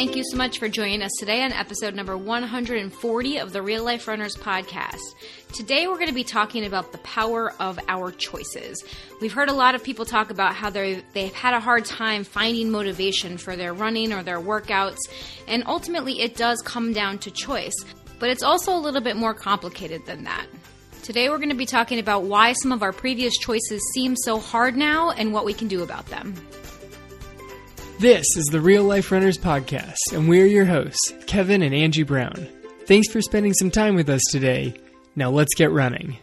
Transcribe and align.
thank 0.00 0.16
you 0.16 0.24
so 0.24 0.34
much 0.34 0.58
for 0.58 0.66
joining 0.66 1.02
us 1.02 1.12
today 1.18 1.42
on 1.42 1.52
episode 1.52 1.94
number 1.94 2.16
140 2.16 3.36
of 3.36 3.52
the 3.52 3.60
Real 3.60 3.84
Life 3.84 4.08
Runners 4.08 4.34
podcast. 4.34 5.02
Today 5.52 5.86
we're 5.88 5.96
going 5.96 6.08
to 6.08 6.14
be 6.14 6.24
talking 6.24 6.64
about 6.64 6.90
the 6.90 6.96
power 6.98 7.52
of 7.60 7.78
our 7.86 8.10
choices. 8.10 8.82
We've 9.20 9.34
heard 9.34 9.50
a 9.50 9.52
lot 9.52 9.74
of 9.74 9.84
people 9.84 10.06
talk 10.06 10.30
about 10.30 10.54
how 10.54 10.70
they 10.70 11.04
they've 11.12 11.34
had 11.34 11.52
a 11.52 11.60
hard 11.60 11.84
time 11.84 12.24
finding 12.24 12.70
motivation 12.70 13.36
for 13.36 13.56
their 13.56 13.74
running 13.74 14.14
or 14.14 14.22
their 14.22 14.40
workouts, 14.40 15.00
and 15.46 15.64
ultimately 15.66 16.22
it 16.22 16.34
does 16.34 16.62
come 16.62 16.94
down 16.94 17.18
to 17.18 17.30
choice. 17.30 17.76
But 18.18 18.30
it's 18.30 18.42
also 18.42 18.74
a 18.74 18.80
little 18.80 19.02
bit 19.02 19.16
more 19.16 19.34
complicated 19.34 20.06
than 20.06 20.24
that. 20.24 20.46
Today 21.02 21.28
we're 21.28 21.36
going 21.36 21.50
to 21.50 21.54
be 21.54 21.66
talking 21.66 21.98
about 21.98 22.22
why 22.22 22.54
some 22.54 22.72
of 22.72 22.82
our 22.82 22.94
previous 22.94 23.36
choices 23.36 23.82
seem 23.92 24.16
so 24.16 24.38
hard 24.38 24.78
now 24.78 25.10
and 25.10 25.34
what 25.34 25.44
we 25.44 25.52
can 25.52 25.68
do 25.68 25.82
about 25.82 26.06
them. 26.06 26.34
This 28.00 28.24
is 28.34 28.46
the 28.46 28.62
Real 28.62 28.84
Life 28.84 29.12
Runners 29.12 29.36
Podcast, 29.36 29.98
and 30.14 30.26
we're 30.26 30.46
your 30.46 30.64
hosts, 30.64 31.12
Kevin 31.26 31.60
and 31.60 31.74
Angie 31.74 32.02
Brown. 32.02 32.48
Thanks 32.86 33.12
for 33.12 33.20
spending 33.20 33.52
some 33.52 33.70
time 33.70 33.94
with 33.94 34.08
us 34.08 34.22
today. 34.30 34.72
Now 35.16 35.28
let's 35.28 35.54
get 35.54 35.70
running. 35.70 36.16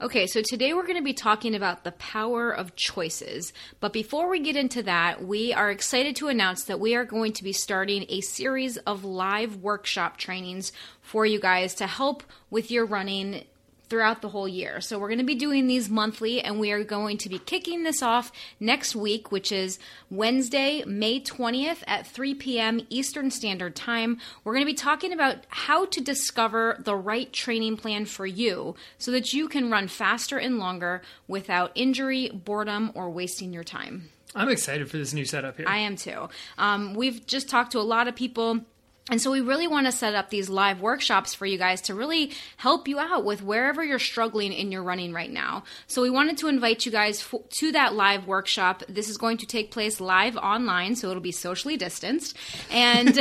Okay, 0.00 0.26
so 0.26 0.40
today 0.40 0.72
we're 0.72 0.86
going 0.86 0.96
to 0.96 1.02
be 1.02 1.12
talking 1.12 1.54
about 1.54 1.84
the 1.84 1.92
power 1.92 2.50
of 2.50 2.74
choices. 2.74 3.52
But 3.80 3.92
before 3.92 4.30
we 4.30 4.40
get 4.40 4.56
into 4.56 4.82
that, 4.84 5.22
we 5.22 5.52
are 5.52 5.70
excited 5.70 6.16
to 6.16 6.28
announce 6.28 6.64
that 6.64 6.80
we 6.80 6.94
are 6.94 7.04
going 7.04 7.34
to 7.34 7.44
be 7.44 7.52
starting 7.52 8.06
a 8.08 8.22
series 8.22 8.78
of 8.78 9.04
live 9.04 9.56
workshop 9.56 10.16
trainings 10.16 10.72
for 11.02 11.26
you 11.26 11.38
guys 11.38 11.74
to 11.74 11.86
help 11.86 12.22
with 12.48 12.70
your 12.70 12.86
running 12.86 13.44
throughout 13.94 14.22
the 14.22 14.28
whole 14.30 14.48
year. 14.48 14.80
So 14.80 14.98
we're 14.98 15.06
going 15.06 15.20
to 15.20 15.24
be 15.24 15.36
doing 15.36 15.68
these 15.68 15.88
monthly 15.88 16.40
and 16.40 16.58
we 16.58 16.72
are 16.72 16.82
going 16.82 17.16
to 17.18 17.28
be 17.28 17.38
kicking 17.38 17.84
this 17.84 18.02
off 18.02 18.32
next 18.58 18.96
week, 18.96 19.30
which 19.30 19.52
is 19.52 19.78
Wednesday, 20.10 20.82
May 20.84 21.20
20th 21.20 21.84
at 21.86 22.04
3 22.04 22.34
p.m. 22.34 22.80
Eastern 22.90 23.30
Standard 23.30 23.76
Time. 23.76 24.18
We're 24.42 24.54
going 24.54 24.66
to 24.66 24.72
be 24.72 24.74
talking 24.74 25.12
about 25.12 25.46
how 25.46 25.84
to 25.84 26.00
discover 26.00 26.76
the 26.82 26.96
right 26.96 27.32
training 27.32 27.76
plan 27.76 28.04
for 28.04 28.26
you 28.26 28.74
so 28.98 29.12
that 29.12 29.32
you 29.32 29.46
can 29.46 29.70
run 29.70 29.86
faster 29.86 30.38
and 30.38 30.58
longer 30.58 31.00
without 31.28 31.70
injury, 31.76 32.30
boredom, 32.30 32.90
or 32.96 33.08
wasting 33.10 33.52
your 33.52 33.62
time. 33.62 34.10
I'm 34.34 34.48
excited 34.48 34.90
for 34.90 34.96
this 34.96 35.12
new 35.12 35.24
setup 35.24 35.56
here. 35.56 35.66
I 35.68 35.78
am 35.78 35.94
too. 35.94 36.28
Um, 36.58 36.94
we've 36.94 37.24
just 37.28 37.48
talked 37.48 37.70
to 37.72 37.78
a 37.78 37.82
lot 37.82 38.08
of 38.08 38.16
people 38.16 38.64
and 39.10 39.20
so 39.20 39.30
we 39.30 39.42
really 39.42 39.66
want 39.66 39.84
to 39.84 39.92
set 39.92 40.14
up 40.14 40.30
these 40.30 40.48
live 40.48 40.80
workshops 40.80 41.34
for 41.34 41.44
you 41.44 41.58
guys 41.58 41.82
to 41.82 41.94
really 41.94 42.32
help 42.56 42.88
you 42.88 42.98
out 42.98 43.22
with 43.22 43.42
wherever 43.42 43.84
you're 43.84 43.98
struggling 43.98 44.50
in 44.50 44.72
your 44.72 44.82
running 44.82 45.12
right 45.12 45.30
now. 45.30 45.64
So 45.86 46.00
we 46.00 46.08
wanted 46.08 46.38
to 46.38 46.48
invite 46.48 46.86
you 46.86 46.92
guys 46.92 47.20
f- 47.20 47.46
to 47.50 47.72
that 47.72 47.92
live 47.92 48.26
workshop. 48.26 48.82
This 48.88 49.10
is 49.10 49.18
going 49.18 49.36
to 49.38 49.46
take 49.46 49.70
place 49.70 50.00
live 50.00 50.38
online, 50.38 50.96
so 50.96 51.10
it'll 51.10 51.20
be 51.20 51.32
socially 51.32 51.76
distanced. 51.76 52.34
And 52.70 53.18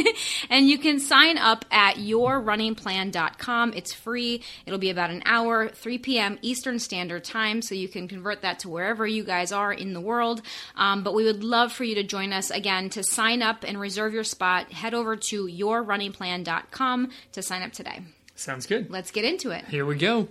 and 0.50 0.68
you 0.68 0.78
can 0.78 0.98
sign 0.98 1.38
up 1.38 1.64
at 1.70 1.94
yourrunningplan.com. 1.94 3.72
It's 3.74 3.92
free. 3.92 4.42
It'll 4.66 4.80
be 4.80 4.90
about 4.90 5.10
an 5.10 5.22
hour, 5.26 5.68
3 5.68 5.98
p.m. 5.98 6.40
Eastern 6.42 6.80
Standard 6.80 7.22
Time, 7.22 7.62
so 7.62 7.76
you 7.76 7.86
can 7.86 8.08
convert 8.08 8.42
that 8.42 8.58
to 8.60 8.68
wherever 8.68 9.06
you 9.06 9.22
guys 9.22 9.52
are 9.52 9.72
in 9.72 9.92
the 9.92 10.00
world. 10.00 10.42
Um, 10.74 11.04
but 11.04 11.14
we 11.14 11.22
would 11.22 11.44
love 11.44 11.70
for 11.70 11.84
you 11.84 11.94
to 11.94 12.02
join 12.02 12.32
us 12.32 12.50
again 12.50 12.90
to 12.90 13.04
sign 13.04 13.42
up 13.42 13.62
and 13.64 13.78
reserve 13.78 14.12
your 14.12 14.24
spot. 14.24 14.72
Head 14.72 14.92
over 14.92 15.19
to 15.22 15.46
yourrunningplan.com 15.46 17.10
to 17.32 17.42
sign 17.42 17.62
up 17.62 17.72
today. 17.72 18.00
Sounds 18.34 18.66
good. 18.66 18.90
Let's 18.90 19.10
get 19.10 19.24
into 19.24 19.50
it. 19.50 19.64
Here 19.66 19.84
we 19.84 19.96
go. 19.96 20.28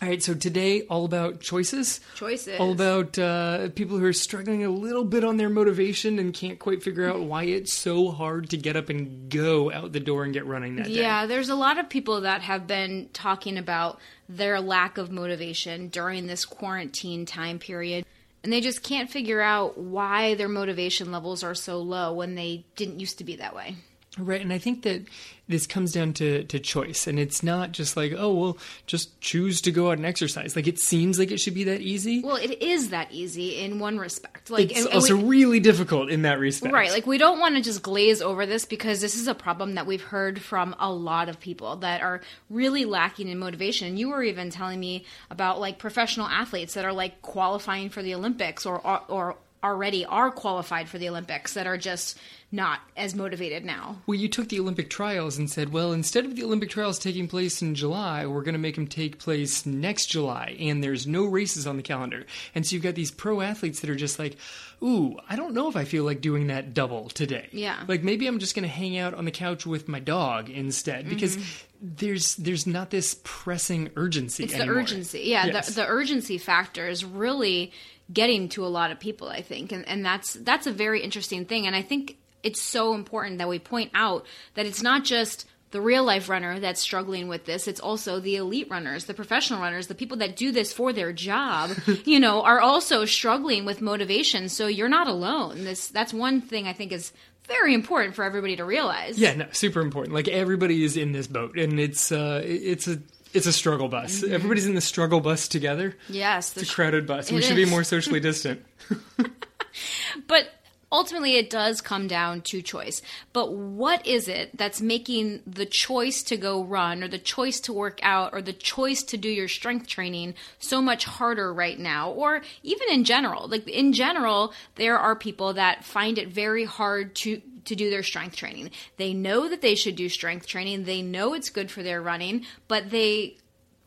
All 0.00 0.08
right, 0.08 0.22
so 0.22 0.32
today 0.32 0.82
all 0.82 1.04
about 1.04 1.40
choices. 1.40 1.98
Choices. 2.14 2.60
All 2.60 2.70
about 2.70 3.18
uh, 3.18 3.70
people 3.70 3.98
who 3.98 4.04
are 4.04 4.12
struggling 4.12 4.64
a 4.64 4.70
little 4.70 5.02
bit 5.02 5.24
on 5.24 5.38
their 5.38 5.48
motivation 5.48 6.20
and 6.20 6.32
can't 6.32 6.60
quite 6.60 6.84
figure 6.84 7.08
out 7.08 7.20
why 7.20 7.44
it's 7.44 7.74
so 7.74 8.12
hard 8.12 8.50
to 8.50 8.56
get 8.56 8.76
up 8.76 8.90
and 8.90 9.28
go 9.28 9.72
out 9.72 9.90
the 9.90 9.98
door 9.98 10.22
and 10.22 10.32
get 10.32 10.46
running 10.46 10.76
that 10.76 10.86
day. 10.86 10.92
Yeah, 10.92 11.26
there's 11.26 11.48
a 11.48 11.56
lot 11.56 11.78
of 11.78 11.88
people 11.88 12.20
that 12.20 12.42
have 12.42 12.68
been 12.68 13.08
talking 13.12 13.58
about 13.58 13.98
their 14.28 14.60
lack 14.60 14.98
of 14.98 15.10
motivation 15.10 15.88
during 15.88 16.28
this 16.28 16.44
quarantine 16.44 17.26
time 17.26 17.58
period. 17.58 18.04
And 18.42 18.52
they 18.52 18.60
just 18.60 18.82
can't 18.82 19.10
figure 19.10 19.40
out 19.40 19.76
why 19.76 20.34
their 20.34 20.48
motivation 20.48 21.10
levels 21.10 21.42
are 21.42 21.54
so 21.54 21.80
low 21.80 22.12
when 22.12 22.34
they 22.34 22.64
didn't 22.76 23.00
used 23.00 23.18
to 23.18 23.24
be 23.24 23.36
that 23.36 23.54
way. 23.54 23.76
Right, 24.18 24.40
and 24.40 24.52
I 24.52 24.58
think 24.58 24.82
that 24.82 25.02
this 25.48 25.66
comes 25.66 25.92
down 25.92 26.12
to, 26.14 26.44
to 26.44 26.58
choice, 26.58 27.06
and 27.06 27.18
it's 27.18 27.42
not 27.42 27.72
just 27.72 27.96
like, 27.96 28.12
oh, 28.16 28.34
well, 28.34 28.58
just 28.86 29.18
choose 29.20 29.62
to 29.62 29.70
go 29.70 29.88
out 29.88 29.96
and 29.96 30.04
exercise. 30.04 30.54
Like, 30.54 30.66
it 30.66 30.78
seems 30.78 31.18
like 31.18 31.30
it 31.30 31.38
should 31.40 31.54
be 31.54 31.64
that 31.64 31.80
easy. 31.80 32.20
Well, 32.20 32.36
it 32.36 32.60
is 32.62 32.90
that 32.90 33.10
easy 33.12 33.58
in 33.60 33.78
one 33.78 33.98
respect. 33.98 34.50
Like, 34.50 34.70
it's 34.70 34.80
and- 34.80 34.86
and 34.88 34.94
also 34.96 35.16
we- 35.16 35.24
really 35.24 35.60
difficult 35.60 36.10
in 36.10 36.22
that 36.22 36.38
respect. 36.38 36.74
Right, 36.74 36.90
like 36.90 37.06
we 37.06 37.16
don't 37.16 37.38
want 37.38 37.54
to 37.56 37.62
just 37.62 37.82
glaze 37.82 38.20
over 38.20 38.44
this 38.44 38.64
because 38.66 39.00
this 39.00 39.14
is 39.16 39.26
a 39.26 39.34
problem 39.34 39.74
that 39.76 39.86
we've 39.86 40.02
heard 40.02 40.40
from 40.42 40.74
a 40.78 40.92
lot 40.92 41.28
of 41.28 41.40
people 41.40 41.76
that 41.76 42.02
are 42.02 42.20
really 42.50 42.84
lacking 42.84 43.28
in 43.28 43.38
motivation. 43.38 43.88
And 43.88 43.98
you 43.98 44.10
were 44.10 44.22
even 44.22 44.50
telling 44.50 44.78
me 44.80 45.04
about 45.30 45.60
like 45.60 45.78
professional 45.78 46.26
athletes 46.26 46.74
that 46.74 46.84
are 46.84 46.92
like 46.92 47.22
qualifying 47.22 47.88
for 47.88 48.02
the 48.02 48.14
Olympics 48.14 48.66
or 48.66 48.78
or 49.08 49.36
already 49.62 50.04
are 50.04 50.30
qualified 50.30 50.88
for 50.88 50.98
the 50.98 51.08
Olympics 51.08 51.54
that 51.54 51.66
are 51.66 51.76
just 51.78 52.18
not 52.50 52.80
as 52.96 53.14
motivated 53.14 53.64
now. 53.64 53.98
Well, 54.06 54.18
you 54.18 54.28
took 54.28 54.48
the 54.48 54.58
Olympic 54.60 54.88
trials 54.88 55.36
and 55.36 55.50
said, 55.50 55.70
well, 55.72 55.92
instead 55.92 56.24
of 56.24 56.34
the 56.34 56.44
Olympic 56.44 56.70
trials 56.70 56.98
taking 56.98 57.28
place 57.28 57.60
in 57.60 57.74
July, 57.74 58.24
we're 58.24 58.42
going 58.42 58.54
to 58.54 58.58
make 58.58 58.76
them 58.76 58.86
take 58.86 59.18
place 59.18 59.66
next 59.66 60.06
July, 60.06 60.56
and 60.58 60.82
there's 60.82 61.06
no 61.06 61.24
races 61.26 61.66
on 61.66 61.76
the 61.76 61.82
calendar. 61.82 62.24
And 62.54 62.66
so 62.66 62.72
you've 62.74 62.82
got 62.82 62.94
these 62.94 63.10
pro 63.10 63.42
athletes 63.42 63.80
that 63.80 63.90
are 63.90 63.94
just 63.96 64.18
like, 64.18 64.38
ooh, 64.82 65.16
I 65.28 65.36
don't 65.36 65.52
know 65.52 65.68
if 65.68 65.76
I 65.76 65.84
feel 65.84 66.04
like 66.04 66.20
doing 66.22 66.46
that 66.46 66.72
double 66.72 67.08
today. 67.10 67.48
Yeah. 67.52 67.82
Like 67.86 68.02
maybe 68.02 68.26
I'm 68.26 68.38
just 68.38 68.54
going 68.54 68.62
to 68.62 68.68
hang 68.74 68.96
out 68.96 69.12
on 69.12 69.26
the 69.26 69.30
couch 69.30 69.66
with 69.66 69.86
my 69.88 70.00
dog 70.00 70.48
instead 70.48 71.08
because 71.10 71.36
there's 71.82 72.34
there's 72.36 72.66
not 72.66 72.90
this 72.90 73.20
pressing 73.24 73.90
urgency 73.96 74.44
Mm-hmm. 74.44 74.52
It's 74.52 74.60
anymore. 74.60 74.74
the 74.76 74.80
urgency. 74.80 75.20
Yeah, 75.24 75.46
Yes. 75.46 75.68
the, 75.68 75.82
the 75.82 75.86
urgency 75.86 76.38
factor 76.38 76.88
is 76.88 77.04
really 77.04 77.72
getting 78.12 78.48
to 78.50 78.64
a 78.64 78.68
lot 78.68 78.90
of 78.90 78.98
people, 78.98 79.28
I 79.28 79.42
think. 79.42 79.72
And 79.72 79.86
and 79.88 80.04
that's 80.04 80.34
that's 80.34 80.66
a 80.66 80.72
very 80.72 81.02
interesting 81.02 81.44
thing. 81.44 81.66
And 81.66 81.76
I 81.76 81.82
think 81.82 82.16
it's 82.42 82.62
so 82.62 82.94
important 82.94 83.38
that 83.38 83.48
we 83.48 83.58
point 83.58 83.90
out 83.94 84.24
that 84.54 84.66
it's 84.66 84.82
not 84.82 85.04
just 85.04 85.46
the 85.70 85.80
real 85.82 86.02
life 86.02 86.30
runner 86.30 86.58
that's 86.58 86.80
struggling 86.80 87.28
with 87.28 87.44
this. 87.44 87.68
It's 87.68 87.80
also 87.80 88.20
the 88.20 88.36
elite 88.36 88.68
runners 88.70 89.04
the 89.04 89.14
professional 89.14 89.60
runners 89.60 89.86
the 89.86 89.94
people 89.94 90.18
that 90.18 90.36
do 90.36 90.50
this 90.52 90.72
for 90.72 90.92
their 90.92 91.12
job 91.12 91.70
you 92.04 92.18
know 92.18 92.42
are 92.42 92.60
also 92.60 93.04
struggling 93.04 93.64
with 93.64 93.80
motivation. 93.80 94.48
So 94.48 94.66
you're 94.66 94.88
not 94.88 95.08
alone. 95.08 95.64
This 95.64 95.88
that's 95.88 96.14
one 96.14 96.40
thing 96.40 96.66
i 96.66 96.72
think 96.72 96.92
is 96.92 97.12
very 97.48 97.74
important 97.74 98.14
for 98.14 98.24
everybody 98.24 98.56
to 98.56 98.64
realize. 98.64 99.18
Yeah, 99.18 99.34
no, 99.34 99.46
super 99.52 99.80
important. 99.80 100.14
Like 100.14 100.28
everybody 100.28 100.84
is 100.84 100.96
in 100.96 101.12
this 101.12 101.26
boat, 101.26 101.58
and 101.58 101.80
it's 101.80 102.12
uh, 102.12 102.42
it's 102.44 102.86
a 102.86 103.00
it's 103.32 103.46
a 103.46 103.52
struggle 103.52 103.88
bus. 103.88 104.20
Mm-hmm. 104.20 104.34
Everybody's 104.34 104.66
in 104.66 104.74
the 104.74 104.80
struggle 104.80 105.20
bus 105.20 105.48
together. 105.48 105.96
yes 106.08 106.50
the 106.50 106.60
It's 106.60 106.70
a 106.70 106.74
crowded 106.74 107.06
bus. 107.06 107.30
We 107.30 107.42
should 107.42 107.56
be 107.56 107.64
more 107.64 107.84
socially 107.84 108.20
distant. 108.20 108.64
But 110.26 110.50
ultimately, 110.90 111.36
it 111.36 111.50
does 111.50 111.80
come 111.80 112.06
down 112.06 112.40
to 112.42 112.62
choice. 112.62 113.02
But 113.32 113.52
what 113.52 114.06
is 114.06 114.28
it 114.28 114.56
that's 114.56 114.80
making 114.80 115.42
the 115.46 115.66
choice 115.66 116.22
to 116.24 116.36
go 116.36 116.62
run, 116.62 117.02
or 117.02 117.08
the 117.08 117.18
choice 117.18 117.60
to 117.60 117.72
work 117.72 118.00
out, 118.02 118.32
or 118.32 118.42
the 118.42 118.52
choice 118.52 119.02
to 119.04 119.16
do 119.16 119.28
your 119.28 119.48
strength 119.48 119.86
training 119.86 120.34
so 120.58 120.80
much 120.80 121.04
harder 121.04 121.52
right 121.52 121.78
now? 121.78 122.10
Or 122.10 122.42
even 122.62 122.88
in 122.90 123.04
general, 123.04 123.48
like 123.48 123.66
in 123.68 123.92
general, 123.92 124.52
there 124.76 124.98
are 124.98 125.14
people 125.14 125.54
that 125.54 125.84
find 125.84 126.18
it 126.18 126.28
very 126.28 126.64
hard 126.64 127.14
to 127.16 127.40
to 127.68 127.76
do 127.76 127.88
their 127.90 128.02
strength 128.02 128.36
training. 128.36 128.70
They 128.96 129.14
know 129.14 129.48
that 129.48 129.62
they 129.62 129.74
should 129.74 129.96
do 129.96 130.08
strength 130.08 130.46
training. 130.46 130.84
They 130.84 131.02
know 131.02 131.34
it's 131.34 131.50
good 131.50 131.70
for 131.70 131.82
their 131.82 132.02
running, 132.02 132.44
but 132.66 132.90
they 132.90 133.36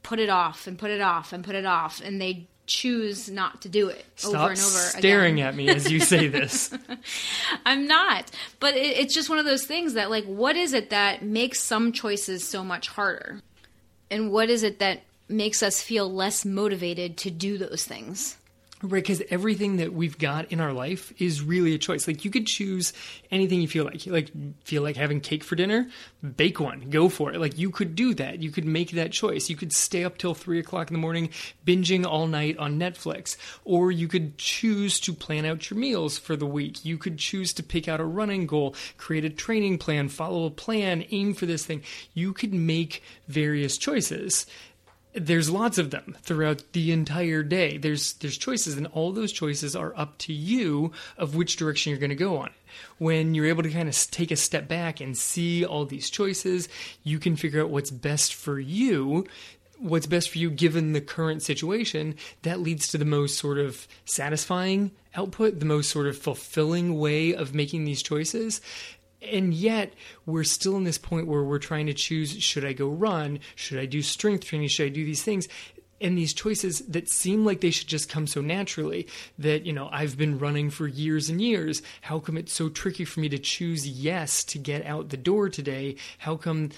put 0.03 0.19
it 0.19 0.29
off 0.29 0.67
and 0.67 0.79
put 0.79 0.89
it 0.89 1.01
off 1.01 1.33
and 1.33 1.43
put 1.43 1.55
it 1.55 1.65
off, 1.65 2.01
and 2.03 2.19
they 2.21 2.47
choose 2.67 3.29
not 3.29 3.61
to 3.61 3.69
do 3.69 3.89
it 3.89 4.05
Stop 4.15 4.33
over 4.33 4.49
and 4.51 4.59
over 4.59 4.77
staring 4.77 5.35
again. 5.35 5.47
at 5.47 5.55
me 5.55 5.69
as 5.69 5.91
you 5.91 5.99
say 5.99 6.27
this. 6.27 6.73
I'm 7.65 7.85
not. 7.87 8.31
But 8.59 8.75
it, 8.75 8.97
it's 8.97 9.13
just 9.13 9.29
one 9.29 9.39
of 9.39 9.45
those 9.45 9.65
things 9.65 9.93
that, 9.93 10.09
like, 10.09 10.25
what 10.25 10.55
is 10.55 10.73
it 10.73 10.89
that 10.91 11.21
makes 11.23 11.61
some 11.61 11.91
choices 11.91 12.47
so 12.47 12.63
much 12.63 12.87
harder? 12.87 13.41
And 14.09 14.31
what 14.31 14.49
is 14.49 14.63
it 14.63 14.79
that 14.79 15.01
makes 15.27 15.61
us 15.63 15.81
feel 15.81 16.11
less 16.11 16.45
motivated 16.45 17.17
to 17.17 17.31
do 17.31 17.57
those 17.57 17.83
things? 17.83 18.37
Right, 18.83 19.03
because 19.03 19.21
everything 19.29 19.77
that 19.77 19.93
we've 19.93 20.17
got 20.17 20.51
in 20.51 20.59
our 20.59 20.73
life 20.73 21.13
is 21.21 21.43
really 21.43 21.75
a 21.75 21.77
choice. 21.77 22.07
Like 22.07 22.25
you 22.25 22.31
could 22.31 22.47
choose 22.47 22.93
anything 23.29 23.61
you 23.61 23.67
feel 23.67 23.85
like. 23.85 24.07
Like 24.07 24.31
feel 24.63 24.81
like 24.81 24.95
having 24.95 25.21
cake 25.21 25.43
for 25.43 25.55
dinner, 25.55 25.87
bake 26.35 26.59
one, 26.59 26.89
go 26.89 27.07
for 27.07 27.31
it. 27.31 27.39
Like 27.39 27.59
you 27.59 27.69
could 27.69 27.93
do 27.93 28.15
that. 28.15 28.41
You 28.41 28.49
could 28.49 28.65
make 28.65 28.91
that 28.91 29.11
choice. 29.11 29.51
You 29.51 29.55
could 29.55 29.71
stay 29.71 30.03
up 30.03 30.17
till 30.17 30.33
three 30.33 30.57
o'clock 30.57 30.89
in 30.89 30.95
the 30.95 30.99
morning, 30.99 31.29
binging 31.63 32.07
all 32.07 32.25
night 32.25 32.57
on 32.57 32.79
Netflix, 32.79 33.37
or 33.65 33.91
you 33.91 34.07
could 34.07 34.39
choose 34.39 34.99
to 35.01 35.13
plan 35.13 35.45
out 35.45 35.69
your 35.69 35.77
meals 35.77 36.17
for 36.17 36.35
the 36.35 36.47
week. 36.47 36.83
You 36.83 36.97
could 36.97 37.19
choose 37.19 37.53
to 37.53 37.63
pick 37.63 37.87
out 37.87 37.99
a 37.99 38.05
running 38.05 38.47
goal, 38.47 38.75
create 38.97 39.25
a 39.25 39.29
training 39.29 39.77
plan, 39.77 40.09
follow 40.09 40.45
a 40.45 40.49
plan, 40.51 41.05
aim 41.11 41.35
for 41.35 41.45
this 41.45 41.63
thing. 41.63 41.83
You 42.15 42.33
could 42.33 42.53
make 42.53 43.03
various 43.27 43.77
choices 43.77 44.47
there's 45.13 45.49
lots 45.49 45.77
of 45.77 45.91
them 45.91 46.15
throughout 46.21 46.63
the 46.71 46.91
entire 46.91 47.43
day. 47.43 47.77
There's 47.77 48.13
there's 48.13 48.37
choices, 48.37 48.77
and 48.77 48.87
all 48.87 49.11
those 49.11 49.31
choices 49.31 49.75
are 49.75 49.93
up 49.97 50.17
to 50.19 50.33
you 50.33 50.91
of 51.17 51.35
which 51.35 51.57
direction 51.57 51.89
you're 51.89 51.99
going 51.99 52.09
to 52.09 52.15
go 52.15 52.37
on. 52.37 52.51
When 52.97 53.35
you're 53.35 53.47
able 53.47 53.63
to 53.63 53.69
kind 53.69 53.89
of 53.89 53.95
take 54.11 54.31
a 54.31 54.35
step 54.35 54.67
back 54.67 55.01
and 55.01 55.17
see 55.17 55.65
all 55.65 55.85
these 55.85 56.09
choices, 56.09 56.69
you 57.03 57.19
can 57.19 57.35
figure 57.35 57.61
out 57.61 57.69
what's 57.69 57.91
best 57.91 58.33
for 58.33 58.59
you. 58.59 59.27
What's 59.77 60.05
best 60.05 60.29
for 60.29 60.37
you 60.37 60.51
given 60.51 60.93
the 60.93 61.01
current 61.01 61.41
situation, 61.41 62.13
that 62.43 62.59
leads 62.59 62.89
to 62.89 62.99
the 62.99 63.05
most 63.05 63.39
sort 63.39 63.57
of 63.57 63.87
satisfying 64.05 64.91
output, 65.15 65.59
the 65.59 65.65
most 65.65 65.89
sort 65.89 66.05
of 66.05 66.15
fulfilling 66.15 66.99
way 66.99 67.33
of 67.33 67.55
making 67.55 67.85
these 67.85 68.03
choices 68.03 68.61
and 69.21 69.53
yet 69.53 69.93
we're 70.25 70.43
still 70.43 70.77
in 70.77 70.83
this 70.83 70.97
point 70.97 71.27
where 71.27 71.43
we're 71.43 71.59
trying 71.59 71.85
to 71.87 71.93
choose 71.93 72.41
should 72.41 72.65
I 72.65 72.73
go 72.73 72.87
run? 72.87 73.39
Should 73.55 73.79
I 73.79 73.85
do 73.85 74.01
strength 74.01 74.45
training? 74.45 74.69
Should 74.69 74.87
I 74.87 74.89
do 74.89 75.05
these 75.05 75.23
things? 75.23 75.47
And 75.99 76.17
these 76.17 76.33
choices 76.33 76.79
that 76.87 77.09
seem 77.09 77.45
like 77.45 77.61
they 77.61 77.69
should 77.69 77.87
just 77.87 78.09
come 78.09 78.25
so 78.25 78.41
naturally 78.41 79.07
that, 79.37 79.67
you 79.67 79.73
know, 79.73 79.87
I've 79.91 80.17
been 80.17 80.39
running 80.39 80.71
for 80.71 80.87
years 80.87 81.29
and 81.29 81.39
years. 81.39 81.83
How 82.01 82.17
come 82.17 82.37
it's 82.37 82.53
so 82.53 82.69
tricky 82.69 83.05
for 83.05 83.19
me 83.19 83.29
to 83.29 83.37
choose 83.37 83.87
yes 83.87 84.43
to 84.45 84.57
get 84.57 84.83
out 84.85 85.09
the 85.09 85.17
door 85.17 85.47
today? 85.47 85.97
How 86.17 86.37
come 86.37 86.71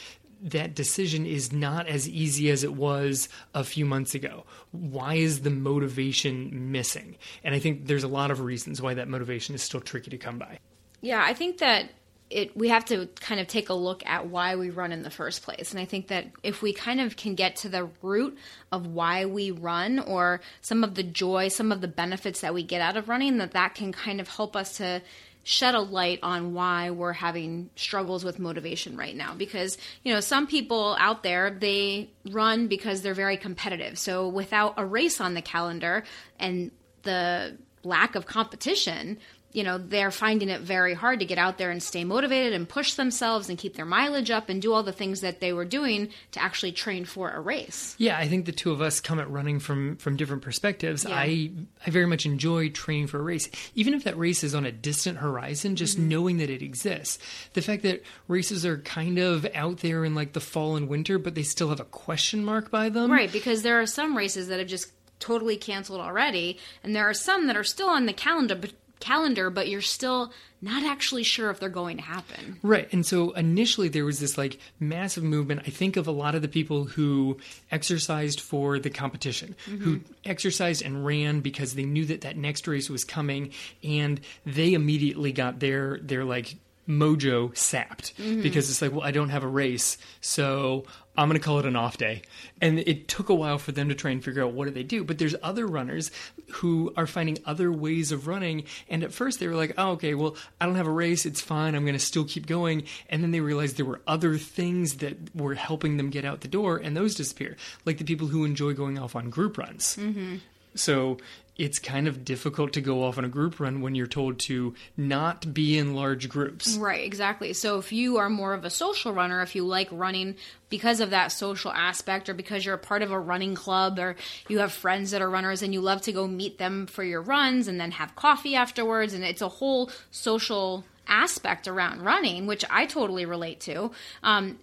that 0.43 0.75
decision 0.75 1.25
is 1.25 1.53
not 1.53 1.87
as 1.87 2.07
easy 2.09 2.51
as 2.51 2.65
it 2.65 2.73
was 2.73 3.29
a 3.53 3.63
few 3.63 3.85
months 3.85 4.13
ago. 4.13 4.43
Why 4.71 5.15
is 5.15 5.41
the 5.41 5.49
motivation 5.49 6.69
missing? 6.71 7.15
And 7.45 7.55
I 7.55 7.59
think 7.59 7.87
there's 7.87 8.03
a 8.03 8.09
lot 8.09 8.29
of 8.29 8.41
reasons 8.41 8.81
why 8.81 8.93
that 8.95 9.07
motivation 9.07 9.55
is 9.55 9.63
still 9.63 9.79
tricky 9.79 10.11
to 10.11 10.17
come 10.17 10.37
by. 10.37 10.59
Yeah, 10.99 11.23
I 11.25 11.33
think 11.33 11.59
that 11.59 11.91
it 12.33 12.57
we 12.57 12.69
have 12.69 12.85
to 12.85 13.07
kind 13.19 13.39
of 13.39 13.47
take 13.47 13.69
a 13.69 13.73
look 13.73 14.05
at 14.05 14.27
why 14.27 14.55
we 14.55 14.69
run 14.69 14.91
in 14.91 15.03
the 15.03 15.09
first 15.09 15.43
place. 15.43 15.71
And 15.71 15.79
i 15.79 15.85
think 15.85 16.07
that 16.07 16.27
if 16.41 16.61
we 16.61 16.73
kind 16.73 16.99
of 16.99 17.15
can 17.15 17.35
get 17.35 17.57
to 17.57 17.69
the 17.69 17.89
root 18.01 18.37
of 18.71 18.87
why 18.87 19.25
we 19.25 19.51
run 19.51 19.99
or 19.99 20.41
some 20.61 20.83
of 20.83 20.95
the 20.95 21.03
joy 21.03 21.47
some 21.47 21.71
of 21.71 21.81
the 21.81 21.87
benefits 21.87 22.41
that 22.41 22.53
we 22.53 22.63
get 22.63 22.81
out 22.81 22.97
of 22.97 23.09
running 23.09 23.37
that 23.37 23.51
that 23.51 23.75
can 23.75 23.91
kind 23.91 24.19
of 24.19 24.27
help 24.27 24.55
us 24.55 24.77
to 24.77 25.01
shed 25.43 25.75
a 25.75 25.79
light 25.79 26.19
on 26.23 26.53
why 26.53 26.89
we're 26.89 27.13
having 27.13 27.69
struggles 27.75 28.23
with 28.23 28.39
motivation 28.39 28.95
right 28.97 29.15
now. 29.15 29.35
Because 29.35 29.77
you 30.03 30.13
know 30.13 30.19
some 30.19 30.47
people 30.47 30.95
out 30.99 31.23
there 31.23 31.51
they 31.51 32.09
run 32.31 32.67
because 32.67 33.01
they're 33.01 33.13
very 33.13 33.37
competitive. 33.37 33.99
So 33.99 34.27
without 34.27 34.75
a 34.77 34.85
race 34.85 35.21
on 35.21 35.33
the 35.33 35.41
calendar 35.41 36.03
and 36.39 36.71
the 37.03 37.57
lack 37.83 38.15
of 38.15 38.25
competition 38.25 39.17
you 39.53 39.63
know 39.63 39.77
they're 39.77 40.11
finding 40.11 40.49
it 40.49 40.61
very 40.61 40.93
hard 40.93 41.19
to 41.19 41.25
get 41.25 41.37
out 41.37 41.57
there 41.57 41.71
and 41.71 41.81
stay 41.81 42.03
motivated 42.03 42.53
and 42.53 42.67
push 42.67 42.95
themselves 42.95 43.49
and 43.49 43.57
keep 43.57 43.75
their 43.75 43.85
mileage 43.85 44.31
up 44.31 44.49
and 44.49 44.61
do 44.61 44.73
all 44.73 44.83
the 44.83 44.91
things 44.91 45.21
that 45.21 45.39
they 45.39 45.53
were 45.53 45.65
doing 45.65 46.09
to 46.31 46.41
actually 46.41 46.71
train 46.71 47.05
for 47.05 47.29
a 47.29 47.39
race. 47.39 47.95
Yeah, 47.97 48.17
I 48.17 48.27
think 48.27 48.45
the 48.45 48.51
two 48.51 48.71
of 48.71 48.81
us 48.81 48.99
come 48.99 49.19
at 49.19 49.29
running 49.29 49.59
from 49.59 49.95
from 49.97 50.17
different 50.17 50.41
perspectives. 50.41 51.05
Yeah. 51.05 51.15
I 51.15 51.51
I 51.85 51.91
very 51.91 52.07
much 52.07 52.25
enjoy 52.25 52.69
training 52.69 53.07
for 53.07 53.19
a 53.19 53.23
race, 53.23 53.49
even 53.75 53.93
if 53.93 54.03
that 54.03 54.17
race 54.17 54.43
is 54.43 54.55
on 54.55 54.65
a 54.65 54.71
distant 54.71 55.19
horizon. 55.19 55.75
Just 55.75 55.97
mm-hmm. 55.97 56.09
knowing 56.09 56.37
that 56.37 56.49
it 56.49 56.61
exists, 56.61 57.19
the 57.53 57.61
fact 57.61 57.83
that 57.83 58.03
races 58.27 58.65
are 58.65 58.79
kind 58.79 59.19
of 59.19 59.47
out 59.53 59.77
there 59.77 60.03
in 60.03 60.15
like 60.15 60.33
the 60.33 60.39
fall 60.39 60.75
and 60.75 60.89
winter, 60.89 61.17
but 61.19 61.35
they 61.35 61.43
still 61.43 61.69
have 61.69 61.79
a 61.79 61.85
question 61.85 62.43
mark 62.43 62.71
by 62.71 62.89
them, 62.89 63.11
right? 63.11 63.31
Because 63.31 63.61
there 63.61 63.79
are 63.79 63.85
some 63.85 64.17
races 64.17 64.47
that 64.47 64.59
have 64.59 64.67
just 64.67 64.91
totally 65.19 65.55
canceled 65.55 66.01
already, 66.01 66.57
and 66.83 66.95
there 66.95 67.07
are 67.07 67.13
some 67.13 67.47
that 67.47 67.55
are 67.55 67.63
still 67.63 67.87
on 67.87 68.05
the 68.07 68.13
calendar, 68.13 68.55
but 68.55 68.73
calendar, 69.03 69.49
but 69.49 69.67
you're 69.67 69.81
still 69.81 70.31
not 70.61 70.83
actually 70.83 71.23
sure 71.23 71.49
if 71.49 71.59
they're 71.59 71.67
going 71.67 71.97
to 71.97 72.03
happen. 72.03 72.57
Right. 72.63 72.91
And 72.93 73.05
so 73.05 73.31
initially 73.31 73.89
there 73.89 74.05
was 74.05 74.19
this 74.19 74.37
like 74.37 74.59
massive 74.79 75.23
movement. 75.23 75.63
I 75.67 75.71
think 75.71 75.97
of 75.97 76.07
a 76.07 76.11
lot 76.11 76.35
of 76.35 76.41
the 76.41 76.47
people 76.47 76.85
who 76.85 77.37
exercised 77.69 78.39
for 78.39 78.79
the 78.79 78.89
competition, 78.89 79.55
mm-hmm. 79.65 79.83
who 79.83 79.99
exercised 80.23 80.81
and 80.81 81.05
ran 81.05 81.41
because 81.41 81.75
they 81.75 81.83
knew 81.83 82.05
that 82.05 82.21
that 82.21 82.37
next 82.37 82.65
race 82.65 82.89
was 82.89 83.03
coming 83.03 83.51
and 83.83 84.21
they 84.45 84.73
immediately 84.73 85.33
got 85.33 85.59
their 85.59 85.99
their 86.01 86.23
like 86.23 86.55
mojo 86.87 87.55
sapped 87.55 88.17
mm-hmm. 88.17 88.41
because 88.41 88.69
it's 88.69 88.81
like, 88.81 88.91
well, 88.91 89.01
I 89.01 89.11
don't 89.11 89.29
have 89.29 89.43
a 89.43 89.47
race, 89.47 89.97
so 90.21 90.85
I'm 91.15 91.29
going 91.29 91.39
to 91.39 91.45
call 91.45 91.59
it 91.59 91.65
an 91.65 91.75
off 91.75 91.97
day. 91.97 92.23
And 92.59 92.79
it 92.79 93.07
took 93.07 93.29
a 93.29 93.35
while 93.35 93.59
for 93.59 93.71
them 93.71 93.89
to 93.89 93.95
try 93.95 94.11
and 94.11 94.23
figure 94.23 94.43
out 94.43 94.53
what 94.53 94.65
do 94.65 94.71
they 94.71 94.83
do. 94.83 95.03
But 95.03 95.19
there's 95.19 95.35
other 95.43 95.67
runners 95.67 96.11
who 96.53 96.91
are 96.97 97.05
finding 97.05 97.37
other 97.45 97.71
ways 97.71 98.11
of 98.11 98.27
running. 98.27 98.63
And 98.89 99.03
at 99.03 99.13
first 99.13 99.39
they 99.39 99.47
were 99.47 99.55
like, 99.55 99.73
oh, 99.77 99.91
okay, 99.91 100.15
well, 100.15 100.35
I 100.59 100.65
don't 100.65 100.75
have 100.75 100.87
a 100.87 100.91
race. 100.91 101.25
It's 101.25 101.41
fine. 101.41 101.75
I'm 101.75 101.83
going 101.83 101.93
to 101.93 101.99
still 101.99 102.25
keep 102.25 102.47
going. 102.47 102.83
And 103.09 103.23
then 103.23 103.31
they 103.31 103.41
realized 103.41 103.77
there 103.77 103.85
were 103.85 104.01
other 104.07 104.37
things 104.37 104.95
that 104.97 105.35
were 105.35 105.53
helping 105.53 105.97
them 105.97 106.09
get 106.09 106.25
out 106.25 106.41
the 106.41 106.47
door, 106.47 106.77
and 106.77 106.97
those 106.97 107.15
disappear. 107.15 107.57
Like 107.85 107.99
the 107.99 108.05
people 108.05 108.27
who 108.27 108.43
enjoy 108.43 108.73
going 108.73 108.97
off 108.97 109.15
on 109.15 109.29
group 109.29 109.57
runs. 109.57 109.95
Mm-hmm. 109.97 110.37
So 110.75 111.17
it's 111.55 111.77
kind 111.77 112.07
of 112.07 112.25
difficult 112.25 112.73
to 112.73 112.81
go 112.81 113.03
off 113.03 113.17
on 113.17 113.25
a 113.25 113.29
group 113.29 113.59
run 113.59 113.81
when 113.81 113.93
you're 113.93 114.07
told 114.07 114.39
to 114.39 114.73
not 114.97 115.53
be 115.53 115.77
in 115.77 115.93
large 115.93 116.27
groups. 116.27 116.75
Right, 116.77 117.05
exactly. 117.05 117.53
So 117.53 117.77
if 117.77 117.91
you 117.91 118.17
are 118.17 118.29
more 118.29 118.53
of 118.53 118.65
a 118.65 118.71
social 118.71 119.13
runner, 119.13 119.41
if 119.41 119.55
you 119.55 119.63
like 119.63 119.87
running 119.91 120.35
because 120.69 120.99
of 120.99 121.11
that 121.11 121.31
social 121.31 121.71
aspect 121.71 122.27
or 122.27 122.33
because 122.33 122.65
you're 122.65 122.73
a 122.73 122.79
part 122.79 123.03
of 123.03 123.11
a 123.11 123.19
running 123.19 123.53
club 123.53 123.99
or 123.99 124.15
you 124.49 124.59
have 124.59 124.71
friends 124.71 125.11
that 125.11 125.21
are 125.21 125.29
runners 125.29 125.61
and 125.61 125.73
you 125.73 125.81
love 125.81 126.01
to 126.01 126.11
go 126.11 126.27
meet 126.27 126.57
them 126.57 126.87
for 126.87 127.03
your 127.03 127.21
runs 127.21 127.67
and 127.67 127.79
then 127.79 127.91
have 127.91 128.15
coffee 128.15 128.55
afterwards 128.55 129.13
and 129.13 129.23
it's 129.23 129.41
a 129.41 129.49
whole 129.49 129.91
social 130.09 130.83
aspect 131.07 131.67
around 131.67 132.01
running, 132.01 132.47
which 132.47 132.65
I 132.69 132.87
totally 132.87 133.25
relate 133.25 133.59
to. 133.61 133.91
Um, 134.23 134.57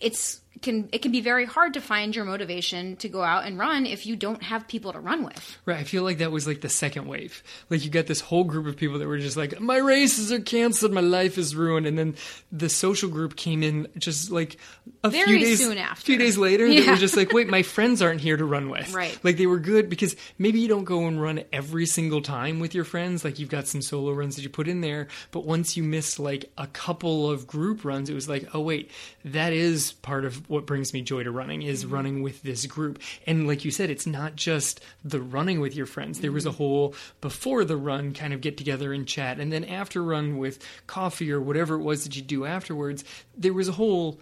it's 0.00 0.40
can 0.62 0.88
it 0.92 1.02
can 1.02 1.12
be 1.12 1.20
very 1.20 1.44
hard 1.44 1.74
to 1.74 1.80
find 1.80 2.14
your 2.14 2.24
motivation 2.24 2.96
to 2.96 3.08
go 3.08 3.22
out 3.22 3.44
and 3.44 3.58
run 3.58 3.86
if 3.86 4.06
you 4.06 4.16
don't 4.16 4.42
have 4.42 4.66
people 4.68 4.92
to 4.92 5.00
run 5.00 5.24
with. 5.24 5.58
Right. 5.64 5.78
I 5.78 5.84
feel 5.84 6.02
like 6.02 6.18
that 6.18 6.32
was 6.32 6.46
like 6.46 6.60
the 6.60 6.68
second 6.68 7.06
wave. 7.06 7.42
Like 7.70 7.84
you 7.84 7.90
got 7.90 8.06
this 8.06 8.20
whole 8.20 8.44
group 8.44 8.66
of 8.66 8.76
people 8.76 8.98
that 8.98 9.06
were 9.06 9.18
just 9.18 9.36
like, 9.36 9.60
my 9.60 9.76
races 9.76 10.32
are 10.32 10.40
canceled, 10.40 10.92
my 10.92 11.00
life 11.00 11.38
is 11.38 11.54
ruined, 11.54 11.86
and 11.86 11.98
then 11.98 12.16
the 12.50 12.68
social 12.68 13.08
group 13.08 13.36
came 13.36 13.62
in 13.62 13.88
just 13.98 14.30
like 14.30 14.56
a 15.04 15.10
very 15.10 15.26
few 15.26 15.38
days 15.38 15.58
soon 15.58 15.78
after. 15.78 16.02
A 16.02 16.04
few 16.04 16.18
days 16.18 16.38
later, 16.38 16.66
yeah. 16.66 16.80
they 16.80 16.90
were 16.90 16.96
just 16.96 17.16
like, 17.16 17.32
wait, 17.32 17.48
my 17.48 17.62
friends 17.62 18.02
aren't 18.02 18.20
here 18.20 18.36
to 18.36 18.44
run 18.44 18.70
with. 18.70 18.92
Right. 18.92 19.18
Like 19.22 19.36
they 19.36 19.46
were 19.46 19.58
good 19.58 19.88
because 19.88 20.16
maybe 20.38 20.60
you 20.60 20.68
don't 20.68 20.84
go 20.84 21.06
and 21.06 21.20
run 21.20 21.44
every 21.52 21.86
single 21.86 22.22
time 22.22 22.60
with 22.60 22.74
your 22.74 22.84
friends. 22.84 23.24
Like 23.24 23.38
you've 23.38 23.50
got 23.50 23.66
some 23.66 23.82
solo 23.82 24.12
runs 24.12 24.36
that 24.36 24.42
you 24.42 24.48
put 24.48 24.68
in 24.68 24.80
there, 24.80 25.08
but 25.30 25.44
once 25.44 25.76
you 25.76 25.82
missed 25.82 26.18
like 26.18 26.50
a 26.56 26.66
couple 26.66 27.30
of 27.30 27.46
group 27.46 27.84
runs, 27.84 28.10
it 28.10 28.14
was 28.14 28.28
like, 28.28 28.54
oh 28.54 28.60
wait, 28.60 28.90
that 29.24 29.52
is 29.52 29.92
part 29.92 30.24
of 30.24 30.45
what 30.48 30.66
brings 30.66 30.92
me 30.92 31.02
joy 31.02 31.24
to 31.24 31.30
running 31.30 31.62
is 31.62 31.84
mm-hmm. 31.84 31.94
running 31.94 32.22
with 32.22 32.42
this 32.42 32.66
group. 32.66 33.00
And 33.26 33.46
like 33.46 33.64
you 33.64 33.70
said, 33.70 33.90
it's 33.90 34.06
not 34.06 34.36
just 34.36 34.80
the 35.04 35.20
running 35.20 35.60
with 35.60 35.74
your 35.74 35.86
friends. 35.86 36.20
There 36.20 36.32
was 36.32 36.46
a 36.46 36.50
mm-hmm. 36.50 36.58
whole 36.58 36.94
before 37.20 37.64
the 37.64 37.76
run 37.76 38.12
kind 38.12 38.32
of 38.32 38.40
get 38.40 38.56
together 38.56 38.92
and 38.92 39.06
chat, 39.06 39.38
and 39.38 39.52
then 39.52 39.64
after 39.64 40.02
run 40.02 40.38
with 40.38 40.64
coffee 40.86 41.32
or 41.32 41.40
whatever 41.40 41.76
it 41.76 41.82
was 41.82 42.04
that 42.04 42.16
you 42.16 42.22
do 42.22 42.44
afterwards. 42.44 43.04
There 43.36 43.52
was 43.52 43.68
a 43.68 43.72
whole 43.72 44.20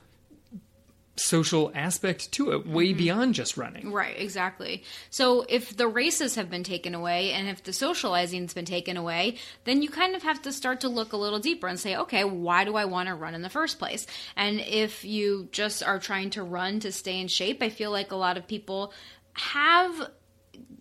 social 1.16 1.70
aspect 1.74 2.32
to 2.32 2.52
it 2.52 2.66
way 2.66 2.88
mm-hmm. 2.88 2.98
beyond 2.98 3.34
just 3.34 3.56
running. 3.56 3.92
Right, 3.92 4.18
exactly. 4.18 4.82
So 5.10 5.44
if 5.48 5.76
the 5.76 5.86
races 5.86 6.34
have 6.34 6.50
been 6.50 6.64
taken 6.64 6.94
away 6.94 7.32
and 7.32 7.48
if 7.48 7.62
the 7.62 7.72
socializing's 7.72 8.54
been 8.54 8.64
taken 8.64 8.96
away, 8.96 9.36
then 9.64 9.82
you 9.82 9.88
kind 9.88 10.16
of 10.16 10.22
have 10.22 10.42
to 10.42 10.52
start 10.52 10.80
to 10.80 10.88
look 10.88 11.12
a 11.12 11.16
little 11.16 11.38
deeper 11.38 11.68
and 11.68 11.78
say, 11.78 11.96
okay, 11.96 12.24
why 12.24 12.64
do 12.64 12.76
I 12.76 12.84
want 12.84 13.08
to 13.08 13.14
run 13.14 13.34
in 13.34 13.42
the 13.42 13.50
first 13.50 13.78
place? 13.78 14.06
And 14.36 14.60
if 14.60 15.04
you 15.04 15.48
just 15.52 15.82
are 15.82 15.98
trying 15.98 16.30
to 16.30 16.42
run 16.42 16.80
to 16.80 16.92
stay 16.92 17.20
in 17.20 17.28
shape, 17.28 17.62
I 17.62 17.68
feel 17.68 17.90
like 17.90 18.10
a 18.10 18.16
lot 18.16 18.36
of 18.36 18.46
people 18.48 18.92
have 19.34 20.10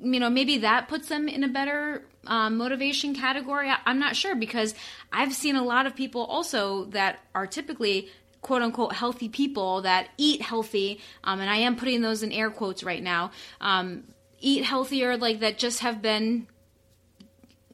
you 0.02 0.20
know 0.20 0.30
maybe 0.30 0.60
that 0.60 0.88
puts 0.88 1.10
them 1.10 1.28
in 1.28 1.44
a 1.44 1.48
better 1.48 2.04
um, 2.28 2.58
motivation 2.58 3.16
category 3.16 3.72
i'm 3.86 4.00
not 4.00 4.16
sure 4.16 4.36
because 4.36 4.76
i've 5.12 5.34
seen 5.34 5.56
a 5.56 5.64
lot 5.64 5.86
of 5.86 5.96
people 5.96 6.24
also 6.24 6.86
that 6.86 7.20
are 7.34 7.48
typically 7.48 8.08
quote 8.44 8.62
unquote 8.62 8.94
healthy 8.94 9.30
people 9.30 9.82
that 9.82 10.10
eat 10.18 10.44
healthy, 10.44 11.00
um, 11.24 11.40
and 11.40 11.50
I 11.50 11.58
am 11.58 11.76
putting 11.76 12.02
those 12.02 12.22
in 12.22 12.32
air 12.32 12.52
quotes 12.52 12.84
right 12.84 13.02
now, 13.02 13.32
um, 13.60 14.04
eat 14.40 14.64
healthier, 14.64 15.18
like 15.18 15.40
that 15.40 15.58
just 15.58 15.80
have 15.80 16.02
been 16.02 16.46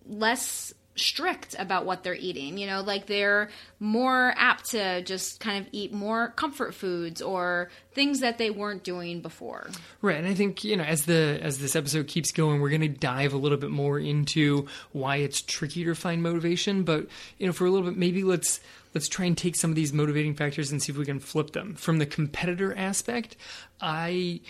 less 0.08 0.74
strict 1.00 1.56
about 1.58 1.86
what 1.86 2.04
they're 2.04 2.16
eating. 2.16 2.58
You 2.58 2.68
know, 2.68 2.82
like 2.82 3.08
they're 3.08 3.50
more 3.80 4.34
apt 4.38 4.72
to 4.72 5.02
just 5.04 5.40
kind 5.40 5.64
of 5.66 5.70
eat 5.72 5.94
more 5.94 6.30
comfort 6.30 6.74
foods 6.74 7.22
or 7.22 7.70
things 7.94 8.20
that 8.20 8.38
they 8.38 8.50
weren't 8.50 8.84
doing 8.84 9.22
before. 9.22 9.70
Right, 10.02 10.18
and 10.18 10.28
I 10.28 10.34
think 10.34 10.64
you 10.64 10.78
know 10.78 10.84
as 10.84 11.06
the 11.06 11.40
as 11.42 11.60
this 11.60 11.76
episode 11.76 12.08
keeps 12.08 12.32
going, 12.32 12.62
we're 12.62 12.70
going 12.70 12.82
to 12.82 12.88
dive 12.88 13.34
a 13.34 13.38
little 13.38 13.58
bit 13.58 13.72
more 13.72 14.00
into 14.00 14.68
why 14.92 15.18
it's 15.18 15.42
tricky 15.42 15.84
to 15.86 15.96
find 15.96 16.22
motivation. 16.22 16.84
But 16.84 17.08
you 17.38 17.48
know, 17.48 17.54
for 17.54 17.66
a 17.66 17.70
little 17.70 17.88
bit, 17.90 17.98
maybe 17.98 18.24
let's 18.24 18.60
let's 18.94 19.08
try 19.08 19.26
and 19.26 19.38
take 19.38 19.56
some 19.56 19.70
of 19.70 19.76
these 19.76 19.94
motivating 19.94 20.34
factors 20.34 20.72
and 20.72 20.82
see 20.82 20.92
if 20.92 20.98
we 20.98 21.06
can 21.06 21.20
flip 21.20 21.52
them 21.52 21.76
from 21.76 22.00
the 22.00 22.06
competitor 22.06 22.76
aspect. 22.76 23.36
I 23.82 24.42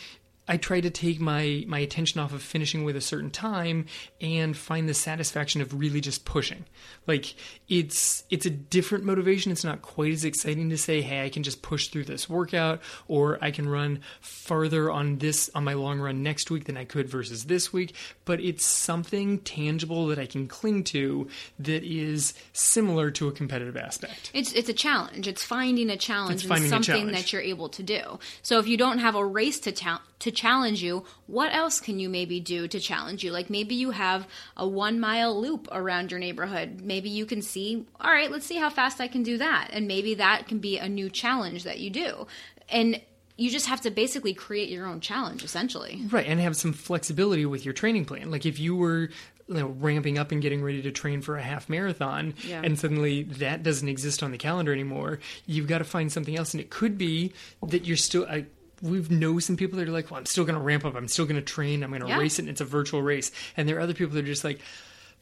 I 0.49 0.57
try 0.57 0.81
to 0.81 0.89
take 0.89 1.19
my 1.19 1.63
my 1.67 1.77
attention 1.77 2.19
off 2.19 2.33
of 2.33 2.41
finishing 2.41 2.83
with 2.83 2.95
a 2.95 3.01
certain 3.01 3.29
time 3.29 3.85
and 4.19 4.57
find 4.57 4.89
the 4.89 4.95
satisfaction 4.95 5.61
of 5.61 5.79
really 5.79 6.01
just 6.01 6.25
pushing. 6.25 6.65
Like 7.05 7.35
it's 7.69 8.23
it's 8.31 8.47
a 8.47 8.49
different 8.49 9.05
motivation. 9.05 9.51
It's 9.51 9.63
not 9.63 9.83
quite 9.83 10.11
as 10.11 10.25
exciting 10.25 10.71
to 10.71 10.77
say, 10.77 11.01
"Hey, 11.01 11.23
I 11.23 11.29
can 11.29 11.43
just 11.43 11.61
push 11.61 11.89
through 11.89 12.05
this 12.05 12.27
workout 12.27 12.81
or 13.07 13.37
I 13.43 13.51
can 13.51 13.69
run 13.69 13.99
farther 14.21 14.89
on 14.89 15.19
this 15.19 15.51
on 15.53 15.63
my 15.63 15.73
long 15.73 15.99
run 15.99 16.23
next 16.23 16.49
week 16.49 16.65
than 16.65 16.77
I 16.77 16.83
could 16.83 17.07
versus 17.07 17.45
this 17.45 17.71
week." 17.71 17.93
But 18.25 18.39
it's 18.39 18.65
something 18.65 19.39
tangible 19.39 20.07
that 20.07 20.17
I 20.17 20.25
can 20.25 20.47
cling 20.47 20.83
to 20.85 21.27
that 21.59 21.83
is 21.83 22.33
similar 22.53 23.11
to 23.11 23.27
a 23.27 23.31
competitive 23.31 23.77
aspect. 23.77 24.31
It's 24.33 24.51
it's 24.53 24.67
a 24.67 24.73
challenge. 24.73 25.27
It's 25.27 25.43
finding 25.43 25.91
a 25.91 25.97
challenge 25.97 26.41
It's 26.41 26.43
finding 26.43 26.73
and 26.73 26.83
something 26.83 27.11
that 27.11 27.31
you're 27.31 27.43
able 27.43 27.69
to 27.69 27.83
do. 27.83 28.17
So 28.41 28.57
if 28.57 28.67
you 28.67 28.77
don't 28.77 28.97
have 28.97 29.13
a 29.13 29.23
race 29.23 29.59
to 29.59 29.71
ta- 29.71 30.01
to 30.19 30.31
challenge 30.39 30.81
you, 30.81 31.03
what 31.27 31.53
else 31.53 31.79
can 31.79 31.99
you 31.99 32.09
maybe 32.09 32.39
do 32.39 32.67
to 32.67 32.79
challenge 32.79 33.23
you? 33.23 33.31
Like 33.31 33.49
maybe 33.49 33.75
you 33.75 33.91
have 33.91 34.27
a 34.55 34.67
1 34.67 34.99
mile 34.99 35.39
loop 35.39 35.67
around 35.71 36.11
your 36.11 36.19
neighborhood. 36.19 36.81
Maybe 36.81 37.09
you 37.09 37.25
can 37.25 37.41
see, 37.41 37.85
all 37.99 38.11
right, 38.11 38.31
let's 38.31 38.45
see 38.45 38.55
how 38.55 38.69
fast 38.69 39.01
I 39.01 39.07
can 39.07 39.23
do 39.23 39.37
that. 39.37 39.69
And 39.73 39.87
maybe 39.87 40.15
that 40.15 40.47
can 40.47 40.59
be 40.59 40.77
a 40.77 40.87
new 40.87 41.09
challenge 41.09 41.63
that 41.63 41.79
you 41.79 41.89
do. 41.89 42.27
And 42.69 43.01
you 43.37 43.49
just 43.49 43.67
have 43.67 43.81
to 43.81 43.91
basically 43.91 44.33
create 44.33 44.69
your 44.69 44.85
own 44.85 44.99
challenge 44.99 45.43
essentially. 45.43 46.01
Right, 46.09 46.27
and 46.27 46.39
have 46.39 46.55
some 46.55 46.73
flexibility 46.73 47.45
with 47.45 47.63
your 47.65 47.73
training 47.73 48.05
plan. 48.05 48.31
Like 48.31 48.45
if 48.45 48.59
you 48.59 48.75
were 48.75 49.09
you 49.47 49.55
know, 49.55 49.67
ramping 49.79 50.17
up 50.19 50.31
and 50.31 50.41
getting 50.41 50.61
ready 50.61 50.81
to 50.83 50.91
train 50.91 51.21
for 51.21 51.35
a 51.35 51.41
half 51.41 51.69
marathon, 51.69 52.35
Yeah. 52.47 52.61
and 52.63 52.77
suddenly 52.77 53.23
that 53.23 53.63
doesn't 53.63 53.87
exist 53.89 54.21
on 54.21 54.31
the 54.31 54.37
calendar 54.37 54.71
anymore, 54.71 55.19
you've 55.47 55.67
got 55.67 55.79
to 55.79 55.85
find 55.85 56.11
something 56.11 56.37
else. 56.37 56.53
And 56.53 56.61
it 56.61 56.69
could 56.69 56.97
be 56.97 57.33
that 57.67 57.85
you're 57.85 57.97
still. 57.97 58.25
I, 58.29 58.45
We've 58.81 59.09
know 59.11 59.39
some 59.39 59.57
people 59.57 59.77
that 59.79 59.87
are 59.87 59.91
like, 59.91 60.09
well, 60.11 60.19
I'm 60.19 60.25
still 60.25 60.45
going 60.45 60.55
to 60.57 60.61
ramp 60.61 60.85
up. 60.85 60.95
I'm 60.95 61.07
still 61.07 61.25
going 61.25 61.35
to 61.35 61.41
train. 61.41 61.83
I'm 61.83 61.89
going 61.89 62.01
to 62.01 62.07
Yeah. 62.07 62.17
race 62.17 62.39
it. 62.39 62.43
And 62.43 62.49
it's 62.49 62.61
a 62.61 62.65
virtual 62.65 63.01
race. 63.01 63.31
And 63.57 63.67
there 63.67 63.77
are 63.77 63.81
other 63.81 63.93
people 63.93 64.13
that 64.15 64.23
are 64.23 64.27
just 64.27 64.43
like, 64.43 64.59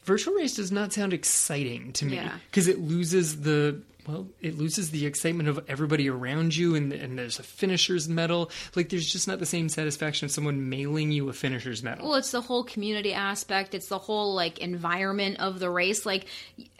virtual 0.04 0.34
race 0.34 0.54
does 0.56 0.70
not 0.72 0.92
sound 0.92 1.12
exciting 1.12 1.92
to 1.94 2.04
me 2.06 2.14
Yeah. 2.16 2.32
because 2.50 2.68
it 2.68 2.78
loses 2.80 3.40
the 3.42 3.80
well, 4.08 4.26
it 4.40 4.56
loses 4.56 4.90
the 4.90 5.04
excitement 5.04 5.50
of 5.50 5.62
everybody 5.68 6.08
around 6.08 6.56
you, 6.56 6.74
and, 6.74 6.92
and 6.94 7.18
there's 7.18 7.38
a 7.38 7.42
finisher's 7.42 8.08
medal. 8.08 8.50
Like, 8.74 8.88
there's 8.88 9.06
just 9.06 9.28
not 9.28 9.38
the 9.38 9.46
same 9.46 9.68
satisfaction 9.68 10.24
of 10.24 10.30
someone 10.30 10.70
mailing 10.70 11.12
you 11.12 11.28
a 11.28 11.34
finisher's 11.34 11.82
medal. 11.82 12.08
Well, 12.08 12.16
it's 12.16 12.30
the 12.30 12.40
whole 12.40 12.64
community 12.64 13.12
aspect. 13.12 13.74
It's 13.74 13.88
the 13.88 13.98
whole 13.98 14.34
like 14.34 14.58
environment 14.60 15.40
of 15.40 15.58
the 15.60 15.68
race. 15.68 16.06
Like 16.06 16.26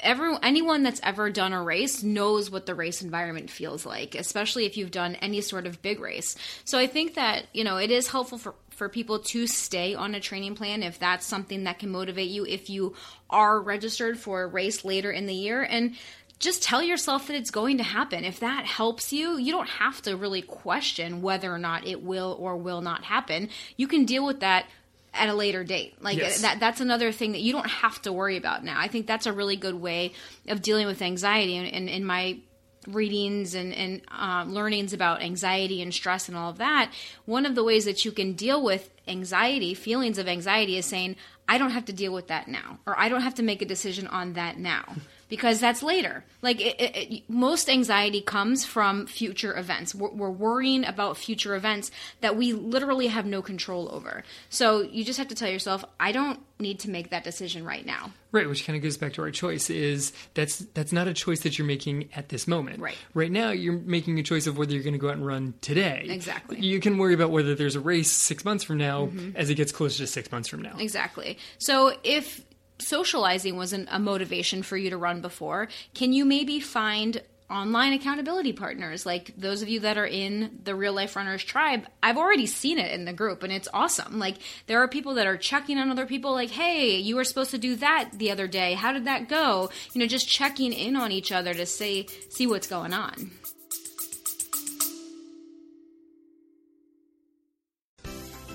every 0.00 0.35
anyone 0.42 0.82
that's 0.82 1.00
ever 1.02 1.30
done 1.30 1.52
a 1.52 1.62
race 1.62 2.02
knows 2.02 2.50
what 2.50 2.64
the 2.64 2.75
race 2.75 3.02
environment 3.02 3.50
feels 3.50 3.85
like, 3.85 4.14
especially 4.14 4.64
if 4.64 4.76
you've 4.76 4.90
done 4.90 5.14
any 5.16 5.42
sort 5.42 5.66
of 5.66 5.82
big 5.82 6.00
race. 6.00 6.35
So 6.64 6.78
I 6.78 6.87
think 6.87 7.14
that, 7.14 7.47
you 7.52 7.64
know, 7.64 7.76
it 7.76 7.90
is 7.90 8.08
helpful 8.08 8.38
for 8.38 8.54
for 8.70 8.88
people 8.88 9.18
to 9.18 9.49
stay 9.49 9.97
on 9.97 10.14
a 10.14 10.20
training 10.20 10.54
plan 10.54 10.85
if 10.85 11.00
that's 11.00 11.26
something 11.26 11.64
that 11.64 11.80
can 11.80 11.90
motivate 11.90 12.30
you 12.30 12.47
if 12.47 12.70
you 12.70 12.94
are 13.28 13.61
registered 13.61 14.16
for 14.16 14.42
a 14.42 14.47
race 14.47 14.85
later 14.85 15.11
in 15.11 15.26
the 15.26 15.35
year 15.35 15.62
and 15.62 15.97
just 16.38 16.62
tell 16.62 16.83
yourself 16.83 17.26
that 17.26 17.37
it's 17.37 17.50
going 17.50 17.78
to 17.78 17.83
happen. 17.83 18.25
If 18.25 18.40
that 18.40 18.64
helps 18.64 19.12
you, 19.12 19.37
you 19.38 19.52
don't 19.52 19.68
have 19.68 20.00
to 20.02 20.16
really 20.16 20.42
question 20.42 21.23
whether 21.23 21.52
or 21.52 21.59
not 21.59 21.87
it 21.87 22.02
will 22.02 22.37
or 22.38 22.57
will 22.57 22.80
not 22.80 23.04
happen. 23.04 23.49
You 23.76 23.88
can 23.88 24.04
deal 24.04 24.25
with 24.25 24.40
that 24.40 24.66
at 25.14 25.28
a 25.28 25.35
later 25.35 25.64
date. 25.64 26.00
Like 26.00 26.18
Yes. 26.18 26.42
that 26.42 26.61
that's 26.61 26.80
another 26.80 27.11
thing 27.12 27.33
that 27.33 27.40
you 27.40 27.52
don't 27.52 27.68
have 27.68 28.00
to 28.02 28.12
worry 28.12 28.37
about 28.37 28.62
now. 28.64 28.78
I 28.78 28.88
think 28.88 29.07
that's 29.07 29.26
a 29.26 29.33
really 29.33 29.57
good 29.57 29.75
way 29.75 30.12
of 30.47 30.62
dealing 30.62 30.87
with 30.87 31.02
anxiety 31.02 31.57
and 31.57 31.66
in, 31.66 31.88
in 31.88 32.04
my 32.04 32.38
readings 32.87 33.54
and, 33.54 33.75
and 33.75 34.02
um, 34.11 34.54
learnings 34.54 34.92
about 34.92 35.23
anxiety 35.23 35.83
and 35.83 35.92
stress 35.92 36.28
and 36.28 36.37
all 36.37 36.50
of 36.50 36.59
that, 36.59 36.90
one 37.26 37.45
of 37.45 37.54
the 37.54 37.64
ways 37.64 37.85
that 37.85 38.04
you 38.04 38.12
can 38.12 38.33
deal 38.33 38.62
with 38.62 38.90
anxiety, 39.07 39.75
feelings 39.75 40.18
of 40.18 40.28
anxiety, 40.28 40.78
is 40.78 40.87
saying, 40.87 41.16
I 41.49 41.59
don't 41.59 41.71
have 41.71 41.85
to 41.87 41.92
deal 41.92 42.12
with 42.12 42.28
that 42.28 42.49
now, 42.49 42.78
or 42.87 42.99
I 42.99 43.09
don't 43.09 43.23
have 43.23 43.35
to 43.37 43.42
make 43.42 43.61
a 43.62 43.66
decision 43.66 44.07
on 44.07 44.35
that 44.35 44.59
now. 44.59 44.85
Because 45.28 45.61
that's 45.61 45.82
later. 45.82 46.25
Like 46.42 46.61
it, 46.61 46.80
it, 46.80 46.97
it- 46.97 47.23
most 47.28 47.68
anxiety 47.68 48.20
comes 48.20 48.64
from 48.64 49.06
future 49.06 49.56
events. 49.56 49.94
We're, 49.94 50.11
we're 50.11 50.30
worrying 50.30 50.85
about 50.85 51.16
future 51.16 51.54
events 51.54 51.90
that 52.20 52.37
we 52.37 52.52
literally 52.52 53.08
have 53.08 53.26
no 53.26 53.42
control 53.42 53.88
over. 53.92 54.23
So 54.49 54.80
you 54.82 55.04
just 55.04 55.18
have 55.18 55.28
to 55.28 55.35
tell 55.35 55.49
yourself, 55.50 55.85
I 56.00 56.12
don't 56.12 56.40
need 56.61 56.80
to 56.80 56.90
make 56.90 57.11
that 57.11 57.23
decision 57.25 57.64
right 57.64 57.85
now. 57.87 58.11
Right, 58.32 58.49
which 58.49 58.66
kind 58.66 58.76
of 58.76 58.82
goes 58.82 58.97
back 58.97 59.12
to 59.14 59.23
our 59.23 59.30
choice 59.30 59.70
is 59.70 60.12
that's 60.35 60.58
that's 60.75 60.92
not 60.92 61.08
a 61.08 61.14
choice 61.14 61.40
that 61.40 61.56
you're 61.56 61.66
making 61.66 62.08
at 62.14 62.28
this 62.28 62.47
moment. 62.49 62.80
Right. 62.80 62.97
Right 63.14 63.30
now 63.30 63.50
you're 63.50 63.78
making 63.78 64.18
a 64.18 64.23
choice 64.23 64.47
of 64.47 64.58
whether 64.58 64.73
you're 64.75 64.82
going 64.82 64.92
to 64.92 64.99
go 64.99 65.08
out 65.08 65.14
and 65.16 65.26
run 65.26 65.54
today. 65.61 66.06
Exactly. 66.08 66.56
Mm-hmm. 66.56 66.64
You 66.64 66.80
can 66.80 66.99
worry 66.99 67.14
about 67.14 67.30
whether 67.30 67.54
there's 67.54 67.76
a 67.76 67.80
race 67.80 68.11
6 68.11 68.44
months 68.44 68.64
from 68.64 68.76
now 68.78 69.08
as 69.35 69.50
it 69.50 69.54
gets 69.54 69.73
closer 69.73 69.99
to 69.99 70.06
6 70.06 70.32
months 70.32 70.49
from 70.49 70.62
now. 70.62 70.76
Exactly. 70.78 71.38
So 71.58 71.92
if 72.02 72.44
socializing 72.78 73.56
wasn't 73.56 73.88
a 73.90 73.99
motivation 73.99 74.62
for 74.62 74.76
you 74.76 74.90
to 74.90 74.97
run 74.97 75.20
before, 75.20 75.68
can 75.94 76.12
you 76.12 76.25
maybe 76.25 76.61
find 76.61 77.23
online 77.50 77.94
accountability 77.94 78.52
partners? 78.52 79.06
Like 79.06 79.32
those 79.37 79.62
of 79.62 79.68
you 79.68 79.80
that 79.80 79.97
are 79.97 80.06
in 80.06 80.61
the 80.64 80.75
real 80.75 80.92
life 80.92 81.16
runners 81.16 81.42
tribe 81.42 81.87
i've 82.02 82.18
already 82.18 82.47
seen 82.47 82.78
it 82.78 82.92
in 82.92 83.04
the 83.04 83.12
group 83.12 83.42
and 83.42 83.52
it's 83.52 83.68
awesome. 83.73 84.18
Like 84.18 84.37
there 84.66 84.82
are 84.82 84.88
people 84.88 85.14
that 85.14 85.26
are 85.26 85.37
checking 85.37 85.78
on 85.78 85.90
other 85.90 86.06
people 86.06 86.32
like 86.32 86.50
hey 86.50 86.97
you 86.99 87.16
were 87.16 87.25
supposed 87.25 87.50
to 87.52 87.58
do 87.58 87.76
that 87.76 88.11
the 88.14 88.30
other 88.30 88.47
day. 88.47 88.75
How 88.75 88.92
did 88.92 89.06
that 89.06 89.28
go? 89.28 89.70
You 89.92 90.00
know 90.00 90.06
just 90.06 90.28
checking 90.28 90.73
in 90.73 90.97
on 90.97 91.12
each 91.12 91.32
other 91.32 91.54
to 91.54 91.66
say 91.66 92.06
see 92.28 92.47
what's 92.47 92.66
going 92.66 92.92
on 92.92 93.30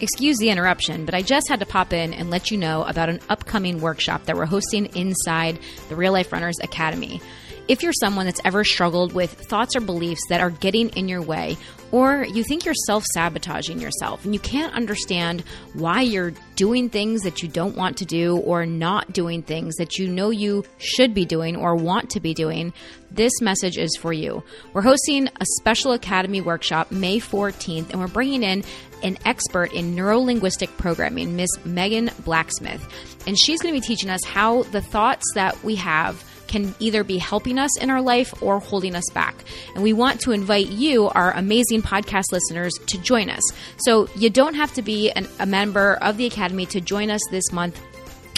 Excuse 0.03 0.37
the 0.37 0.49
interruption, 0.49 1.05
but 1.05 1.15
I 1.15 1.21
just 1.21 1.47
had 1.47 1.61
to 1.61 1.65
pop 1.65 1.93
in 1.93 2.13
and 2.13 2.29
let 2.29 2.51
you 2.51 2.57
know 2.57 2.83
about 2.83 3.07
an 3.07 3.21
upcoming 3.29 3.79
workshop 3.79 4.25
that 4.25 4.35
we're 4.35 4.45
hosting 4.45 4.87
inside 4.97 5.57
the 5.87 5.95
Real 5.95 6.11
Life 6.11 6.33
Runners 6.33 6.57
Academy. 6.61 7.21
If 7.69 7.83
you're 7.83 7.93
someone 7.93 8.25
that's 8.25 8.41
ever 8.43 8.65
struggled 8.65 9.13
with 9.13 9.31
thoughts 9.31 9.77
or 9.77 9.79
beliefs 9.79 10.19
that 10.27 10.41
are 10.41 10.49
getting 10.49 10.89
in 10.89 11.07
your 11.07 11.21
way, 11.21 11.55
or 11.93 12.25
you 12.25 12.43
think 12.43 12.65
you're 12.65 12.73
self 12.87 13.05
sabotaging 13.13 13.79
yourself 13.79 14.25
and 14.25 14.33
you 14.33 14.39
can't 14.39 14.73
understand 14.73 15.43
why 15.73 16.01
you're 16.01 16.33
doing 16.55 16.89
things 16.89 17.21
that 17.21 17.43
you 17.43 17.47
don't 17.47 17.77
want 17.77 17.97
to 17.97 18.05
do 18.05 18.37
or 18.37 18.65
not 18.65 19.13
doing 19.13 19.43
things 19.43 19.75
that 19.75 19.99
you 19.99 20.07
know 20.07 20.31
you 20.31 20.65
should 20.79 21.13
be 21.13 21.23
doing 21.23 21.55
or 21.55 21.75
want 21.75 22.09
to 22.09 22.19
be 22.19 22.33
doing, 22.33 22.73
this 23.11 23.31
message 23.41 23.77
is 23.77 23.95
for 23.95 24.11
you. 24.11 24.43
We're 24.73 24.81
hosting 24.81 25.27
a 25.27 25.45
special 25.59 25.91
Academy 25.91 26.41
workshop 26.41 26.91
May 26.91 27.19
14th, 27.19 27.91
and 27.91 27.99
we're 27.99 28.07
bringing 28.07 28.41
in 28.41 28.63
an 29.03 29.19
expert 29.23 29.71
in 29.71 29.95
neurolinguistic 29.95 30.75
programming, 30.77 31.35
Miss 31.35 31.49
Megan 31.63 32.09
Blacksmith. 32.25 32.87
And 33.27 33.37
she's 33.37 33.61
going 33.61 33.75
to 33.75 33.79
be 33.79 33.85
teaching 33.85 34.09
us 34.09 34.23
how 34.25 34.63
the 34.63 34.81
thoughts 34.81 35.25
that 35.35 35.63
we 35.63 35.75
have 35.75 36.23
can 36.47 36.75
either 36.79 37.03
be 37.03 37.17
helping 37.17 37.57
us 37.57 37.77
in 37.79 37.89
our 37.89 38.01
life 38.01 38.33
or 38.41 38.59
holding 38.59 38.95
us 38.95 39.09
back. 39.13 39.35
And 39.73 39.83
we 39.83 39.93
want 39.93 40.21
to 40.21 40.31
invite 40.31 40.67
you, 40.67 41.09
our 41.09 41.31
amazing 41.31 41.81
podcast 41.81 42.31
listeners, 42.31 42.73
to 42.87 42.97
join 42.99 43.29
us. 43.29 43.43
So 43.77 44.07
you 44.15 44.29
don't 44.29 44.55
have 44.55 44.73
to 44.73 44.81
be 44.81 45.11
an, 45.11 45.27
a 45.39 45.45
member 45.45 45.95
of 45.95 46.17
the 46.17 46.25
Academy 46.25 46.65
to 46.67 46.81
join 46.81 47.09
us 47.09 47.21
this 47.31 47.51
month. 47.51 47.79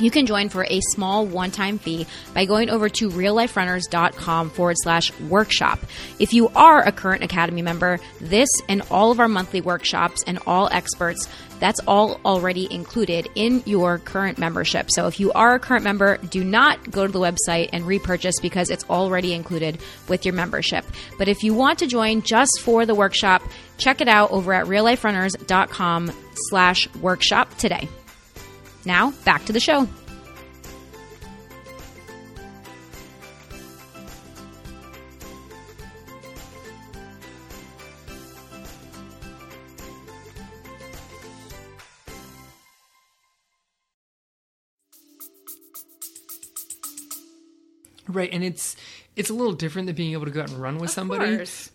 You 0.02 0.12
can 0.12 0.26
join 0.26 0.50
for 0.50 0.66
a 0.66 0.82
small 0.82 1.26
one 1.26 1.52
time 1.52 1.80
fee 1.80 2.06
by 2.34 2.44
going 2.44 2.70
over 2.70 2.90
to 2.90 3.10
realliferunners.com 3.10 4.50
forward 4.50 4.76
slash 4.80 5.18
workshop. 5.22 5.80
If 6.20 6.34
you 6.34 6.50
are 6.50 6.82
a 6.82 6.92
current 6.92 7.24
Academy 7.24 7.62
member, 7.62 8.00
this 8.20 8.50
and 8.68 8.82
all 8.92 9.12
of 9.12 9.22
our 9.22 9.30
monthly 9.30 9.62
workshops 9.62 10.22
and 10.28 10.38
all 10.46 10.68
experts, 10.70 11.30
that's 11.60 11.80
all 11.88 12.20
already 12.26 12.72
included 12.72 13.30
in 13.36 13.64
your 13.66 13.98
current 14.00 14.38
membership. 14.38 14.92
So 14.92 15.08
if 15.08 15.20
you 15.20 15.32
are 15.34 15.56
a 15.56 15.60
current 15.60 15.84
member, 15.84 16.18
do 16.18 16.44
not 16.44 16.92
go 16.92 17.06
to 17.06 17.12
the 17.12 17.20
website 17.20 17.70
and 17.74 17.86
repurchase 17.86 18.36
because 18.42 18.70
it's 18.70 18.86
already 18.90 19.34
included 19.34 19.80
with 20.08 20.26
your 20.26 20.34
membership. 20.34 20.86
But 21.18 21.28
if 21.28 21.44
you 21.44 21.54
want 21.54 21.80
to 21.80 21.88
join 21.88 22.22
just 22.22 22.62
for 22.62 22.86
the 22.86 22.96
workshop, 22.96 23.42
check 23.78 24.02
it 24.02 24.08
out 24.08 24.32
over 24.32 24.54
at 24.54 24.66
realliferunners.com 24.66 26.12
slash 26.50 26.94
workshop 26.96 27.56
today. 27.58 27.88
Now, 28.86 29.12
back 29.24 29.46
to 29.46 29.54
the 29.54 29.60
show. 29.60 29.88
Right, 48.16 48.30
and 48.32 48.44
it's 48.44 48.76
it's 49.16 49.30
a 49.30 49.34
little 49.34 49.54
different 49.54 49.88
than 49.88 49.96
being 49.96 50.14
able 50.14 50.26
to 50.26 50.32
go 50.32 50.42
out 50.42 50.50
and 50.50 50.62
run 50.62 50.78
with 50.78 50.90
somebody. 50.90 51.38
course. 51.38 51.72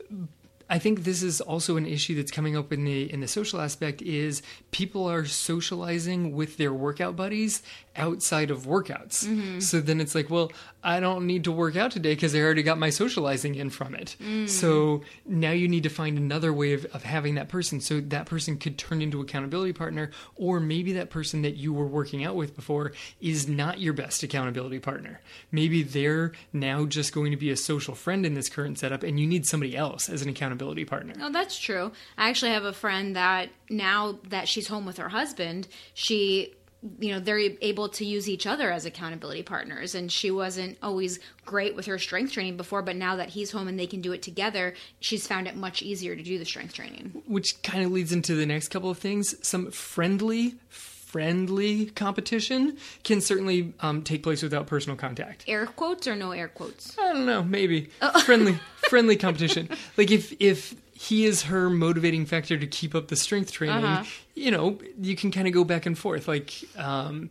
I 0.71 0.79
think 0.79 1.03
this 1.03 1.23
is 1.25 1.41
also 1.41 1.77
an 1.77 1.85
issue 1.85 2.15
that's 2.15 2.31
coming 2.31 2.57
up 2.57 2.73
in 2.73 2.85
the 2.85 3.13
in 3.13 3.21
the 3.21 3.29
social 3.29 3.61
aspect 3.61 4.01
is 4.03 4.41
people 4.71 5.11
are 5.11 5.27
socializing 5.27 6.33
with 6.33 6.57
their 6.59 6.73
workout 6.73 7.17
buddies 7.17 7.63
outside 7.97 8.53
of 8.53 8.67
workouts. 8.67 9.27
Mm-hmm. 9.27 9.59
So 9.59 9.81
then 9.81 10.01
it's 10.01 10.15
like, 10.15 10.31
well, 10.31 10.53
I 10.85 11.01
don't 11.01 11.27
need 11.27 11.45
to 11.45 11.53
work 11.53 11.75
out 11.75 11.91
today 11.91 12.15
because 12.15 12.35
I 12.35 12.39
already 12.39 12.63
got 12.63 12.79
my 12.79 12.91
socializing 12.91 13.57
in 13.57 13.69
from 13.69 13.97
it. 13.97 14.17
Mm. 14.23 14.49
So 14.49 15.03
now 15.27 15.51
you 15.51 15.67
need 15.67 15.83
to 15.83 15.89
find 15.89 16.17
another 16.17 16.53
way 16.53 16.73
of, 16.73 16.85
of 16.87 17.03
having 17.03 17.35
that 17.35 17.49
person. 17.49 17.81
So 17.81 18.01
that 18.01 18.27
person 18.27 18.57
could 18.57 18.79
turn 18.79 19.03
into 19.03 19.21
accountability 19.21 19.73
partner, 19.73 20.13
or 20.37 20.61
maybe 20.61 20.93
that 20.93 21.11
person 21.11 21.43
that 21.43 21.57
you 21.57 21.73
were 21.73 21.87
working 21.87 22.25
out 22.25 22.37
with 22.37 22.55
before 22.55 22.93
is 23.21 23.49
not 23.49 23.81
your 23.81 23.93
best 23.93 24.23
accountability 24.23 24.79
partner. 24.79 25.21
Maybe 25.51 25.83
they're 25.83 26.31
now 26.53 26.87
just 26.87 27.13
going 27.13 27.33
to 27.33 27.37
be 27.37 27.51
a 27.51 27.57
social 27.57 27.97
friend 27.97 28.25
in 28.25 28.35
this 28.35 28.49
current 28.49 28.79
setup, 28.79 29.03
and 29.03 29.19
you 29.19 29.27
need 29.27 29.47
somebody 29.47 29.77
else 29.77 30.09
as 30.09 30.23
an 30.23 30.29
accountability 30.29 30.60
partner. 30.87 31.15
Oh, 31.21 31.31
that's 31.33 31.59
true. 31.59 31.93
I 32.19 32.29
actually 32.29 32.53
have 32.53 32.65
a 32.65 32.73
friend 32.73 33.17
that 33.17 33.49
now 33.69 34.19
that 34.29 34.47
she's 34.49 34.69
home 34.69 34.87
with 34.87 34.99
her 34.99 35.09
husband, 35.09 35.69
she 35.95 36.55
you 36.99 37.13
know 37.13 37.21
they're 37.21 37.39
able 37.61 37.91
to 37.91 38.07
use 38.07 38.27
each 38.27 38.47
other 38.47 38.71
as 38.73 38.87
accountability 38.87 39.43
partners 39.43 39.95
and 39.95 40.11
she 40.11 40.31
wasn't 40.31 40.79
always 40.83 41.19
great 41.45 41.77
with 41.77 41.85
her 41.85 41.99
strength 41.99 42.33
training 42.33 42.57
before 42.57 42.81
but 42.81 42.97
now 42.97 43.17
that 43.17 43.29
he's 43.29 43.51
home 43.51 43.69
and 43.69 43.79
they 43.79 43.87
can 43.87 44.01
do 44.01 44.13
it 44.13 44.23
together 44.23 44.73
she's 44.99 45.27
found 45.27 45.47
it 45.47 45.55
much 45.55 45.83
easier 45.83 46.17
to 46.17 46.23
do 46.23 46.39
the 46.39 46.45
strength 46.47 46.73
training 46.73 47.23
Which 47.27 47.63
kind 47.63 47.85
of 47.85 47.93
leads 47.93 48.13
into 48.13 48.35
the 48.35 48.47
next 48.47 48.69
couple 48.69 48.89
of 48.89 48.97
things. 48.97 49.35
Some 49.47 49.71
friendly, 49.71 50.55
friendly 50.71 51.87
competition 51.87 52.79
can 53.05 53.21
certainly 53.21 53.75
um, 53.81 54.01
take 54.03 54.23
place 54.23 54.43
without 54.43 54.67
personal 54.67 54.97
contact. 54.97 55.45
air 55.49 55.67
quotes 55.67 56.07
or 56.07 56.17
no 56.17 56.31
air 56.33 56.49
quotes 56.49 56.97
I 56.99 57.13
don't 57.13 57.27
know, 57.27 57.43
maybe 57.43 57.91
friendly, 58.25 58.59
friendly 58.91 59.17
competition. 59.17 59.69
Like 59.97 60.11
if 60.11 60.35
if 60.41 60.75
he 60.93 61.25
is 61.25 61.45
her 61.45 61.71
motivating 61.71 62.27
factor 62.27 62.59
to 62.59 62.67
keep 62.67 62.95
up 62.95 63.09
the 63.09 63.17
strength 63.17 63.51
training, 63.53 63.85
Uh-huh. 63.85 64.05
you 64.35 64.51
know, 64.51 64.79
you 65.01 65.17
can 65.17 65.31
kind 65.31 65.47
of 65.49 65.55
go 65.55 65.65
back 65.65 65.87
and 65.87 65.97
forth, 65.99 66.29
like 66.29 66.53
um, 66.77 67.31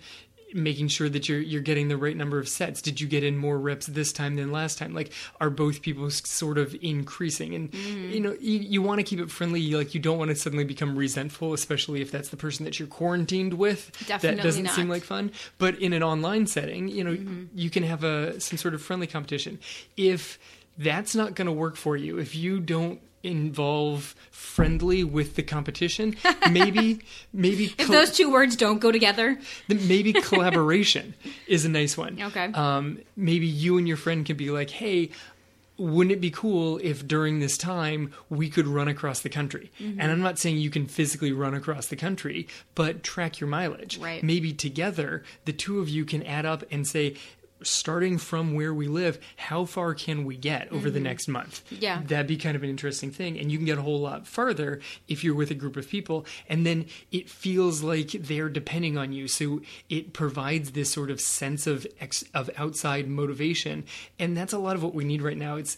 making 0.51 0.87
sure 0.87 1.07
that 1.07 1.29
you're 1.29 1.39
you're 1.39 1.61
getting 1.61 1.87
the 1.87 1.95
right 1.97 2.17
number 2.17 2.39
of 2.39 2.49
sets. 2.49 2.81
Did 2.81 2.99
you 2.99 3.07
get 3.07 3.23
in 3.23 3.37
more 3.37 3.59
reps 3.59 3.85
this 3.85 4.11
time 4.11 4.35
than 4.37 4.51
last 4.51 4.79
time? 4.79 4.95
Like, 4.95 5.11
are 5.39 5.51
both 5.51 5.83
people 5.83 6.09
sort 6.09 6.57
of 6.57 6.75
increasing? 6.81 7.53
And 7.53 7.71
you 7.73 8.19
know, 8.19 8.35
you, 8.41 8.57
you 8.57 8.81
want 8.81 8.99
to 8.99 9.03
keep 9.03 9.19
it 9.19 9.29
friendly. 9.29 9.61
Like, 9.75 9.93
you 9.93 9.99
don't 10.01 10.17
want 10.17 10.29
to 10.29 10.35
suddenly 10.35 10.65
become 10.65 10.95
resentful, 10.95 11.53
especially 11.53 12.01
if 12.01 12.09
that's 12.09 12.29
the 12.29 12.37
person 12.37 12.65
that 12.65 12.79
you're 12.79 12.87
quarantined 12.87 13.53
with. 13.53 13.91
that 14.07 14.21
doesn't 14.41 14.63
not. 14.63 14.73
seem 14.73 14.89
like 14.89 15.03
fun. 15.03 15.31
But 15.59 15.77
in 15.79 15.93
an 15.93 16.01
online 16.01 16.47
setting, 16.47 16.87
you 16.87 17.03
know, 17.03 17.15
you 17.53 17.69
can 17.69 17.83
have 17.83 18.03
a 18.03 18.39
some 18.39 18.57
sort 18.57 18.73
of 18.73 18.81
friendly 18.81 19.05
competition. 19.07 19.59
If 19.95 20.39
that's 20.79 21.13
not 21.13 21.35
going 21.35 21.45
to 21.45 21.51
work 21.51 21.75
for 21.75 21.95
you, 21.95 22.17
if 22.17 22.35
you 22.35 22.59
don't 22.59 22.99
involve 23.21 24.15
friendly 24.31 25.03
with 25.03 25.35
the 25.35 25.43
competition, 25.43 26.15
maybe 26.51 27.01
maybe 27.33 27.75
if 27.77 27.87
those 27.87 28.11
two 28.11 28.31
words 28.31 28.55
don't 28.55 28.79
go 28.79 28.91
together 28.91 29.37
maybe 29.67 30.13
collaboration 30.13 31.13
is 31.47 31.65
a 31.65 31.69
nice 31.69 31.97
one. 31.97 32.21
Okay. 32.21 32.45
Um, 32.53 32.99
maybe 33.15 33.45
you 33.45 33.77
and 33.77 33.87
your 33.87 33.97
friend 33.97 34.25
can 34.25 34.37
be 34.37 34.49
like, 34.49 34.69
hey. 34.69 35.11
Wouldn't 35.77 36.11
it 36.11 36.19
be 36.19 36.29
cool 36.29 36.77
if 36.83 37.07
during 37.07 37.39
this 37.39 37.57
time 37.57 38.11
we 38.29 38.49
could 38.49 38.67
run 38.67 38.89
across 38.89 39.21
the 39.21 39.29
country? 39.29 39.71
Mm-hmm. 39.79 40.01
And 40.01 40.11
I'm 40.11 40.19
not 40.19 40.37
saying 40.37 40.57
you 40.57 40.69
can 40.69 40.87
physically 40.87 41.31
run 41.31 41.53
across 41.53 41.87
the 41.87 41.95
country, 41.95 42.49
but 42.75 43.01
track 43.01 43.39
your 43.39 43.47
mileage. 43.47 43.97
Right. 43.97 44.21
Maybe 44.21 44.51
together, 44.51 45.23
the 45.45 45.53
two 45.53 45.79
of 45.79 45.87
you 45.87 46.03
can 46.03 46.21
add 46.23 46.45
up 46.45 46.65
and 46.69 46.85
say, 46.85 47.15
starting 47.63 48.17
from 48.17 48.53
where 48.53 48.73
we 48.73 48.87
live, 48.87 49.19
how 49.37 49.65
far 49.65 49.93
can 49.93 50.25
we 50.25 50.37
get 50.37 50.71
over 50.71 50.89
the 50.89 50.99
next 50.99 51.27
month? 51.27 51.63
Mm-hmm. 51.65 51.83
Yeah. 51.83 52.01
That'd 52.05 52.27
be 52.27 52.37
kind 52.37 52.55
of 52.55 52.63
an 52.63 52.69
interesting 52.69 53.11
thing. 53.11 53.39
And 53.39 53.51
you 53.51 53.57
can 53.57 53.65
get 53.65 53.77
a 53.77 53.81
whole 53.81 53.99
lot 53.99 54.27
farther 54.27 54.79
if 55.07 55.23
you're 55.23 55.35
with 55.35 55.51
a 55.51 55.55
group 55.55 55.77
of 55.77 55.87
people. 55.87 56.25
And 56.47 56.65
then 56.65 56.85
it 57.11 57.29
feels 57.29 57.83
like 57.83 58.11
they're 58.11 58.49
depending 58.49 58.97
on 58.97 59.11
you. 59.11 59.27
So 59.27 59.61
it 59.89 60.13
provides 60.13 60.71
this 60.71 60.91
sort 60.91 61.11
of 61.11 61.21
sense 61.21 61.67
of 61.67 61.85
ex- 61.99 62.25
of 62.33 62.49
outside 62.57 63.07
motivation. 63.07 63.85
And 64.17 64.35
that's 64.35 64.53
a 64.53 64.59
lot 64.59 64.75
of 64.75 64.83
what 64.83 64.93
we 64.93 65.03
need 65.03 65.21
right 65.21 65.37
now. 65.37 65.55
It's 65.55 65.77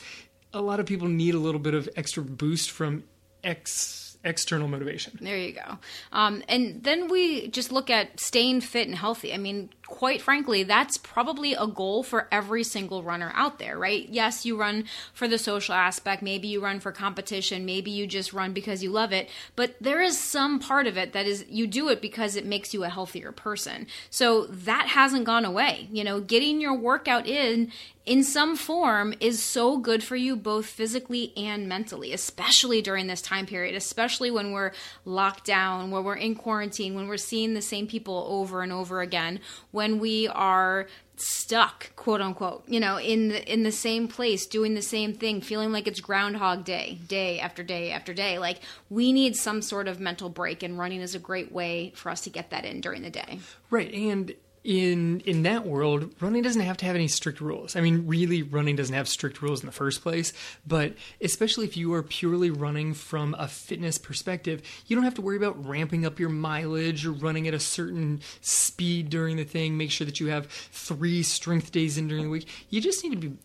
a 0.54 0.62
lot 0.62 0.80
of 0.80 0.86
people 0.86 1.08
need 1.08 1.34
a 1.34 1.40
little 1.40 1.60
bit 1.60 1.74
of 1.74 1.90
extra 1.96 2.24
boost 2.24 2.72
from 2.72 3.04
ex 3.44 4.01
external 4.24 4.68
motivation. 4.68 5.18
There 5.20 5.38
you 5.38 5.54
go. 5.54 5.78
Um, 6.12 6.44
and 6.48 6.84
then 6.84 7.08
we 7.08 7.48
just 7.48 7.72
look 7.72 7.90
at 7.90 8.20
staying 8.20 8.62
fit 8.62 8.88
and 8.88 8.96
healthy. 8.96 9.34
I 9.34 9.38
mean, 9.38 9.70
quite 9.88 10.22
frankly, 10.22 10.64
that's 10.64 10.98
probably 10.98 11.54
a 11.54 11.68
goal 11.68 12.04
for 12.04 12.28
every 12.32 12.64
single 12.64 13.04
runner 13.04 13.32
out 13.36 13.60
there, 13.60 13.78
right? 13.78 14.08
Yes, 14.10 14.46
you 14.46 14.58
run 14.58 14.86
for 15.14 15.28
the 15.28 15.38
social 15.38 15.74
aspect. 15.74 16.22
Maybe 16.22 16.48
you 16.48 16.64
run 16.64 16.80
for 16.80 16.92
competition. 16.92 17.66
Maybe 17.66 17.92
you 17.92 18.08
just 18.08 18.32
run 18.32 18.54
because 18.54 18.84
you 18.84 18.90
love 18.90 19.12
it. 19.12 19.28
But 19.56 19.76
there 19.82 20.02
is 20.02 20.18
some 20.18 20.60
part 20.60 20.88
of 20.88 20.98
it 20.98 21.14
that 21.14 21.26
is 21.26 21.46
you 21.50 21.68
do 21.68 21.90
it 21.90 22.02
because 22.02 22.36
it 22.36 22.46
makes 22.46 22.74
you 22.74 22.84
a 22.84 22.90
healthier 22.90 23.32
person. 23.32 23.88
So 24.10 24.46
that 24.46 24.88
hasn't 24.88 25.26
gone 25.26 25.46
away. 25.46 25.90
You 25.92 26.04
know, 26.04 26.22
getting 26.22 26.62
your 26.62 26.76
workout 26.76 27.28
in 27.28 27.72
in 28.06 28.24
some 28.24 28.56
form 28.56 29.14
is 29.20 29.44
so 29.44 29.78
good 29.78 30.04
for 30.04 30.16
you 30.16 30.36
both 30.36 30.66
physically 30.66 31.34
and 31.38 31.70
mentally, 31.70 32.14
especially 32.14 32.82
during 32.82 33.08
this 33.08 33.22
time 33.22 33.46
period, 33.46 33.76
especially 33.76 34.32
when 34.32 34.52
we're 34.52 34.72
locked 35.06 35.46
down, 35.46 35.92
when 35.92 36.04
we're 36.04 36.16
in 36.16 36.34
quarantine, 36.34 36.96
when 36.96 37.08
we're 37.08 37.18
seeing 37.18 37.54
the 37.54 37.62
same 37.62 37.86
people 37.86 38.26
over 38.30 38.64
and 38.64 38.72
over 38.72 39.02
again, 39.02 39.40
when 39.70 40.00
we 40.00 40.28
are 40.30 40.88
stuck, 41.16 41.96
quote 41.96 42.22
unquote, 42.22 42.64
you 42.68 42.80
know, 42.80 42.98
in 42.98 43.28
the 43.28 43.52
in 43.52 43.62
the 43.62 43.72
same 43.72 44.08
place, 44.08 44.48
doing 44.48 44.74
the 44.74 44.82
same 44.82 45.14
thing, 45.14 45.40
feeling 45.40 45.72
like 45.72 45.88
it's 45.88 46.00
groundhog 46.00 46.66
day, 46.66 46.98
day 47.08 47.40
after 47.40 47.62
day 47.62 47.92
after 47.92 48.16
day. 48.16 48.40
Like 48.40 48.62
we 48.90 49.14
need 49.14 49.36
some 49.36 49.62
sort 49.62 49.88
of 49.88 50.00
mental 50.00 50.30
break 50.30 50.64
and 50.64 50.80
running 50.80 51.02
is 51.02 51.14
a 51.14 51.20
great 51.20 51.52
way 51.52 51.94
for 51.96 52.10
us 52.10 52.22
to 52.22 52.32
get 52.32 52.50
that 52.50 52.66
in 52.66 52.82
during 52.82 53.04
the 53.04 53.12
day. 53.12 53.40
Right, 53.70 53.94
and 53.94 54.34
in 54.64 55.22
in 55.22 55.44
that 55.44 55.66
world, 55.66 56.14
running 56.20 56.44
doesn't 56.44 56.62
have 56.62 56.78
to 56.78 56.86
have 56.86 56.96
any 56.96 57.08
strict 57.08 57.42
rules. 57.42 57.76
I 57.76 57.82
mean, 57.82 58.06
really, 58.08 58.44
running 58.44 58.76
doesn't 58.76 58.94
have 58.94 59.08
strict 59.08 59.42
rules 59.42 59.62
in 59.62 59.66
the 59.66 59.72
first 59.72 60.02
place. 60.02 60.34
But 60.68 60.94
especially 61.22 61.66
if 61.66 61.76
you 61.76 61.94
are 61.94 62.04
purely 62.04 62.52
running 62.52 62.94
from 62.94 63.36
a 63.40 63.48
fitness 63.48 63.98
perspective, 63.98 64.62
you 64.88 64.96
don't 64.96 65.06
have 65.06 65.16
to 65.16 65.22
worry 65.22 65.38
about 65.38 65.66
ramping 65.66 66.06
up 66.06 66.20
your 66.20 66.30
mileage 66.30 67.06
or 67.06 67.12
running 67.12 67.48
at 67.48 67.54
a 67.54 67.60
certain 67.60 68.22
speed 68.42 69.10
during 69.10 69.38
the 69.38 69.46
thing. 69.46 69.78
Make 69.78 69.92
sure 69.92 70.06
that 70.06 70.20
you 70.20 70.28
have 70.28 70.48
three 70.48 71.24
strength 71.24 71.72
days 71.72 71.98
in 71.98 72.08
during 72.08 72.26
the 72.26 72.30
week. 72.30 72.48
You 72.70 72.82
just 72.82 73.04
need 73.04 73.20
to 73.20 73.30
be 73.30 73.38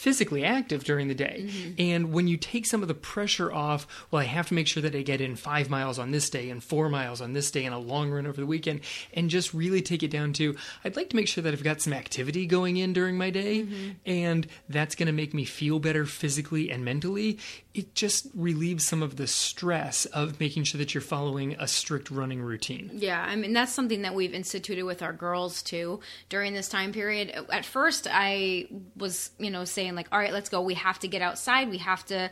physically 0.00 0.42
active 0.42 0.82
during 0.82 1.08
the 1.08 1.14
day. 1.14 1.44
Mm-hmm. 1.44 1.72
And 1.78 2.10
when 2.10 2.26
you 2.26 2.38
take 2.38 2.64
some 2.64 2.80
of 2.80 2.88
the 2.88 2.94
pressure 2.94 3.52
off, 3.52 3.86
well, 4.10 4.22
I 4.22 4.24
have 4.24 4.48
to 4.48 4.54
make 4.54 4.66
sure 4.66 4.82
that 4.82 4.94
I 4.94 5.02
get 5.02 5.20
in 5.20 5.36
five 5.36 5.68
miles 5.68 5.98
on 5.98 6.10
this 6.10 6.30
day 6.30 6.48
and 6.48 6.64
four 6.64 6.88
miles 6.88 7.20
on 7.20 7.34
this 7.34 7.50
day 7.50 7.66
and 7.66 7.74
a 7.74 7.78
long 7.78 8.10
run 8.10 8.26
over 8.26 8.40
the 8.40 8.46
weekend, 8.46 8.80
and 9.12 9.28
just 9.28 9.52
really 9.52 9.82
take 9.82 10.02
it 10.02 10.10
down 10.10 10.32
to 10.34 10.56
I'd 10.86 10.96
like 10.96 11.10
to 11.10 11.16
make 11.16 11.28
sure 11.28 11.42
that 11.42 11.52
I've 11.52 11.62
got 11.62 11.82
some 11.82 11.92
activity 11.92 12.46
going 12.46 12.78
in 12.78 12.94
during 12.94 13.18
my 13.18 13.28
day, 13.28 13.60
mm-hmm. 13.60 13.90
and 14.06 14.46
that's 14.70 14.94
going 14.94 15.08
to 15.08 15.12
make 15.12 15.34
me 15.34 15.44
feel 15.44 15.78
better 15.78 16.06
physically 16.06 16.70
and 16.70 16.82
mentally. 16.82 17.38
It 17.74 17.94
just 17.94 18.26
relieves 18.34 18.86
some 18.86 19.02
of 19.02 19.16
the 19.16 19.26
stress 19.26 20.06
of 20.06 20.40
making 20.40 20.64
sure 20.64 20.78
that 20.78 20.94
you're 20.94 21.02
following 21.02 21.56
a 21.58 21.68
strict 21.68 22.10
running 22.10 22.40
routine. 22.40 22.90
Yeah, 22.94 23.22
I 23.22 23.36
mean 23.36 23.52
that's 23.52 23.72
something 23.72 24.00
that 24.02 24.14
we've 24.14 24.32
instituted 24.32 24.84
with 24.84 25.02
our 25.02 25.12
girls 25.12 25.62
too 25.62 26.00
during 26.30 26.54
this 26.54 26.70
time 26.70 26.92
period. 26.92 27.30
At 27.52 27.66
first, 27.66 28.08
I 28.10 28.66
was, 28.96 29.30
you 29.38 29.50
know, 29.50 29.66
saying 29.66 29.89
like, 29.96 30.08
"All 30.12 30.18
right, 30.18 30.32
let's 30.32 30.48
go. 30.48 30.60
We 30.60 30.74
have 30.74 30.98
to 31.00 31.08
get 31.08 31.22
outside. 31.22 31.70
We 31.70 31.78
have 31.78 32.04
to 32.06 32.30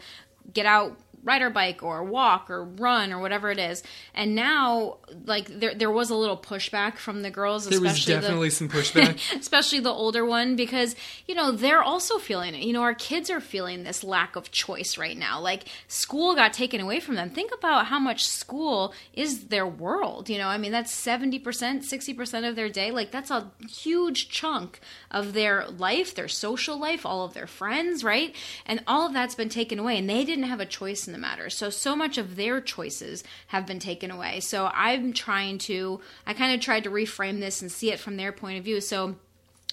get 0.52 0.66
out 0.66 0.98
ride 1.24 1.42
our 1.42 1.50
bike 1.50 1.82
or 1.82 2.04
walk 2.04 2.50
or 2.50 2.64
run 2.64 3.12
or 3.12 3.18
whatever 3.20 3.50
it 3.50 3.58
is." 3.58 3.82
And 4.14 4.34
now 4.34 4.98
like 5.24 5.46
there 5.48 5.74
there 5.74 5.90
was 5.90 6.10
a 6.10 6.14
little 6.14 6.36
pushback 6.36 6.96
from 6.98 7.22
the 7.22 7.30
girls 7.30 7.66
There 7.66 7.80
was 7.80 7.92
especially 7.92 8.14
the 8.14 8.20
definitely 8.20 8.50
some 8.50 8.68
pushback. 8.78 9.38
especially 9.38 9.80
the 9.80 9.90
older 9.90 10.24
one 10.24 10.56
because 10.56 10.94
you 11.26 11.34
know 11.34 11.50
they're 11.52 11.82
also 11.82 12.18
feeling 12.18 12.54
it. 12.54 12.62
You 12.62 12.72
know 12.72 12.82
our 12.82 12.94
kids 12.94 13.30
are 13.30 13.40
feeling 13.40 13.84
this 13.84 14.04
lack 14.04 14.36
of 14.36 14.50
choice 14.50 14.96
right 14.98 15.16
now. 15.16 15.40
Like 15.40 15.64
school 15.88 16.34
got 16.34 16.52
taken 16.52 16.80
away 16.80 17.00
from 17.00 17.14
them. 17.16 17.30
Think 17.30 17.52
about 17.52 17.86
how 17.86 17.98
much 17.98 18.26
school 18.26 18.94
is 19.12 19.46
their 19.48 19.66
world 19.66 20.28
you 20.28 20.38
know? 20.38 20.48
I 20.48 20.58
mean 20.58 20.72
that's 20.72 20.92
70% 20.94 21.42
60% 21.42 22.48
of 22.48 22.56
their 22.56 22.68
day. 22.68 22.90
Like 22.90 23.10
that's 23.10 23.30
a 23.30 23.50
huge 23.68 24.28
chunk 24.28 24.80
of 25.10 25.32
their 25.32 25.66
life 25.66 26.14
their 26.14 26.28
social 26.28 26.78
life 26.78 27.04
all 27.06 27.24
of 27.24 27.34
their 27.34 27.46
friends 27.46 28.04
right? 28.04 28.34
And 28.66 28.82
all 28.86 29.06
of 29.06 29.12
that's 29.12 29.34
been 29.34 29.48
taken 29.48 29.78
away 29.78 29.98
and 29.98 30.08
they 30.08 30.24
didn't 30.24 30.44
have 30.44 30.60
a 30.60 30.66
choice 30.66 31.07
in 31.08 31.12
the 31.12 31.18
matter. 31.18 31.50
So 31.50 31.70
so 31.70 31.96
much 31.96 32.18
of 32.18 32.36
their 32.36 32.60
choices 32.60 33.24
have 33.48 33.66
been 33.66 33.80
taken 33.80 34.10
away. 34.12 34.38
So 34.40 34.70
i'm 34.72 35.12
trying 35.12 35.58
to 35.58 36.00
i 36.26 36.34
kind 36.34 36.54
of 36.54 36.60
tried 36.60 36.84
to 36.84 36.90
reframe 36.90 37.40
this 37.40 37.60
and 37.60 37.72
see 37.72 37.90
it 37.90 37.98
from 37.98 38.16
their 38.16 38.30
point 38.30 38.58
of 38.58 38.64
view. 38.64 38.80
So 38.80 39.16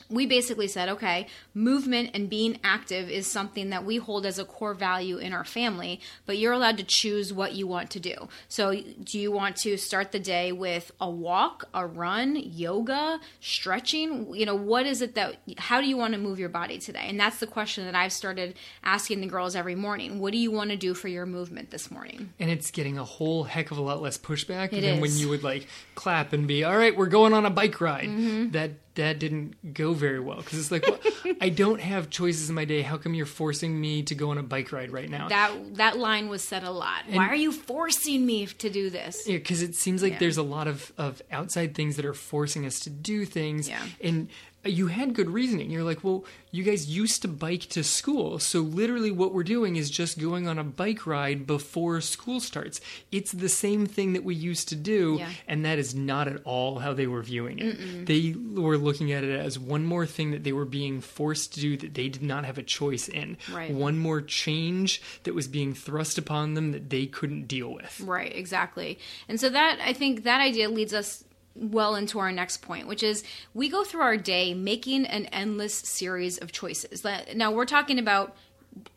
we 0.10 0.26
basically 0.26 0.68
said, 0.68 0.90
okay, 0.90 1.28
movement 1.54 2.12
and 2.14 2.30
being 2.30 2.60
active 2.64 3.10
is 3.10 3.28
something 3.28 3.70
that 3.72 3.86
we 3.86 3.98
hold 3.98 4.26
as 4.26 4.38
a 4.38 4.46
core 4.46 4.74
value 4.74 5.18
in 5.18 5.34
our 5.34 5.44
family, 5.44 6.00
but 6.26 6.38
you're 6.38 6.54
allowed 6.54 6.78
to 6.78 6.84
choose 6.84 7.34
what 7.34 7.54
you 7.54 7.68
want 7.68 7.90
to 7.92 8.00
do. 8.00 8.28
So, 8.48 8.76
do 9.04 9.20
you 9.20 9.32
want 9.32 9.56
to 9.58 9.78
start 9.78 10.12
the 10.12 10.20
day 10.20 10.52
with 10.52 10.92
a 11.02 11.10
walk, 11.10 11.66
a 11.74 11.86
run, 11.86 12.36
yoga, 12.36 13.20
stretching? 13.40 14.34
You 14.36 14.46
know, 14.46 14.56
what 14.56 14.86
is 14.86 15.02
it 15.02 15.16
that, 15.16 15.38
how 15.58 15.82
do 15.82 15.88
you 15.88 15.98
want 15.98 16.14
to 16.14 16.20
move 16.20 16.40
your 16.40 16.50
body 16.50 16.78
today? 16.78 17.06
And 17.08 17.20
that's 17.20 17.40
the 17.40 17.48
question 17.48 17.86
that 17.86 17.96
I've 17.96 18.14
started 18.14 18.56
asking 18.84 19.22
the 19.22 19.28
girls 19.28 19.56
every 19.56 19.76
morning. 19.76 20.20
What 20.20 20.32
do 20.32 20.38
you 20.38 20.52
want 20.52 20.70
to 20.70 20.78
do 20.78 20.94
for 20.94 21.08
your 21.08 21.26
movement 21.26 21.72
this 21.72 21.90
morning? 21.90 22.34
And 22.40 22.50
it's 22.50 22.72
getting 22.72 22.98
a 22.98 23.04
whole 23.04 23.44
heck 23.44 23.72
of 23.72 23.78
a 23.78 23.82
lot 23.82 24.02
less 24.02 24.18
pushback 24.18 24.74
It 24.74 24.82
than 24.82 25.02
when 25.02 25.16
you 25.18 25.30
would 25.30 25.44
like 25.44 25.68
clap 25.96 26.34
and 26.34 26.48
be, 26.48 26.64
all 26.64 26.78
right, 26.78 26.96
we're 26.96 27.08
going 27.08 27.34
on 27.34 27.46
a 27.46 27.50
bike 27.50 27.82
ride. 27.82 28.10
Mm-hmm. 28.10 28.52
That 28.52 28.72
that 28.96 29.20
didn't 29.20 29.74
go 29.74 29.94
very 29.94 30.20
well 30.20 30.38
because 30.38 30.60
it's 30.60 30.72
like, 30.72 30.86
well, 30.88 31.00
I 31.42 31.50
don't 31.50 31.80
have 31.82 32.10
choices 32.10 32.50
in 32.50 32.56
my 32.56 32.66
day. 32.66 32.82
How 32.82 32.98
come 32.98 33.14
you're 33.14 33.26
forcing 33.26 33.80
me 33.80 34.04
to 34.04 34.16
go 34.16 34.32
on 34.32 34.38
a 34.38 34.44
bike 34.44 34.72
ride 34.72 34.92
right 34.92 35.10
now? 35.10 35.30
That 35.30 35.76
that 35.76 35.98
line 35.98 36.28
was 36.30 36.42
said 36.42 36.64
a 36.64 36.72
lot. 36.72 37.04
Why 37.10 37.28
are 37.28 37.36
you 37.36 37.52
forcing 37.52 38.26
me 38.26 38.46
to 38.48 38.70
do 38.70 38.90
this? 38.90 39.28
Yeah, 39.28 39.38
because 39.38 39.62
it 39.62 39.76
seems 39.76 40.02
like 40.02 40.14
Yeah. 40.14 40.20
there's 40.20 40.38
a 40.38 40.44
lot 40.44 40.68
of, 40.68 40.92
of 40.98 41.22
outside 41.32 41.76
things 41.76 41.96
that 41.98 42.06
are 42.06 42.14
forcing 42.14 42.66
us 42.66 42.80
to 42.82 42.90
do 42.90 43.26
things. 43.26 43.70
Yeah. 43.70 43.82
And 44.04 44.30
you 44.66 44.88
had 44.88 45.14
good 45.14 45.30
reasoning. 45.30 45.70
You're 45.70 45.84
like, 45.84 46.04
well, 46.04 46.26
you 46.52 46.64
guys 46.64 46.88
used 46.88 47.22
to 47.22 47.28
bike 47.28 47.62
to 47.70 47.84
school. 47.84 48.40
So 48.40 48.62
literally 48.62 49.12
what 49.12 49.34
we're 49.34 49.44
doing 49.44 49.76
is 49.76 49.90
just 49.90 50.20
going 50.20 50.48
on 50.48 50.58
a 50.58 50.64
bike 50.64 51.06
ride 51.06 51.46
before 51.46 52.02
school 52.02 52.40
starts. 52.40 52.82
It's 53.12 53.32
the 53.32 53.50
same 53.50 53.86
thing 53.86 54.14
that 54.14 54.24
we 54.24 54.36
used 54.36 54.70
to 54.70 54.76
do. 54.76 55.18
Yeah. 55.20 55.30
And 55.48 55.66
that 55.66 55.80
is 55.80 55.94
not 55.94 56.28
at 56.28 56.42
all 56.46 56.80
how 56.80 56.94
they 56.94 57.08
were 57.08 57.22
viewing 57.22 57.60
it. 57.60 58.06
They 58.06 58.34
were 58.34 58.78
looking 58.78 59.12
at 59.12 59.24
it 59.24 59.40
as 59.40 59.60
one 59.60 59.86
more 59.86 60.06
thing 60.06 60.32
that 60.32 60.44
they 60.44 60.54
were 60.54 60.66
being 60.66 61.02
forced 61.02 61.54
to 61.56 61.60
do 61.60 61.78
that 61.78 61.94
they 61.94 62.10
did 62.10 62.24
not 62.24 62.46
have 62.46 62.58
a 62.58 62.64
choice 62.64 63.08
in. 63.08 63.38
Right. 63.52 63.72
One 63.72 63.98
more 63.98 64.22
change 64.22 65.02
that 65.24 65.36
was 65.36 65.48
being 65.48 65.74
thrust 65.74 66.18
upon 66.18 66.54
them 66.54 66.72
that 66.72 66.90
they 66.90 67.06
couldn't 67.06 67.48
deal 67.48 67.74
with. 67.74 68.00
Right, 68.00 68.36
exactly. 68.36 69.00
And 69.28 69.40
so 69.40 69.50
that 69.50 69.80
I 69.84 69.94
think 69.94 70.24
that 70.24 70.42
idea 70.42 70.70
leads 70.70 70.94
us 70.94 71.24
well 71.56 71.96
into 71.96 72.20
our 72.20 72.32
next 72.32 72.58
point, 72.58 72.88
which 72.88 73.02
is 73.02 73.24
we 73.54 73.70
go 73.70 73.84
through 73.84 74.02
our 74.02 74.18
day 74.18 74.54
making 74.54 75.06
an 75.06 75.26
endless 75.28 75.74
series 75.74 76.38
of 76.38 76.52
choices. 76.52 77.06
Now 77.34 77.52
we're 77.52 77.66
talking 77.66 77.98
about 77.98 78.36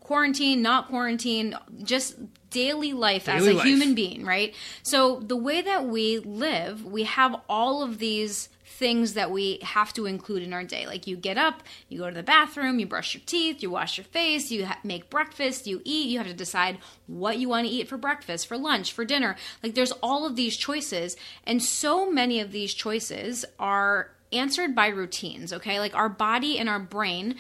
quarantine, 0.01 0.61
not 0.61 0.89
quarantine, 0.89 1.57
just 1.83 2.17
daily 2.51 2.93
life 2.93 3.29
as 3.29 3.47
a 3.47 3.53
life. 3.53 3.65
human 3.65 3.95
being, 3.95 4.25
right? 4.25 4.55
So 4.83 5.21
the 5.21 5.37
way 5.37 5.61
that 5.63 5.85
we 5.85 6.19
live, 6.19 6.85
we 6.85 7.05
have 7.05 7.41
all 7.49 7.83
of 7.83 7.99
these 7.99 8.49
things 8.79 9.15
that 9.15 9.33
we 9.33 9.59
have 9.63 9.93
to 9.93 10.07
include 10.07 10.45
in 10.45 10.53
our 10.53 10.63
day. 10.63 10.87
Like 10.87 11.09
you 11.09 11.17
get 11.17 11.37
up, 11.37 11.65
you 11.89 11.99
go 11.99 12.09
to 12.09 12.15
the 12.15 12.23
bathroom, 12.23 12.79
you 12.79 12.87
brush 12.87 13.13
your 13.13 13.23
teeth, 13.27 13.61
you 13.61 13.71
wash 13.71 13.99
your 13.99 14.05
face, 14.05 14.53
you 14.53 14.67
ha- 14.67 14.79
make 14.85 15.11
breakfast, 15.11 15.67
you 15.67 15.83
eat, 15.85 16.09
you 16.09 16.19
have 16.19 16.29
to 16.29 16.35
decide 16.35 16.79
what 17.09 17.39
you 17.39 17.49
want 17.49 17.67
to 17.67 17.73
eat 17.73 17.89
for 17.89 17.97
breakfast, 17.97 18.47
for 18.47 18.57
lunch, 18.57 18.93
for 18.93 19.05
dinner. 19.05 19.35
Like 19.65 19.75
there's 19.75 19.91
all 20.01 20.25
of 20.25 20.37
these 20.37 20.57
choices, 20.57 21.17
and 21.45 21.61
so 21.61 22.09
many 22.09 22.39
of 22.39 22.53
these 22.53 22.73
choices 22.73 23.45
are 23.59 24.13
answered 24.33 24.77
by 24.77 24.87
routines, 24.89 25.53
okay? 25.53 25.81
Like 25.81 25.97
our 25.97 26.09
body 26.09 26.59
and 26.59 26.69
our 26.69 26.79
brain 26.79 27.35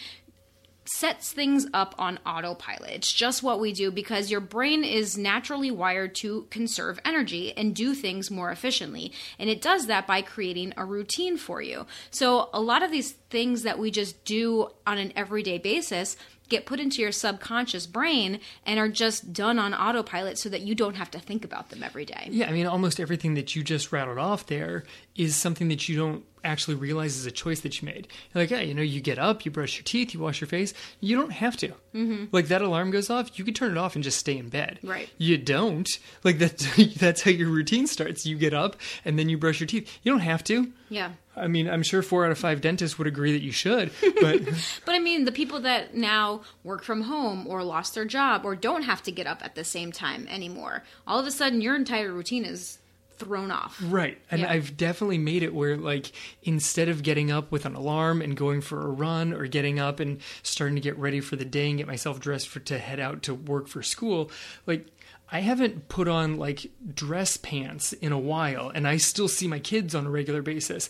sets 0.88 1.32
things 1.32 1.66
up 1.72 1.94
on 1.98 2.18
autopilot. 2.26 2.90
It's 2.90 3.12
just 3.12 3.42
what 3.42 3.60
we 3.60 3.72
do 3.72 3.90
because 3.90 4.30
your 4.30 4.40
brain 4.40 4.84
is 4.84 5.18
naturally 5.18 5.70
wired 5.70 6.14
to 6.16 6.46
conserve 6.50 7.00
energy 7.04 7.56
and 7.56 7.74
do 7.74 7.94
things 7.94 8.30
more 8.30 8.50
efficiently. 8.50 9.12
And 9.38 9.50
it 9.50 9.62
does 9.62 9.86
that 9.86 10.06
by 10.06 10.22
creating 10.22 10.74
a 10.76 10.84
routine 10.84 11.36
for 11.36 11.60
you. 11.60 11.86
So, 12.10 12.48
a 12.52 12.60
lot 12.60 12.82
of 12.82 12.90
these 12.90 13.12
things 13.30 13.62
that 13.62 13.78
we 13.78 13.90
just 13.90 14.24
do 14.24 14.68
on 14.86 14.98
an 14.98 15.12
everyday 15.14 15.58
basis 15.58 16.16
get 16.48 16.66
put 16.66 16.80
into 16.80 17.02
your 17.02 17.12
subconscious 17.12 17.86
brain 17.86 18.40
and 18.64 18.78
are 18.78 18.88
just 18.88 19.32
done 19.32 19.58
on 19.58 19.74
autopilot 19.74 20.38
so 20.38 20.48
that 20.48 20.62
you 20.62 20.74
don't 20.74 20.96
have 20.96 21.10
to 21.10 21.18
think 21.18 21.44
about 21.44 21.70
them 21.70 21.82
every 21.82 22.04
day. 22.04 22.28
Yeah, 22.30 22.48
I 22.48 22.52
mean, 22.52 22.66
almost 22.66 23.00
everything 23.00 23.34
that 23.34 23.54
you 23.54 23.62
just 23.62 23.92
rattled 23.92 24.18
off 24.18 24.46
there 24.46 24.84
is 25.14 25.36
something 25.36 25.68
that 25.68 25.88
you 25.88 25.96
don't 25.96 26.24
actually 26.44 26.76
realize 26.76 27.16
is 27.16 27.26
a 27.26 27.30
choice 27.30 27.60
that 27.60 27.80
you 27.80 27.86
made. 27.86 28.08
You're 28.32 28.42
like, 28.42 28.50
yeah, 28.50 28.60
you 28.60 28.74
know, 28.74 28.82
you 28.82 29.00
get 29.00 29.18
up, 29.18 29.44
you 29.44 29.50
brush 29.50 29.76
your 29.76 29.84
teeth, 29.84 30.14
you 30.14 30.20
wash 30.20 30.40
your 30.40 30.48
face. 30.48 30.74
You 31.00 31.16
don't 31.16 31.32
have 31.32 31.56
to. 31.58 31.68
Mm-hmm. 31.94 32.24
Like 32.32 32.48
that 32.48 32.62
alarm 32.62 32.90
goes 32.90 33.10
off, 33.10 33.38
you 33.38 33.44
could 33.44 33.56
turn 33.56 33.72
it 33.72 33.78
off 33.78 33.94
and 33.94 34.04
just 34.04 34.18
stay 34.18 34.36
in 34.36 34.48
bed. 34.48 34.78
Right. 34.82 35.08
You 35.18 35.36
don't. 35.36 35.88
Like 36.24 36.38
that's 36.38 36.94
that's 36.96 37.22
how 37.22 37.30
your 37.30 37.48
routine 37.48 37.86
starts. 37.86 38.26
You 38.26 38.36
get 38.36 38.54
up 38.54 38.76
and 39.04 39.18
then 39.18 39.28
you 39.28 39.38
brush 39.38 39.60
your 39.60 39.66
teeth. 39.66 39.98
You 40.02 40.12
don't 40.12 40.20
have 40.20 40.44
to. 40.44 40.72
Yeah. 40.88 41.12
I 41.38 41.48
mean, 41.48 41.68
I'm 41.68 41.82
sure 41.82 42.02
four 42.02 42.24
out 42.24 42.30
of 42.30 42.38
five 42.38 42.60
dentists 42.60 42.98
would 42.98 43.06
agree 43.06 43.32
that 43.32 43.42
you 43.42 43.52
should, 43.52 43.90
but 44.20 44.40
But 44.84 44.94
I 44.94 44.98
mean, 44.98 45.24
the 45.24 45.32
people 45.32 45.60
that 45.60 45.94
now 45.94 46.42
work 46.64 46.82
from 46.82 47.02
home 47.02 47.46
or 47.46 47.62
lost 47.62 47.94
their 47.94 48.04
job 48.04 48.44
or 48.44 48.56
don't 48.56 48.82
have 48.82 49.02
to 49.04 49.12
get 49.12 49.26
up 49.26 49.44
at 49.44 49.54
the 49.54 49.64
same 49.64 49.92
time 49.92 50.26
anymore, 50.28 50.82
all 51.06 51.18
of 51.18 51.26
a 51.26 51.30
sudden 51.30 51.60
your 51.60 51.76
entire 51.76 52.12
routine 52.12 52.44
is 52.44 52.78
thrown 53.18 53.50
off. 53.50 53.82
Right. 53.84 54.16
And 54.30 54.42
Yeah. 54.42 54.50
I've 54.52 54.76
definitely 54.76 55.18
made 55.18 55.42
it 55.42 55.52
where, 55.52 55.76
like, 55.76 56.12
instead 56.44 56.88
of 56.88 57.02
getting 57.02 57.32
up 57.32 57.50
with 57.50 57.66
an 57.66 57.74
alarm 57.74 58.22
and 58.22 58.36
going 58.36 58.60
for 58.60 58.80
a 58.80 58.86
run 58.88 59.32
or 59.32 59.46
getting 59.48 59.80
up 59.80 59.98
and 59.98 60.20
starting 60.44 60.76
to 60.76 60.80
get 60.80 60.96
ready 60.96 61.20
for 61.20 61.34
the 61.34 61.44
day 61.44 61.68
and 61.68 61.78
get 61.78 61.88
myself 61.88 62.20
dressed 62.20 62.46
for 62.48 62.60
to 62.60 62.78
head 62.78 63.00
out 63.00 63.24
to 63.24 63.34
work 63.34 63.66
for 63.66 63.82
school, 63.82 64.30
like, 64.68 64.86
I 65.30 65.40
haven't 65.40 65.88
put 65.88 66.08
on 66.08 66.38
like 66.38 66.70
dress 66.94 67.36
pants 67.36 67.92
in 67.92 68.12
a 68.12 68.18
while 68.18 68.70
and 68.70 68.88
I 68.88 68.96
still 68.96 69.28
see 69.28 69.46
my 69.46 69.58
kids 69.58 69.94
on 69.94 70.06
a 70.06 70.10
regular 70.10 70.40
basis, 70.40 70.88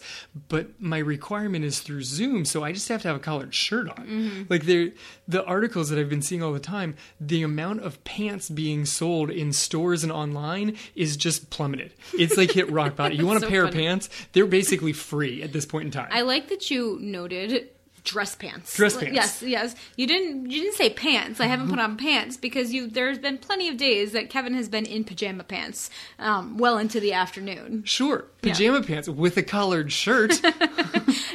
but 0.48 0.81
my 0.81 0.98
requirement 0.98 1.64
is 1.64 1.81
through 1.81 2.03
Zoom, 2.03 2.44
so 2.44 2.62
I 2.62 2.72
just 2.72 2.88
have 2.88 3.03
to 3.03 3.09
have 3.09 3.16
a 3.16 3.20
collared 3.20 3.55
shirt 3.55 3.88
on. 3.88 4.07
Mm-hmm. 4.07 4.42
Like 4.48 4.64
there 4.64 4.90
the 5.27 5.44
articles 5.44 5.90
that 5.90 5.98
I've 5.98 6.09
been 6.09 6.22
seeing 6.22 6.42
all 6.42 6.53
the 6.53 6.61
time, 6.61 6.96
the 7.20 7.42
amount 7.42 7.81
of 7.83 8.03
pants 8.05 8.48
being 8.48 8.85
sold 8.85 9.31
in 9.31 9.53
stores 9.53 10.03
and 10.03 10.12
online 10.12 10.77
is 10.94 11.16
just 11.16 11.51
plummeted. 11.51 11.92
It's 12.14 12.37
like 12.37 12.53
hit 12.53 12.70
rock 12.70 12.96
bottom. 12.96 13.18
You 13.18 13.27
want 13.29 13.38
a 13.38 13.40
so 13.42 13.48
pair 13.48 13.64
of 13.64 13.72
pants? 13.72 14.09
They're 14.33 14.46
basically 14.46 14.92
free 14.92 15.42
at 15.42 15.53
this 15.53 15.66
point 15.66 15.87
in 15.87 15.90
time. 15.90 16.09
I 16.12 16.22
like 16.22 16.48
that 16.48 16.70
you 16.70 16.98
noted 17.01 17.70
dress 18.08 18.34
pants. 18.34 18.74
Dress 18.76 18.96
pants. 18.96 19.14
Yes, 19.14 19.42
yes. 19.42 19.76
You 19.96 20.06
didn't 20.06 20.50
you 20.50 20.62
didn't 20.62 20.76
say 20.76 20.90
pants. 20.90 21.40
I 21.40 21.46
haven't 21.46 21.68
put 21.70 21.78
on 21.78 21.96
pants 21.96 22.36
because 22.36 22.72
you 22.72 22.88
there's 22.88 23.18
been 23.18 23.38
plenty 23.38 23.68
of 23.68 23.76
days 23.76 24.12
that 24.12 24.30
Kevin 24.30 24.54
has 24.54 24.68
been 24.68 24.86
in 24.86 25.04
pajama 25.04 25.44
pants 25.44 25.90
um, 26.18 26.58
well 26.58 26.78
into 26.78 27.00
the 27.00 27.12
afternoon. 27.12 27.84
sure, 27.84 28.24
pajama 28.42 28.82
pants 28.82 29.08
with 29.08 29.36
a 29.36 29.42
collared 29.42 29.92
shirt. 29.92 30.40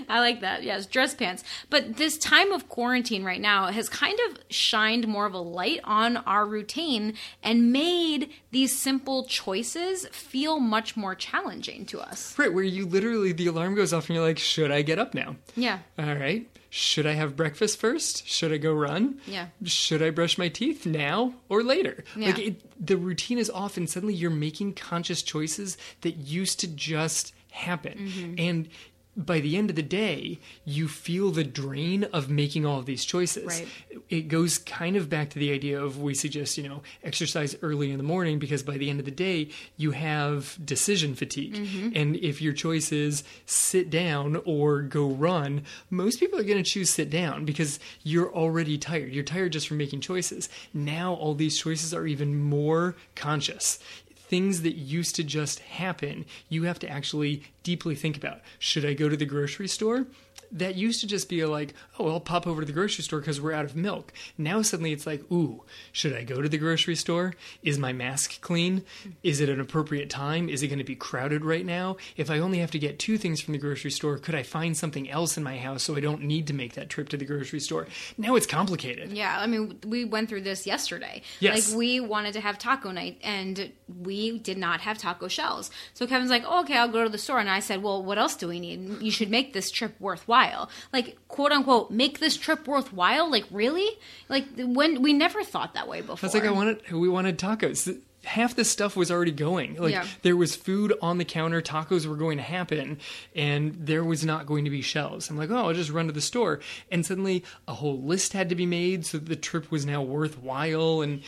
I 0.09 0.19
like 0.19 0.41
that. 0.41 0.63
Yes, 0.63 0.85
dress 0.85 1.13
pants. 1.15 1.43
But 1.69 1.97
this 1.97 2.17
time 2.17 2.51
of 2.51 2.69
quarantine 2.69 3.23
right 3.23 3.41
now 3.41 3.67
has 3.67 3.89
kind 3.89 4.17
of 4.29 4.39
shined 4.49 5.07
more 5.07 5.25
of 5.25 5.33
a 5.33 5.39
light 5.39 5.79
on 5.83 6.17
our 6.17 6.45
routine 6.45 7.13
and 7.41 7.71
made 7.71 8.29
these 8.51 8.77
simple 8.77 9.25
choices 9.25 10.07
feel 10.11 10.59
much 10.59 10.95
more 10.97 11.15
challenging 11.15 11.85
to 11.87 11.99
us. 11.99 12.37
right, 12.37 12.53
where 12.53 12.63
you 12.63 12.85
literally 12.85 13.31
the 13.31 13.47
alarm 13.47 13.75
goes 13.75 13.93
off 13.93 14.09
and 14.09 14.15
you're 14.15 14.25
like, 14.25 14.37
should 14.39 14.71
I 14.71 14.81
get 14.81 14.99
up 14.99 15.13
now? 15.13 15.35
Yeah. 15.55 15.79
All 15.97 16.15
right. 16.15 16.47
Should 16.75 17.05
I 17.05 17.11
have 17.13 17.35
breakfast 17.35 17.79
first? 17.79 18.27
Should 18.27 18.51
I 18.51 18.57
go 18.57 18.73
run? 18.73 19.19
Yeah. 19.27 19.49
Should 19.63 20.01
I 20.01 20.09
brush 20.09 20.39
my 20.39 20.49
teeth 20.49 20.87
now 20.87 21.35
or 21.47 21.61
later? 21.61 22.03
Like 22.15 22.39
Yeah. 22.39 22.45
it, 22.45 22.85
the 22.87 22.97
routine 22.97 23.37
is 23.37 23.51
off, 23.51 23.77
and 23.77 23.87
suddenly 23.87 24.15
you're 24.15 24.31
making 24.31 24.73
conscious 24.73 25.21
choices 25.21 25.77
that 26.01 26.17
used 26.17 26.59
to 26.61 26.67
just 26.67 27.31
happen. 27.51 27.93
Mm-hmm. 27.99 28.33
And 28.39 28.69
by 29.15 29.39
the 29.39 29.57
end 29.57 29.69
of 29.69 29.75
the 29.75 29.83
day, 29.83 30.39
you 30.65 30.87
feel 30.87 31.31
the 31.31 31.43
drain 31.43 32.03
of 32.05 32.29
making 32.29 32.65
all 32.65 32.79
of 32.79 32.85
these 32.85 33.05
choices. 33.05 33.45
Right. 33.45 33.67
It 34.09 34.27
goes 34.27 34.57
kind 34.57 34.95
of 34.95 35.09
back 35.09 35.29
to 35.31 35.39
the 35.39 35.51
idea 35.51 35.81
of 35.81 36.01
we 36.01 36.13
suggest, 36.15 36.57
you 36.57 36.67
know, 36.67 36.81
exercise 37.03 37.55
early 37.61 37.91
in 37.91 37.97
the 37.97 38.03
morning 38.03 38.39
because 38.39 38.63
by 38.63 38.77
the 38.77 38.89
end 38.89 38.99
of 38.99 39.05
the 39.05 39.11
day, 39.11 39.49
you 39.77 39.91
have 39.91 40.57
decision 40.63 41.13
fatigue. 41.15 41.55
Mm-hmm. 41.55 41.89
And 41.95 42.15
if 42.17 42.41
your 42.41 42.53
choice 42.53 42.91
is 42.91 43.23
sit 43.45 43.89
down 43.89 44.41
or 44.45 44.81
go 44.81 45.07
run, 45.07 45.63
most 45.89 46.19
people 46.19 46.39
are 46.39 46.43
going 46.43 46.63
to 46.63 46.69
choose 46.69 46.89
sit 46.89 47.09
down 47.09 47.45
because 47.45 47.79
you're 48.01 48.33
already 48.33 48.77
tired. 48.77 49.13
You're 49.13 49.23
tired 49.23 49.51
just 49.51 49.67
from 49.67 49.77
making 49.77 50.01
choices. 50.01 50.49
Now 50.73 51.13
all 51.13 51.35
these 51.35 51.57
choices 51.57 51.93
are 51.93 52.07
even 52.07 52.39
more 52.39 52.95
conscious. 53.15 53.79
Things 54.33 54.63
that 54.63 54.73
used 54.73 55.15
to 55.17 55.23
just 55.23 55.59
happen, 55.59 56.25
you 56.49 56.63
have 56.63 56.79
to 56.79 56.89
actually 56.89 57.43
deeply 57.61 57.93
think 57.93 58.17
about. 58.17 58.41
Should 58.57 58.83
I 58.83 58.95
go 58.95 59.07
to 59.07 59.15
the 59.15 59.27
grocery 59.27 59.67
store? 59.67 60.07
That 60.53 60.75
used 60.75 61.01
to 61.01 61.07
just 61.07 61.29
be 61.29 61.43
like, 61.45 61.73
oh, 61.97 62.09
I'll 62.09 62.19
pop 62.19 62.45
over 62.45 62.61
to 62.61 62.67
the 62.67 62.73
grocery 62.73 63.03
store 63.03 63.19
because 63.19 63.41
we're 63.41 63.53
out 63.53 63.65
of 63.65 63.75
milk. 63.75 64.13
Now 64.37 64.61
suddenly 64.61 64.91
it's 64.91 65.07
like, 65.07 65.23
ooh, 65.31 65.63
should 65.91 66.15
I 66.15 66.23
go 66.23 66.43
to 66.43 66.47
the 66.47 66.59
grocery 66.59 66.95
store? 66.95 67.33
Is 67.63 67.79
my 67.79 67.91
mask 67.91 68.39
clean? 68.41 68.83
Is 69.23 69.41
it 69.41 69.49
an 69.49 69.59
appropriate 69.59 70.11
time? 70.11 70.49
Is 70.49 70.61
it 70.61 70.67
going 70.67 70.77
to 70.77 70.83
be 70.83 70.95
crowded 70.95 71.43
right 71.43 71.65
now? 71.65 71.97
If 72.17 72.29
I 72.29 72.37
only 72.37 72.59
have 72.59 72.69
to 72.71 72.79
get 72.79 72.99
two 72.99 73.17
things 73.17 73.41
from 73.41 73.53
the 73.53 73.57
grocery 73.57 73.89
store, 73.89 74.19
could 74.19 74.35
I 74.35 74.43
find 74.43 74.77
something 74.77 75.09
else 75.09 75.37
in 75.37 75.43
my 75.43 75.57
house 75.57 75.81
so 75.81 75.95
I 75.95 76.01
don't 76.01 76.21
need 76.21 76.45
to 76.47 76.53
make 76.53 76.73
that 76.73 76.89
trip 76.89 77.09
to 77.09 77.17
the 77.17 77.25
grocery 77.25 77.59
store? 77.59 77.87
Now 78.19 78.35
it's 78.35 78.45
complicated. 78.45 79.11
Yeah, 79.11 79.35
I 79.39 79.47
mean, 79.47 79.79
we 79.87 80.05
went 80.05 80.29
through 80.29 80.41
this 80.41 80.67
yesterday. 80.67 81.23
Yes. 81.39 81.71
Like, 81.71 81.77
we 81.79 81.99
wanted 81.99 82.33
to 82.33 82.41
have 82.41 82.59
taco 82.59 82.91
night, 82.91 83.19
and 83.23 83.71
we 84.01 84.37
did 84.37 84.59
not 84.59 84.81
have 84.81 84.99
taco 84.99 85.27
shells. 85.27 85.71
So 85.95 86.05
Kevin's 86.05 86.29
like, 86.29 86.43
oh, 86.45 86.61
okay, 86.61 86.77
I'll 86.77 86.87
go 86.87 87.03
to 87.03 87.09
the 87.09 87.17
store. 87.17 87.39
And 87.39 87.49
I 87.49 87.59
said, 87.59 87.81
well, 87.81 88.03
what 88.03 88.19
else 88.19 88.35
do 88.35 88.47
we 88.47 88.59
need? 88.59 89.01
You 89.01 89.09
should 89.09 89.31
make 89.31 89.53
this 89.53 89.71
trip 89.71 89.95
worthwhile. 89.99 90.42
Worthwhile. 90.43 90.69
Like 90.91 91.17
quote 91.27 91.51
unquote, 91.51 91.91
make 91.91 92.19
this 92.19 92.37
trip 92.37 92.67
worthwhile. 92.67 93.29
Like 93.29 93.45
really? 93.51 93.89
Like 94.29 94.45
when 94.57 95.01
we 95.01 95.13
never 95.13 95.43
thought 95.43 95.73
that 95.73 95.87
way 95.87 96.01
before. 96.01 96.25
It's 96.25 96.33
like 96.33 96.45
I 96.45 96.51
wanted 96.51 96.91
we 96.91 97.09
wanted 97.09 97.37
tacos. 97.37 97.99
Half 98.25 98.55
the 98.55 98.63
stuff 98.63 98.95
was 98.95 99.11
already 99.11 99.33
going. 99.33 99.75
Like 99.75 99.91
Yeah. 99.91 100.05
there 100.21 100.37
was 100.37 100.55
food 100.55 100.93
on 101.01 101.17
the 101.17 101.25
counter, 101.25 101.61
tacos 101.61 102.05
were 102.05 102.15
going 102.15 102.37
to 102.37 102.43
happen, 102.43 102.99
and 103.35 103.75
there 103.77 104.01
was 104.05 104.23
not 104.23 104.45
going 104.45 104.63
to 104.63 104.69
be 104.71 104.81
shelves. 104.81 105.29
I'm 105.29 105.35
like, 105.37 105.49
oh, 105.51 105.57
I'll 105.67 105.73
just 105.73 105.89
run 105.89 106.07
to 106.07 106.13
the 106.13 106.21
store, 106.21 106.61
and 106.89 107.05
suddenly 107.05 107.43
a 107.67 107.73
whole 107.73 108.01
list 108.01 108.31
had 108.31 108.47
to 108.47 108.55
be 108.55 108.65
made 108.65 109.05
so 109.05 109.17
that 109.17 109.27
the 109.27 109.35
trip 109.35 109.69
was 109.69 109.85
now 109.85 110.01
worthwhile, 110.01 111.01
and 111.01 111.21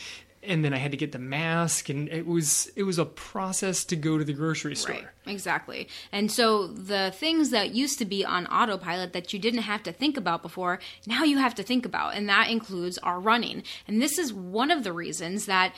and 0.46 0.64
then 0.64 0.72
I 0.72 0.78
had 0.78 0.90
to 0.92 0.96
get 0.96 1.12
the 1.12 1.18
mask, 1.18 1.88
and 1.88 2.08
it 2.08 2.26
was 2.26 2.70
it 2.76 2.84
was 2.84 2.98
a 2.98 3.04
process 3.04 3.84
to 3.86 3.96
go 3.96 4.18
to 4.18 4.24
the 4.24 4.32
grocery 4.32 4.76
store. 4.76 4.94
Right, 4.94 5.06
exactly. 5.26 5.88
And 6.12 6.30
so 6.30 6.66
the 6.66 7.12
things 7.14 7.50
that 7.50 7.74
used 7.74 7.98
to 7.98 8.04
be 8.04 8.24
on 8.24 8.46
autopilot 8.46 9.12
that 9.12 9.32
you 9.32 9.38
didn't 9.38 9.62
have 9.62 9.82
to 9.84 9.92
think 9.92 10.16
about 10.16 10.42
before, 10.42 10.78
now 11.06 11.24
you 11.24 11.38
have 11.38 11.54
to 11.56 11.62
think 11.62 11.84
about. 11.84 12.14
And 12.14 12.28
that 12.28 12.48
includes 12.50 12.98
our 12.98 13.20
running. 13.20 13.62
And 13.86 14.00
this 14.00 14.18
is 14.18 14.32
one 14.32 14.70
of 14.70 14.84
the 14.84 14.92
reasons 14.92 15.46
that 15.46 15.74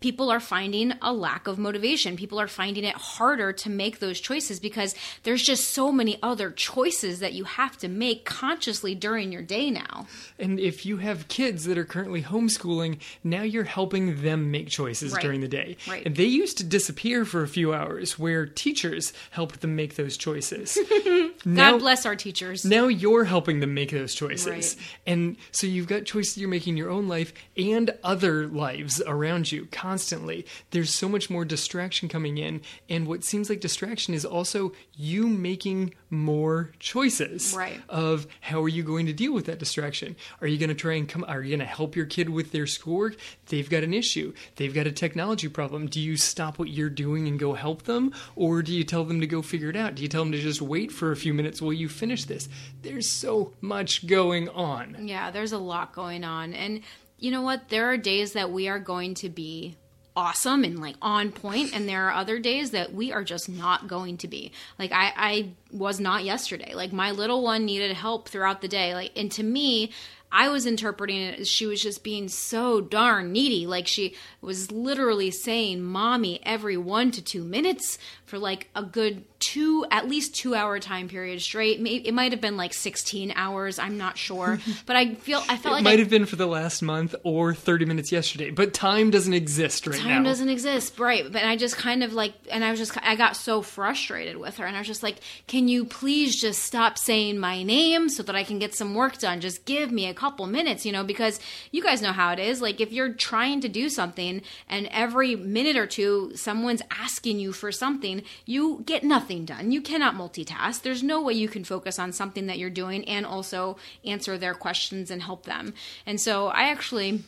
people 0.00 0.30
are 0.30 0.40
finding 0.40 0.92
a 1.00 1.12
lack 1.12 1.46
of 1.46 1.58
motivation. 1.58 2.16
People 2.16 2.40
are 2.40 2.48
finding 2.48 2.84
it 2.84 2.94
harder 2.94 3.52
to 3.52 3.70
make 3.70 4.00
those 4.00 4.20
choices 4.20 4.60
because 4.60 4.94
there's 5.22 5.42
just 5.42 5.70
so 5.70 5.90
many 5.92 6.18
other 6.22 6.50
choices 6.50 7.20
that 7.20 7.32
you 7.32 7.44
have 7.44 7.78
to 7.78 7.88
make 7.88 8.24
consciously 8.24 8.94
during 8.94 9.32
your 9.32 9.42
day 9.42 9.70
now. 9.70 10.06
And 10.38 10.58
if 10.58 10.84
you 10.84 10.98
have 10.98 11.28
kids 11.28 11.64
that 11.64 11.78
are 11.78 11.84
currently 11.84 12.22
homeschooling, 12.22 12.98
now 13.24 13.42
you're 13.42 13.64
helping 13.64 14.22
them 14.22 14.50
make 14.50 14.68
choices 14.68 15.12
Right. 15.12 15.22
during 15.22 15.40
the 15.40 15.48
day. 15.48 15.76
Right. 15.88 16.04
And 16.04 16.16
they 16.16 16.24
used 16.24 16.58
to 16.58 16.64
disappear 16.64 17.24
for 17.24 17.42
a 17.42 17.48
few 17.48 17.72
hours 17.72 18.18
where 18.18 18.44
teachers 18.46 19.12
helped 19.30 19.60
them 19.60 19.76
make 19.76 19.94
those 19.94 20.16
choices. 20.16 20.76
God 21.44 21.78
bless 21.78 22.04
our 22.06 22.16
teachers. 22.16 22.64
Now 22.64 22.88
you're 22.88 23.24
helping 23.24 23.60
them 23.60 23.72
make 23.74 23.90
those 23.90 24.14
choices. 24.14 24.46
Right. 24.46 24.76
And 25.06 25.36
so 25.50 25.66
you've 25.66 25.86
got 25.88 26.04
choices 26.04 26.38
you're 26.38 26.48
making 26.48 26.72
in 26.74 26.76
your 26.76 26.90
own 26.90 27.08
life 27.08 27.32
and 27.56 27.90
other 28.02 28.46
lives 28.46 29.00
around 29.06 29.50
you 29.52 29.61
constantly. 29.70 30.46
There's 30.70 30.90
so 30.90 31.08
much 31.08 31.30
more 31.30 31.44
distraction 31.44 32.08
coming 32.08 32.38
in. 32.38 32.60
And 32.88 33.06
what 33.06 33.24
seems 33.24 33.48
like 33.48 33.60
distraction 33.60 34.14
is 34.14 34.24
also 34.24 34.72
you 34.94 35.26
making 35.26 35.94
more 36.10 36.72
choices 36.78 37.54
Right. 37.56 37.80
of 37.88 38.26
how 38.40 38.62
are 38.62 38.68
you 38.68 38.82
going 38.82 39.06
to 39.06 39.12
deal 39.12 39.32
with 39.32 39.46
that 39.46 39.58
distraction? 39.58 40.16
Are 40.40 40.46
you 40.46 40.58
going 40.58 40.68
to 40.68 40.74
try 40.74 40.94
and 40.94 41.08
come, 41.08 41.24
are 41.26 41.42
you 41.42 41.50
going 41.50 41.60
to 41.60 41.64
help 41.64 41.96
your 41.96 42.04
kid 42.06 42.28
with 42.28 42.52
their 42.52 42.66
schoolwork? 42.66 43.16
They've 43.46 43.68
got 43.68 43.82
an 43.82 43.94
issue. 43.94 44.32
They've 44.56 44.74
got 44.74 44.86
a 44.86 44.92
technology 44.92 45.48
problem. 45.48 45.86
Do 45.86 46.00
you 46.00 46.16
stop 46.16 46.58
what 46.58 46.68
you're 46.68 46.90
doing 46.90 47.28
and 47.28 47.38
go 47.38 47.54
help 47.54 47.82
them? 47.84 48.12
Or 48.36 48.62
do 48.62 48.72
you 48.72 48.84
tell 48.84 49.04
them 49.04 49.20
to 49.20 49.26
go 49.26 49.40
figure 49.42 49.70
it 49.70 49.76
out? 49.76 49.94
Do 49.94 50.02
you 50.02 50.08
tell 50.08 50.22
them 50.22 50.32
to 50.32 50.38
just 50.40 50.60
wait 50.60 50.92
for 50.92 51.12
a 51.12 51.16
few 51.16 51.32
minutes 51.32 51.62
while 51.62 51.72
you 51.72 51.88
finish 51.88 52.24
this? 52.24 52.48
There's 52.82 53.08
so 53.08 53.52
much 53.60 54.06
going 54.06 54.48
on. 54.50 55.08
Yeah, 55.08 55.30
there's 55.30 55.52
a 55.52 55.58
lot 55.58 55.92
going 55.92 56.24
on. 56.24 56.52
And 56.52 56.82
you 57.22 57.30
know 57.30 57.42
what? 57.42 57.68
There 57.68 57.88
are 57.88 57.96
days 57.96 58.32
that 58.32 58.50
we 58.50 58.68
are 58.68 58.80
going 58.80 59.14
to 59.14 59.28
be 59.28 59.76
awesome 60.14 60.64
and 60.64 60.78
like 60.78 60.96
on 61.00 61.32
point 61.32 61.74
and 61.74 61.88
there 61.88 62.06
are 62.06 62.12
other 62.12 62.38
days 62.38 62.72
that 62.72 62.92
we 62.92 63.12
are 63.12 63.22
just 63.24 63.48
not 63.48 63.86
going 63.86 64.18
to 64.18 64.28
be. 64.28 64.52
Like 64.78 64.92
i 64.92 65.12
i 65.16 65.48
was 65.70 66.00
not 66.00 66.24
yesterday. 66.24 66.74
Like 66.74 66.92
my 66.92 67.12
little 67.12 67.42
one 67.42 67.64
needed 67.64 67.96
help 67.96 68.28
throughout 68.28 68.60
the 68.60 68.68
day. 68.68 68.92
Like 68.92 69.12
and 69.16 69.30
to 69.32 69.42
me 69.42 69.92
i 70.30 70.48
was 70.48 70.66
interpreting 70.66 71.20
it 71.20 71.40
as 71.40 71.48
she 71.48 71.64
was 71.64 71.80
just 71.80 72.02
being 72.02 72.28
so 72.28 72.80
darn 72.80 73.32
needy. 73.32 73.66
Like 73.66 73.86
she 73.86 74.16
was 74.42 74.72
literally 74.72 75.30
saying 75.30 75.80
mommy 75.80 76.40
every 76.42 76.76
one 76.76 77.12
to 77.12 77.22
two 77.22 77.44
minutes 77.44 77.98
for 78.32 78.38
like 78.38 78.66
a 78.74 78.82
good 78.82 79.24
two 79.40 79.84
at 79.90 80.08
least 80.08 80.34
two 80.34 80.54
hour 80.54 80.78
time 80.78 81.06
period 81.08 81.42
straight. 81.42 81.78
It 81.86 82.14
might 82.14 82.32
have 82.32 82.40
been 82.40 82.56
like 82.56 82.72
16 82.72 83.32
hours 83.36 83.78
i'm 83.78 83.98
not 83.98 84.16
sure. 84.16 84.58
But 84.86 84.96
i 84.96 85.14
feel 85.16 85.42
i 85.50 85.56
felt 85.58 85.64
like 85.64 85.66
It 85.66 85.70
like 85.72 85.84
might 85.84 85.98
I, 85.98 85.98
have 85.98 86.08
been 86.08 86.24
for 86.24 86.36
the 86.36 86.46
last 86.46 86.80
month 86.80 87.14
or 87.24 87.52
30 87.52 87.84
minutes 87.84 88.10
yesterday, 88.10 88.50
but 88.50 88.72
time 88.72 89.10
doesn't 89.10 89.34
exist 89.34 89.86
right 89.86 89.98
time 89.98 90.22
now. 90.22 90.30
doesn't 90.30 90.48
exist 90.48 90.98
right. 90.98 91.30
But 91.30 91.44
i 91.44 91.56
just 91.56 91.76
kind 91.76 92.02
of 92.02 92.14
like 92.14 92.32
and 92.50 92.64
i 92.64 92.70
was 92.70 92.80
just 92.80 92.96
i 93.06 93.16
got 93.16 93.36
so 93.36 93.60
frustrated 93.60 94.38
with 94.38 94.56
her 94.56 94.64
and 94.64 94.76
i 94.76 94.78
was 94.80 94.86
just 94.86 95.02
like 95.02 95.16
can 95.46 95.68
you 95.68 95.84
please 95.84 96.40
just 96.40 96.62
stop 96.62 96.96
saying 96.96 97.38
my 97.38 97.62
name 97.62 98.08
so 98.08 98.22
that 98.22 98.34
i 98.34 98.44
can 98.44 98.58
get 98.58 98.74
some 98.74 98.94
work 98.94 99.18
done? 99.18 99.40
Just 99.42 99.66
give 99.66 99.92
me 99.92 100.06
a 100.06 100.14
couple 100.14 100.46
minutes 100.46 100.86
you 100.86 100.92
know 100.92 101.04
because 101.04 101.38
you 101.70 101.82
guys 101.82 102.00
know 102.00 102.12
how 102.12 102.32
it 102.32 102.38
is. 102.38 102.62
Like 102.62 102.80
if 102.80 102.92
you're 102.92 103.12
trying 103.12 103.60
to 103.60 103.68
do 103.68 103.90
something 103.90 104.40
and 104.70 104.86
every 104.90 105.36
minute 105.36 105.76
or 105.76 105.86
two 105.86 106.32
someone's 106.34 106.82
asking 106.90 107.38
you 107.40 107.52
for 107.52 107.70
something 107.70 108.21
you 108.46 108.82
get 108.86 109.04
nothing 109.04 109.44
done 109.44 109.72
you 109.72 109.80
cannot 109.80 110.14
multitask 110.14 110.82
there's 110.82 111.02
no 111.02 111.22
way 111.22 111.32
you 111.32 111.48
can 111.48 111.64
focus 111.64 111.98
on 111.98 112.12
something 112.12 112.46
that 112.46 112.58
you're 112.58 112.70
doing 112.70 113.04
and 113.06 113.26
also 113.26 113.76
answer 114.04 114.38
their 114.38 114.54
questions 114.54 115.10
and 115.10 115.22
help 115.22 115.44
them 115.44 115.74
and 116.06 116.20
so 116.20 116.48
i 116.48 116.68
actually 116.68 117.22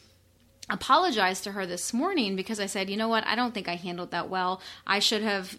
apologized 0.71 1.45
to 1.45 1.53
her 1.53 1.67
this 1.67 1.93
morning 1.93 2.37
because 2.37 2.59
I 2.59 2.67
said, 2.67 2.89
you 2.89 2.97
know 2.97 3.09
what, 3.09 3.27
I 3.27 3.35
don't 3.35 3.53
think 3.53 3.69
I 3.69 3.75
handled 3.75 4.13
that 4.13 4.29
well. 4.31 4.61
I 4.87 4.99
should 4.99 5.23
have 5.23 5.59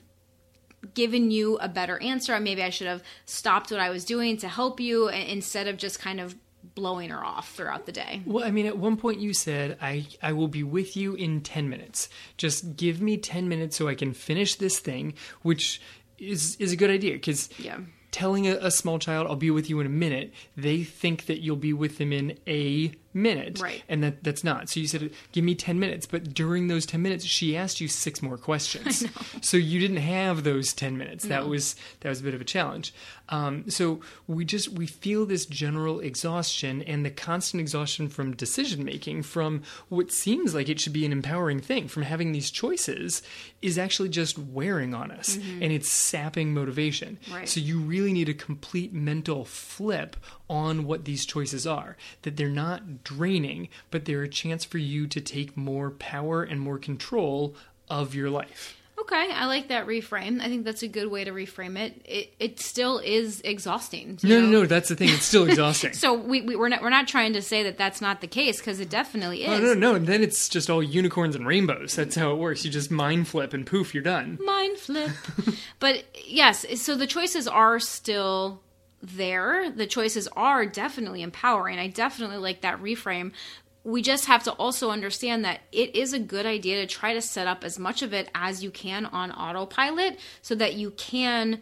given 0.94 1.32
you 1.32 1.58
a 1.58 1.68
better 1.68 2.02
answer. 2.02 2.40
Maybe 2.40 2.64
I 2.64 2.70
should 2.70 2.88
have 2.88 3.04
stopped 3.26 3.72
what 3.72 3.80
I 3.80 3.90
was 3.90 4.06
doing 4.06 4.38
to 4.38 4.48
help 4.48 4.80
you 4.80 5.10
instead 5.10 5.68
of 5.68 5.78
just 5.78 6.00
kind 6.00 6.20
of 6.20 6.36
blowing 6.76 7.10
her 7.10 7.24
off 7.24 7.54
throughout 7.56 7.86
the 7.86 7.92
day. 7.92 8.22
Well, 8.26 8.44
I 8.44 8.52
mean, 8.52 8.66
at 8.66 8.78
one 8.78 8.98
point 8.98 9.20
you 9.20 9.34
said, 9.34 9.78
I, 9.82 10.06
I 10.22 10.34
will 10.34 10.50
be 10.50 10.62
with 10.64 10.96
you 10.98 11.16
in 11.16 11.42
10 11.42 11.70
minutes. 11.70 12.10
Just 12.38 12.76
give 12.76 13.02
me 13.02 13.18
10 13.18 13.48
minutes 13.48 13.78
so 13.78 13.88
I 13.88 13.96
can 13.96 14.14
finish 14.14 14.56
this 14.56 14.80
thing, 14.80 15.14
which 15.42 15.82
is, 16.20 16.56
is 16.58 16.72
a 16.74 16.76
good 16.76 16.90
idea 16.90 17.14
because 17.14 17.50
Yeah. 17.58 17.80
telling 18.12 18.46
a, 18.48 18.56
a 18.58 18.72
small 18.72 19.00
child, 19.00 19.28
I'll 19.28 19.36
be 19.36 19.52
with 19.52 19.70
you 19.70 19.80
in 19.80 19.86
a 19.86 19.90
minute, 19.90 20.34
they 20.58 20.84
think 20.84 21.26
that 21.28 21.40
you'll 21.40 21.56
be 21.56 21.74
with 21.74 21.98
them 21.98 22.12
in 22.14 22.38
a 22.46 22.92
minute. 23.16 23.60
Right. 23.62 23.84
And 23.90 24.04
that, 24.04 24.24
that's 24.24 24.44
not. 24.44 24.70
So 24.70 24.80
you 24.80 24.88
said, 24.88 25.10
give 25.32 25.44
me 25.44 25.56
10 25.56 25.80
minutes. 25.80 26.06
But 26.06 26.34
during 26.34 26.68
those 26.68 26.86
10 26.86 27.02
minutes, 27.02 27.26
she 27.26 27.56
asked 27.58 27.82
you 27.82 27.88
six 27.88 28.22
more 28.22 28.38
questions. 28.38 29.06
So 29.42 29.58
you 29.58 29.80
didn't 29.80 29.98
have 29.98 30.44
those 30.44 30.74
10 30.74 30.98
minutes. 30.98 31.26
That 31.26 31.48
was 31.48 31.76
that 32.02 32.10
was 32.10 32.20
a 32.20 32.24
bit 32.24 32.34
of 32.34 32.42
a 32.42 32.46
challenge. 32.46 32.94
Um, 33.30 33.70
so 33.70 34.02
we 34.28 34.46
just 34.46 34.70
we 34.70 34.88
feel 34.88 35.26
this 35.26 35.46
general 35.46 36.00
exhaustion 36.00 36.82
and 36.84 37.06
the 37.06 37.10
constant 37.10 37.62
exhaustion 37.62 38.08
from 38.08 38.36
decision 38.36 38.84
making 38.84 39.24
from 39.24 39.64
what 39.90 40.12
seems 40.12 40.54
like 40.54 40.70
it 40.70 40.80
should 40.80 40.94
be 40.94 41.06
an 41.06 41.12
empowering 41.12 41.60
thing 41.60 41.88
from 41.88 42.04
having 42.04 42.32
these 42.32 42.52
choices 42.52 43.22
is 43.62 43.78
actually 43.78 44.10
just 44.10 44.38
wearing 44.38 44.94
on 44.94 45.12
us 45.12 45.38
and 45.38 45.72
it's 45.72 45.90
sapping 45.90 46.54
motivation. 46.54 47.18
Right. 47.32 47.48
So 47.48 47.60
you 47.60 47.80
really 47.80 48.14
need 48.14 48.30
a 48.30 48.34
complete 48.34 48.94
mental 48.94 49.46
flip 49.46 50.16
on 50.50 50.86
what 50.86 51.06
these 51.06 51.26
choices 51.26 51.66
are. 51.66 51.98
That 52.24 52.38
they're 52.38 52.50
not 52.50 53.04
draining, 53.04 53.70
but 53.92 54.06
they're 54.06 54.24
a 54.24 54.30
chance 54.30 54.64
for 54.64 54.78
you 54.78 55.08
to 55.08 55.22
take 55.22 55.58
more 55.58 55.92
power 55.92 56.44
and 56.44 56.60
more 56.60 56.78
control 56.78 57.56
of 57.90 58.16
your 58.16 58.30
life. 58.30 58.78
Okay, 58.98 59.30
I 59.32 59.46
like 59.46 59.68
that 59.68 59.88
reframe. 59.88 60.42
I 60.42 60.46
think 60.46 60.64
that's 60.64 60.82
a 60.82 60.88
good 60.88 61.12
way 61.12 61.26
to 61.26 61.32
reframe 61.32 61.78
it. 61.78 62.02
It 62.06 62.34
it 62.40 62.60
still 62.60 63.00
is 63.00 63.42
exhausting. 63.42 64.18
No, 64.24 64.40
no, 64.40 64.46
know? 64.46 64.62
no. 64.62 64.66
That's 64.66 64.88
the 64.88 64.96
thing. 64.96 65.10
It's 65.10 65.26
still 65.26 65.46
exhausting. 65.50 65.94
So 65.94 66.14
we, 66.14 66.42
we 66.42 66.56
we're 66.56 66.70
not 66.70 66.82
we're 66.82 66.90
not 66.90 67.08
trying 67.08 67.34
to 67.34 67.42
say 67.42 67.64
that 67.64 67.78
that's 67.78 68.00
not 68.00 68.22
the 68.22 68.28
case 68.28 68.60
because 68.60 68.80
it 68.80 68.90
definitely 68.90 69.44
is. 69.44 69.50
Oh, 69.50 69.62
no, 69.62 69.74
no. 69.74 69.96
And 69.96 70.08
then 70.08 70.24
it's 70.24 70.48
just 70.48 70.70
all 70.70 70.82
unicorns 70.82 71.36
and 71.36 71.46
rainbows. 71.46 71.96
That's 71.96 72.16
how 72.16 72.32
it 72.32 72.38
works. 72.38 72.64
You 72.64 72.72
just 72.72 72.90
mind 72.90 73.28
flip 73.28 73.54
and 73.54 73.66
poof, 73.66 73.94
you're 73.94 74.02
done. 74.02 74.40
mind 74.44 74.78
flip. 74.78 75.12
but 75.80 76.06
yes, 76.26 76.66
so 76.82 76.96
the 76.96 77.08
choices 77.08 77.50
are 77.50 77.80
still 77.80 78.62
there. 79.08 79.72
The 79.72 79.88
choices 79.88 80.28
are 80.36 80.66
definitely 80.66 81.22
empowering. 81.22 81.80
I 81.80 81.88
definitely 81.88 82.38
like 82.38 82.62
that 82.62 82.82
reframe. 82.82 83.32
We 83.84 84.02
just 84.02 84.26
have 84.26 84.44
to 84.44 84.52
also 84.54 84.90
understand 84.90 85.46
that 85.46 85.62
it 85.72 85.96
is 85.96 86.12
a 86.14 86.20
good 86.20 86.46
idea 86.46 86.82
to 86.82 86.88
try 86.88 87.14
to 87.14 87.22
set 87.22 87.46
up 87.48 87.64
as 87.64 87.78
much 87.78 88.02
of 88.02 88.14
it 88.14 88.30
as 88.34 88.64
you 88.64 88.72
can 88.72 89.06
on 89.06 89.32
autopilot 89.32 90.20
so 90.42 90.56
that 90.56 90.74
you 90.74 90.92
can 90.92 91.62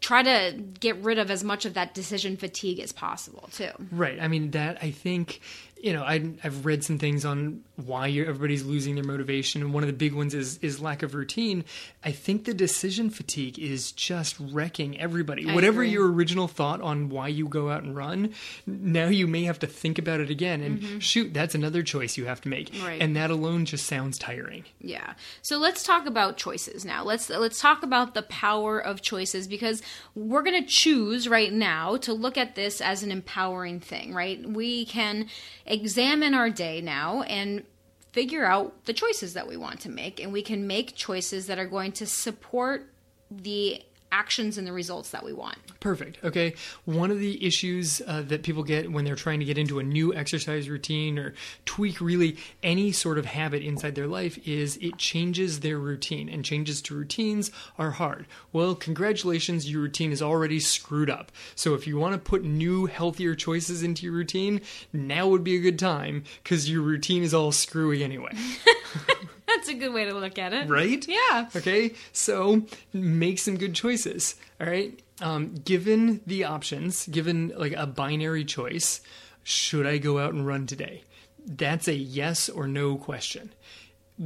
try 0.00 0.22
to 0.22 0.60
get 0.80 0.96
rid 0.96 1.18
of 1.18 1.30
as 1.30 1.42
much 1.44 1.64
of 1.64 1.74
that 1.74 1.94
decision 1.94 2.36
fatigue 2.36 2.80
as 2.80 2.92
possible, 2.92 3.48
too. 3.52 3.70
Right. 3.92 4.18
I 4.20 4.28
mean, 4.28 4.50
that 4.50 4.78
I 4.82 4.90
think, 4.90 5.40
you 5.82 5.92
know, 5.92 6.02
I, 6.04 6.32
I've 6.44 6.64
read 6.64 6.84
some 6.84 6.98
things 6.98 7.24
on 7.24 7.60
why 7.76 8.06
you're, 8.06 8.26
everybody's 8.26 8.64
losing 8.64 8.94
their 8.94 9.04
motivation, 9.04 9.60
and 9.62 9.74
one 9.74 9.82
of 9.82 9.88
the 9.88 9.92
big 9.92 10.14
ones 10.14 10.32
is 10.34 10.58
is 10.58 10.80
lack 10.80 11.02
of 11.02 11.14
routine. 11.14 11.64
I 12.04 12.12
think 12.12 12.44
the 12.44 12.54
decision 12.54 13.10
fatigue 13.10 13.58
is 13.58 13.90
just 13.92 14.36
wrecking 14.38 14.98
everybody. 15.00 15.48
I 15.50 15.54
Whatever 15.54 15.82
agree. 15.82 15.90
your 15.90 16.10
original 16.10 16.46
thought 16.48 16.80
on 16.80 17.08
why 17.08 17.28
you 17.28 17.48
go 17.48 17.68
out 17.70 17.82
and 17.82 17.96
run, 17.96 18.32
now 18.66 19.06
you 19.08 19.26
may 19.26 19.42
have 19.44 19.58
to 19.60 19.66
think 19.66 19.98
about 19.98 20.20
it 20.20 20.30
again. 20.30 20.60
And 20.62 21.02
shoot, 21.02 21.34
that's 21.34 21.54
another 21.54 21.82
choice 21.82 22.16
you 22.16 22.26
have 22.26 22.40
to 22.42 22.48
make, 22.48 22.70
Mm-hmm. 22.70 22.86
Right. 22.86 23.02
and 23.02 23.16
that 23.16 23.30
alone 23.30 23.64
just 23.64 23.86
sounds 23.86 24.18
tiring. 24.18 24.64
Yeah. 24.80 25.14
So 25.42 25.58
let's 25.58 25.82
talk 25.82 26.06
about 26.06 26.36
choices 26.36 26.84
now. 26.84 27.02
Let's 27.04 27.28
let's 27.28 27.60
talk 27.60 27.82
about 27.82 28.14
the 28.14 28.22
power 28.22 28.78
of 28.78 29.02
choices 29.02 29.48
because 29.48 29.82
we're 30.14 30.42
going 30.42 30.62
to 30.62 30.68
choose 30.68 31.28
right 31.28 31.52
now 31.52 31.96
to 31.98 32.12
look 32.12 32.38
at 32.38 32.54
this 32.54 32.80
as 32.80 33.02
an 33.02 33.10
empowering 33.10 33.80
thing, 33.80 34.14
right? 34.14 34.48
We 34.48 34.84
can 34.86 35.26
examine 35.72 36.34
our 36.34 36.50
day 36.50 36.80
now 36.80 37.22
and 37.22 37.64
figure 38.12 38.44
out 38.44 38.84
the 38.84 38.92
choices 38.92 39.34
that 39.34 39.48
we 39.48 39.56
want 39.56 39.80
to 39.80 39.88
make. 39.88 40.20
And 40.20 40.32
we 40.32 40.42
can 40.42 40.66
make 40.66 40.94
choices 40.94 41.46
that 41.46 41.58
are 41.58 41.66
going 41.66 41.92
to 41.92 42.06
support 42.06 42.92
the 43.30 43.82
actions 44.12 44.58
and 44.58 44.66
the 44.66 44.72
results 44.72 45.10
that 45.10 45.24
we 45.24 45.32
want. 45.32 45.56
Perfect. 45.80 46.18
Okay. 46.22 46.54
One 46.84 47.10
of 47.10 47.18
the 47.18 47.44
issues 47.44 48.00
uh, 48.06 48.22
that 48.22 48.44
people 48.44 48.62
get 48.62 48.92
when 48.92 49.04
they're 49.04 49.16
trying 49.16 49.40
to 49.40 49.44
get 49.44 49.58
into 49.58 49.78
a 49.78 49.82
new 49.82 50.14
exercise 50.14 50.68
routine 50.68 51.18
or 51.18 51.34
tweak 51.64 52.00
really 52.00 52.36
any 52.62 52.92
sort 52.92 53.18
of 53.18 53.24
habit 53.24 53.62
inside 53.62 53.94
their 53.94 54.06
life 54.06 54.38
is 54.46 54.76
it 54.76 54.98
changes 54.98 55.60
their 55.60 55.78
routine, 55.78 56.28
and 56.28 56.44
changes 56.44 56.82
to 56.82 56.94
routines 56.94 57.50
are 57.78 57.92
hard. 57.92 58.26
Well, 58.52 58.74
congratulations, 58.74 59.70
your 59.70 59.82
routine 59.82 60.12
is 60.12 60.22
already 60.22 60.60
screwed 60.60 61.10
up. 61.10 61.32
So 61.54 61.74
if 61.74 61.86
you 61.86 61.96
want 61.96 62.14
to 62.14 62.18
put 62.18 62.44
new, 62.44 62.86
healthier 62.86 63.34
choices 63.34 63.82
into 63.82 64.04
your 64.04 64.14
routine, 64.14 64.60
now 64.92 65.26
would 65.28 65.44
be 65.44 65.56
a 65.56 65.60
good 65.60 65.78
time 65.78 66.24
because 66.42 66.70
your 66.70 66.82
routine 66.82 67.22
is 67.22 67.34
all 67.34 67.52
screwy 67.52 68.04
anyway. 68.04 68.32
That's 69.46 69.68
a 69.68 69.74
good 69.74 69.92
way 69.92 70.04
to 70.04 70.14
look 70.14 70.38
at 70.38 70.52
it. 70.52 70.68
Right? 70.68 71.06
Yeah. 71.06 71.48
Okay, 71.54 71.94
so 72.12 72.62
make 72.92 73.38
some 73.38 73.56
good 73.56 73.74
choices. 73.74 74.36
All 74.60 74.66
right. 74.66 74.98
Um, 75.20 75.54
given 75.64 76.20
the 76.26 76.44
options, 76.44 77.06
given 77.06 77.52
like 77.56 77.74
a 77.74 77.86
binary 77.86 78.44
choice, 78.44 79.00
should 79.42 79.86
I 79.86 79.98
go 79.98 80.18
out 80.18 80.32
and 80.32 80.46
run 80.46 80.66
today? 80.66 81.04
That's 81.44 81.88
a 81.88 81.94
yes 81.94 82.48
or 82.48 82.66
no 82.66 82.96
question 82.96 83.52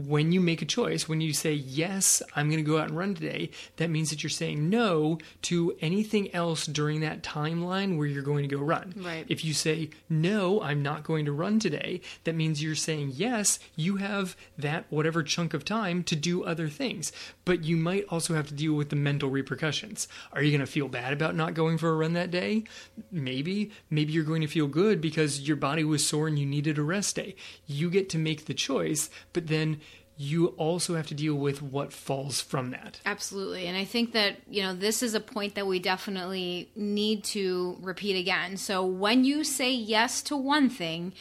when 0.04 0.30
you 0.30 0.42
make 0.42 0.60
a 0.60 0.66
choice, 0.66 1.08
when 1.08 1.22
you 1.22 1.32
say, 1.32 1.54
yes, 1.54 2.22
I'm 2.34 2.50
going 2.50 2.62
to 2.62 2.70
go 2.70 2.76
out 2.76 2.88
and 2.88 2.98
run 2.98 3.14
today, 3.14 3.50
that 3.76 3.88
means 3.88 4.10
that 4.10 4.22
you're 4.22 4.28
saying 4.28 4.68
no 4.68 5.18
to 5.42 5.74
anything 5.80 6.34
else 6.34 6.66
during 6.66 7.00
that 7.00 7.22
timeline 7.22 7.96
where 7.96 8.06
you're 8.06 8.22
going 8.22 8.46
to 8.46 8.54
go 8.54 8.62
run. 8.62 8.92
Right. 8.98 9.24
If 9.28 9.42
you 9.42 9.54
say, 9.54 9.88
no, 10.10 10.60
I'm 10.60 10.82
not 10.82 11.02
going 11.02 11.24
to 11.24 11.32
run 11.32 11.58
today, 11.60 12.02
that 12.24 12.34
means 12.34 12.62
you're 12.62 12.74
saying, 12.74 13.12
yes, 13.14 13.58
you 13.74 13.96
have 13.96 14.36
that 14.58 14.84
whatever 14.90 15.22
chunk 15.22 15.54
of 15.54 15.64
time 15.64 16.02
to 16.04 16.16
do 16.16 16.44
other 16.44 16.68
things. 16.68 17.10
But 17.46 17.64
you 17.64 17.78
might 17.78 18.04
also 18.10 18.34
have 18.34 18.48
to 18.48 18.54
deal 18.54 18.74
with 18.74 18.90
the 18.90 18.96
mental 18.96 19.30
repercussions. 19.30 20.08
Are 20.32 20.42
you 20.42 20.50
going 20.50 20.60
to 20.60 20.70
feel 20.70 20.88
bad 20.88 21.14
about 21.14 21.34
not 21.34 21.54
going 21.54 21.78
for 21.78 21.88
a 21.88 21.96
run 21.96 22.12
that 22.12 22.30
day? 22.30 22.64
Maybe. 23.10 23.70
Maybe 23.88 24.12
you're 24.12 24.24
going 24.24 24.42
to 24.42 24.46
feel 24.46 24.66
good 24.66 25.00
because 25.00 25.40
your 25.48 25.56
body 25.56 25.84
was 25.84 26.06
sore 26.06 26.28
and 26.28 26.38
you 26.38 26.44
needed 26.44 26.76
a 26.76 26.82
rest 26.82 27.16
day. 27.16 27.34
You 27.66 27.88
get 27.88 28.10
to 28.10 28.18
make 28.18 28.44
the 28.44 28.52
choice, 28.52 29.08
but 29.32 29.46
then 29.46 29.80
you 30.16 30.48
also 30.56 30.94
have 30.94 31.06
to 31.08 31.14
deal 31.14 31.34
with 31.34 31.60
what 31.60 31.92
falls 31.92 32.40
from 32.40 32.70
that. 32.70 33.00
Absolutely. 33.04 33.66
And 33.66 33.76
I 33.76 33.84
think 33.84 34.12
that, 34.12 34.36
you 34.48 34.62
know, 34.62 34.74
this 34.74 35.02
is 35.02 35.14
a 35.14 35.20
point 35.20 35.54
that 35.56 35.66
we 35.66 35.78
definitely 35.78 36.70
need 36.74 37.24
to 37.24 37.76
repeat 37.82 38.18
again. 38.18 38.56
So 38.56 38.84
when 38.84 39.24
you 39.24 39.44
say 39.44 39.72
yes 39.72 40.22
to 40.22 40.36
one 40.36 40.70
thing, 40.70 41.12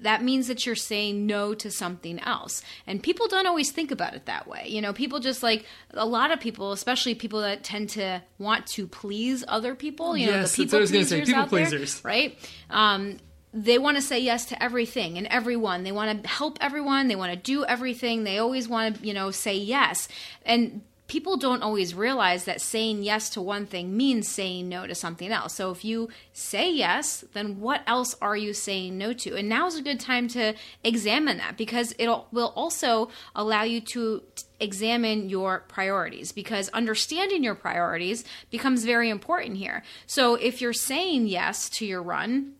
that 0.00 0.22
means 0.22 0.46
that 0.48 0.66
you're 0.66 0.76
saying 0.76 1.26
no 1.26 1.54
to 1.54 1.70
something 1.70 2.20
else. 2.20 2.62
And 2.86 3.02
people 3.02 3.26
don't 3.26 3.46
always 3.46 3.70
think 3.72 3.90
about 3.90 4.14
it 4.14 4.26
that 4.26 4.46
way. 4.46 4.66
You 4.68 4.80
know, 4.82 4.92
people 4.92 5.18
just 5.18 5.42
like 5.42 5.64
a 5.92 6.06
lot 6.06 6.30
of 6.30 6.40
people, 6.40 6.72
especially 6.72 7.14
people 7.14 7.40
that 7.40 7.64
tend 7.64 7.90
to 7.90 8.22
want 8.38 8.66
to 8.68 8.86
please 8.86 9.44
other 9.48 9.74
people, 9.74 10.16
you 10.16 10.26
yes, 10.26 10.32
know, 10.32 10.42
the 10.42 10.48
people 10.48 10.62
that's 10.64 10.72
what 10.72 10.78
I 10.78 10.80
was 10.80 10.90
going 10.92 11.04
to 11.04 11.08
say. 11.08 11.48
pleasers 11.48 12.00
People 12.00 12.10
out 12.10 12.12
there, 12.12 12.30
right? 12.30 12.38
Um, 12.70 13.18
they 13.54 13.78
want 13.78 13.96
to 13.96 14.02
say 14.02 14.18
yes 14.18 14.44
to 14.46 14.60
everything 14.60 15.16
and 15.16 15.28
everyone. 15.28 15.84
They 15.84 15.92
want 15.92 16.24
to 16.24 16.28
help 16.28 16.58
everyone. 16.60 17.06
They 17.06 17.14
want 17.14 17.32
to 17.32 17.38
do 17.38 17.64
everything. 17.64 18.24
They 18.24 18.38
always 18.38 18.68
want 18.68 18.96
to, 18.96 19.06
you 19.06 19.14
know, 19.14 19.30
say 19.30 19.56
yes. 19.56 20.08
And 20.44 20.82
people 21.06 21.36
don't 21.36 21.62
always 21.62 21.94
realize 21.94 22.46
that 22.46 22.60
saying 22.60 23.04
yes 23.04 23.30
to 23.30 23.40
one 23.40 23.64
thing 23.64 23.96
means 23.96 24.26
saying 24.26 24.68
no 24.68 24.88
to 24.88 24.94
something 24.94 25.30
else. 25.30 25.54
So 25.54 25.70
if 25.70 25.84
you 25.84 26.08
say 26.32 26.68
yes, 26.72 27.24
then 27.32 27.60
what 27.60 27.82
else 27.86 28.16
are 28.20 28.36
you 28.36 28.52
saying 28.54 28.98
no 28.98 29.12
to? 29.12 29.36
And 29.36 29.48
now 29.48 29.68
is 29.68 29.76
a 29.76 29.82
good 29.82 30.00
time 30.00 30.26
to 30.28 30.54
examine 30.82 31.36
that 31.36 31.56
because 31.56 31.94
it 31.98 32.08
will 32.32 32.52
also 32.56 33.10
allow 33.36 33.62
you 33.62 33.80
to 33.82 34.24
examine 34.58 35.28
your 35.28 35.60
priorities 35.68 36.32
because 36.32 36.70
understanding 36.70 37.44
your 37.44 37.54
priorities 37.54 38.24
becomes 38.50 38.84
very 38.84 39.10
important 39.10 39.58
here. 39.58 39.84
So 40.06 40.34
if 40.34 40.60
you're 40.60 40.72
saying 40.72 41.28
yes 41.28 41.68
to 41.70 41.86
your 41.86 42.02
run, 42.02 42.54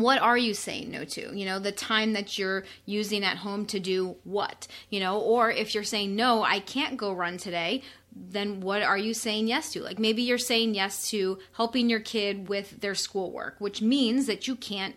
what 0.00 0.20
are 0.20 0.36
you 0.36 0.54
saying 0.54 0.90
no 0.90 1.04
to 1.04 1.36
you 1.36 1.44
know 1.44 1.58
the 1.58 1.72
time 1.72 2.12
that 2.12 2.38
you're 2.38 2.64
using 2.84 3.24
at 3.24 3.38
home 3.38 3.64
to 3.64 3.80
do 3.80 4.16
what 4.24 4.66
you 4.90 5.00
know 5.00 5.18
or 5.20 5.50
if 5.50 5.74
you're 5.74 5.84
saying 5.84 6.14
no 6.14 6.42
i 6.42 6.58
can't 6.60 6.96
go 6.96 7.12
run 7.12 7.36
today 7.38 7.82
then 8.14 8.60
what 8.60 8.82
are 8.82 8.98
you 8.98 9.14
saying 9.14 9.46
yes 9.46 9.72
to 9.72 9.82
like 9.82 9.98
maybe 9.98 10.22
you're 10.22 10.38
saying 10.38 10.74
yes 10.74 11.10
to 11.10 11.38
helping 11.52 11.88
your 11.88 12.00
kid 12.00 12.48
with 12.48 12.80
their 12.80 12.94
schoolwork 12.94 13.56
which 13.58 13.80
means 13.80 14.26
that 14.26 14.46
you 14.46 14.54
can't 14.54 14.96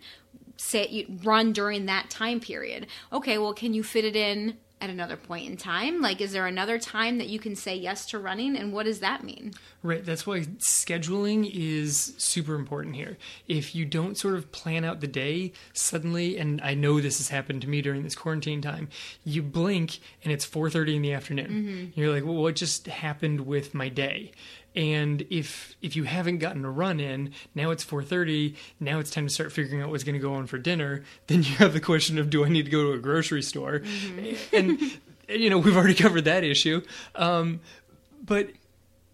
say 0.57 0.87
you 0.87 1.05
run 1.23 1.53
during 1.53 1.85
that 1.85 2.09
time 2.09 2.39
period 2.39 2.87
okay 3.11 3.37
well 3.37 3.53
can 3.53 3.73
you 3.73 3.83
fit 3.83 4.05
it 4.05 4.15
in 4.15 4.57
at 4.81 4.89
another 4.89 5.17
point 5.17 5.49
in 5.49 5.57
time? 5.57 6.01
Like, 6.01 6.21
is 6.21 6.31
there 6.31 6.47
another 6.47 6.79
time 6.79 7.17
that 7.17 7.27
you 7.27 7.39
can 7.39 7.55
say 7.55 7.75
yes 7.75 8.05
to 8.07 8.19
running? 8.19 8.55
And 8.55 8.71
what 8.71 8.85
does 8.85 8.99
that 8.99 9.23
mean? 9.23 9.53
Right. 9.81 10.03
That's 10.03 10.27
why 10.27 10.41
scheduling 10.41 11.49
is 11.53 12.13
super 12.17 12.55
important 12.55 12.95
here. 12.95 13.17
If 13.47 13.73
you 13.73 13.85
don't 13.85 14.17
sort 14.17 14.35
of 14.35 14.51
plan 14.51 14.83
out 14.83 14.99
the 14.99 15.07
day 15.07 15.53
suddenly, 15.71 16.37
and 16.37 16.59
I 16.61 16.73
know 16.73 16.99
this 16.99 17.19
has 17.19 17.29
happened 17.29 17.61
to 17.61 17.69
me 17.69 17.81
during 17.81 18.03
this 18.03 18.15
quarantine 18.15 18.61
time, 18.61 18.89
you 19.23 19.41
blink 19.41 19.99
and 20.23 20.33
it's 20.33 20.45
4:30 20.45 20.95
in 20.95 21.01
the 21.01 21.13
afternoon. 21.13 21.47
Mm-hmm. 21.49 21.99
You're 21.99 22.13
like, 22.13 22.25
well, 22.25 22.35
what 22.35 22.55
just 22.57 22.87
happened 22.87 23.41
with 23.41 23.73
my 23.73 23.87
day? 23.87 24.33
and 24.75 25.25
if 25.29 25.75
if 25.81 25.95
you 25.95 26.03
haven't 26.03 26.37
gotten 26.37 26.63
a 26.63 26.69
run 26.69 26.99
in 26.99 27.31
now 27.55 27.71
it's 27.71 27.83
4.30 27.83 28.55
now 28.79 28.99
it's 28.99 29.09
time 29.09 29.27
to 29.27 29.33
start 29.33 29.51
figuring 29.51 29.81
out 29.81 29.89
what's 29.89 30.03
going 30.03 30.13
to 30.13 30.21
go 30.21 30.35
on 30.35 30.45
for 30.45 30.57
dinner 30.57 31.03
then 31.27 31.39
you 31.43 31.55
have 31.55 31.73
the 31.73 31.79
question 31.79 32.17
of 32.19 32.29
do 32.29 32.45
i 32.45 32.49
need 32.49 32.65
to 32.65 32.71
go 32.71 32.83
to 32.83 32.91
a 32.93 32.99
grocery 32.99 33.41
store 33.41 33.79
mm-hmm. 33.79 34.55
and 34.55 34.99
you 35.41 35.49
know 35.49 35.57
we've 35.57 35.75
already 35.75 35.95
covered 35.95 36.25
that 36.25 36.43
issue 36.43 36.81
um, 37.15 37.59
but 38.23 38.49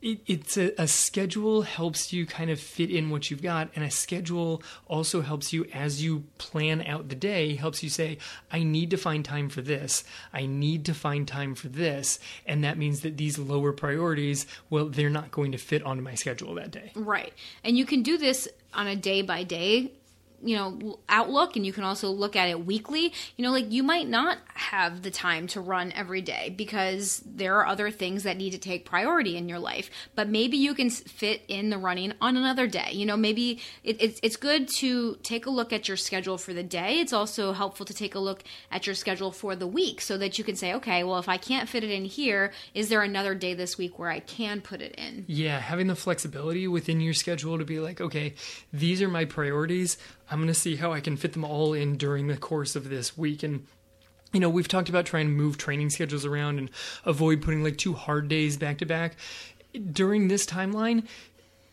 it, 0.01 0.19
it's 0.27 0.58
a, 0.58 0.73
a, 0.79 0.88
schedule 0.88 1.63
helps 1.63 2.13
you 2.13 2.25
kind 2.25 2.49
of 2.49 2.60
fit 2.60 2.91
in 2.91 3.10
what 3.10 3.31
you've 3.31 3.41
got 3.41 3.69
and 3.75 3.84
a 3.84 3.91
schedule 3.91 4.62
also 4.88 5.21
helps 5.21 5.51
you 5.51 5.65
as 5.73 6.03
you 6.03 6.23
plan 6.38 6.81
out 6.81 7.10
the 7.10 7.15
day 7.15 7.55
helps 7.55 7.81
you 7.81 7.89
say 7.89 8.17
i 8.51 8.62
need 8.62 8.91
to 8.91 8.97
find 8.97 9.25
time 9.25 9.49
for 9.49 9.62
this. 9.62 10.03
I 10.34 10.45
need 10.45 10.86
to 10.86 10.93
find 10.93 11.27
time 11.27 11.55
for 11.55 11.67
this. 11.67 12.19
And 12.45 12.63
that 12.63 12.77
means 12.77 13.01
that 13.01 13.17
these 13.17 13.38
lower 13.38 13.71
priorities 13.71 14.45
well 14.69 14.88
they're 14.88 15.10
not 15.10 15.31
going 15.31 15.51
to 15.51 15.58
fit 15.58 15.84
onto 15.84 16.03
my 16.03 16.15
schedule 16.15 16.53
that 16.55 16.71
day. 16.71 16.91
Right. 16.95 17.34
And 17.63 17.77
you 17.77 17.86
can 17.86 18.03
do 18.03 18.17
this 18.17 18.47
on 18.73 18.88
a 18.88 18.95
day 18.95 19.21
by 19.21 19.43
day 19.43 19.91
you 20.45 20.55
know 20.55 20.99
outlook 21.10 21.55
and 21.55 21.65
you 21.65 21.73
can 21.73 21.84
also 21.84 22.10
look 22.10 22.36
at 22.36 22.49
it 22.49 22.65
weekly. 22.65 23.13
You 23.36 23.43
know 23.43 23.51
like 23.51 23.71
you 23.71 23.84
might 23.84 24.08
not 24.08 24.38
have 24.53 25.01
the 25.01 25.12
time 25.12 25.47
to 25.47 25.62
run 25.62 25.91
every 25.93 26.21
day 26.21 26.53
because 26.55 27.21
there 27.25 27.58
are 27.58 27.67
other 27.67 27.91
things 27.91 28.23
that 28.23 28.38
need 28.38 28.51
to 28.51 28.58
take 28.58 28.86
priority 28.86 29.36
in 29.36 29.49
your 29.49 29.60
life. 29.60 29.89
But 30.15 30.29
maybe 30.29 30.58
you 30.58 30.73
can 30.73 30.89
fit 30.89 31.41
in 31.47 31.69
the 31.69 31.77
running 31.77 32.13
on 32.21 32.38
another 32.38 32.67
day. 32.67 32.91
You 32.93 33.05
know 33.05 33.17
maybe 33.17 33.60
it, 33.84 34.01
it's, 34.01 34.19
it's 34.23 34.38
good 34.38 34.67
to 34.77 35.15
take 35.23 35.45
a 35.45 35.49
look 35.49 35.73
at 35.73 35.88
your 35.88 35.97
schedule 35.97 36.38
for 36.38 36.53
the 36.53 36.63
day. 36.63 36.99
It's 36.99 37.13
also 37.13 37.51
helpful 37.51 37.86
to 37.86 37.93
take 37.93 38.15
a 38.15 38.19
look 38.19 38.43
at 38.71 38.86
your 38.86 38.95
schedule 38.95 39.31
for 39.31 39.55
the 39.55 39.67
week 39.67 40.01
so 40.01 40.17
that 40.17 40.38
you 40.38 40.43
can 40.43 40.55
say 40.55 40.73
okay 40.73 41.03
well 41.03 41.19
if 41.19 41.29
i 41.29 41.38
can't 41.38 41.69
fit 41.69 41.84
it 41.84 41.91
in 41.91 42.05
here 42.05 42.51
is 42.73 42.89
there 42.89 43.01
another 43.01 43.36
day 43.36 43.53
this 43.53 43.77
week 43.77 43.99
where 43.99 44.10
i 44.10 44.19
can 44.19 44.62
put 44.62 44.81
it 44.81 44.95
in? 44.95 45.25
Yeah 45.27 45.60
having 45.60 45.88
the 45.88 45.95
flexibility 45.95 46.67
within 46.67 47.01
your 47.01 47.13
schedule 47.13 47.58
to 47.58 47.65
be 47.65 47.79
like 47.79 48.01
okay 48.01 48.34
these 48.71 49.01
are 49.01 49.08
my 49.08 49.25
priorities 49.25 49.97
I'm 50.29 50.39
going 50.39 50.47
to 50.47 50.53
see 50.53 50.75
how 50.75 50.91
I 50.91 51.01
can 51.01 51.17
fit 51.17 51.33
them 51.33 51.43
all 51.43 51.73
in 51.73 51.97
during 51.97 52.27
the 52.27 52.38
course 52.38 52.75
of 52.75 52.89
this 52.89 53.17
week. 53.17 53.43
And 53.43 53.67
you 54.33 54.39
know, 54.39 54.49
we've 54.49 54.67
talked 54.67 54.89
about 54.89 55.05
trying 55.05 55.27
to 55.27 55.31
move 55.31 55.57
training 55.57 55.89
schedules 55.89 56.25
around 56.25 56.59
and 56.59 56.69
avoid 57.05 57.41
putting 57.41 57.63
like 57.63 57.77
two 57.77 57.93
hard 57.93 58.27
days 58.27 58.57
back 58.57 58.79
to 58.79 58.85
back. 58.85 59.15
During 59.91 60.27
this 60.27 60.45
timeline, 60.45 61.07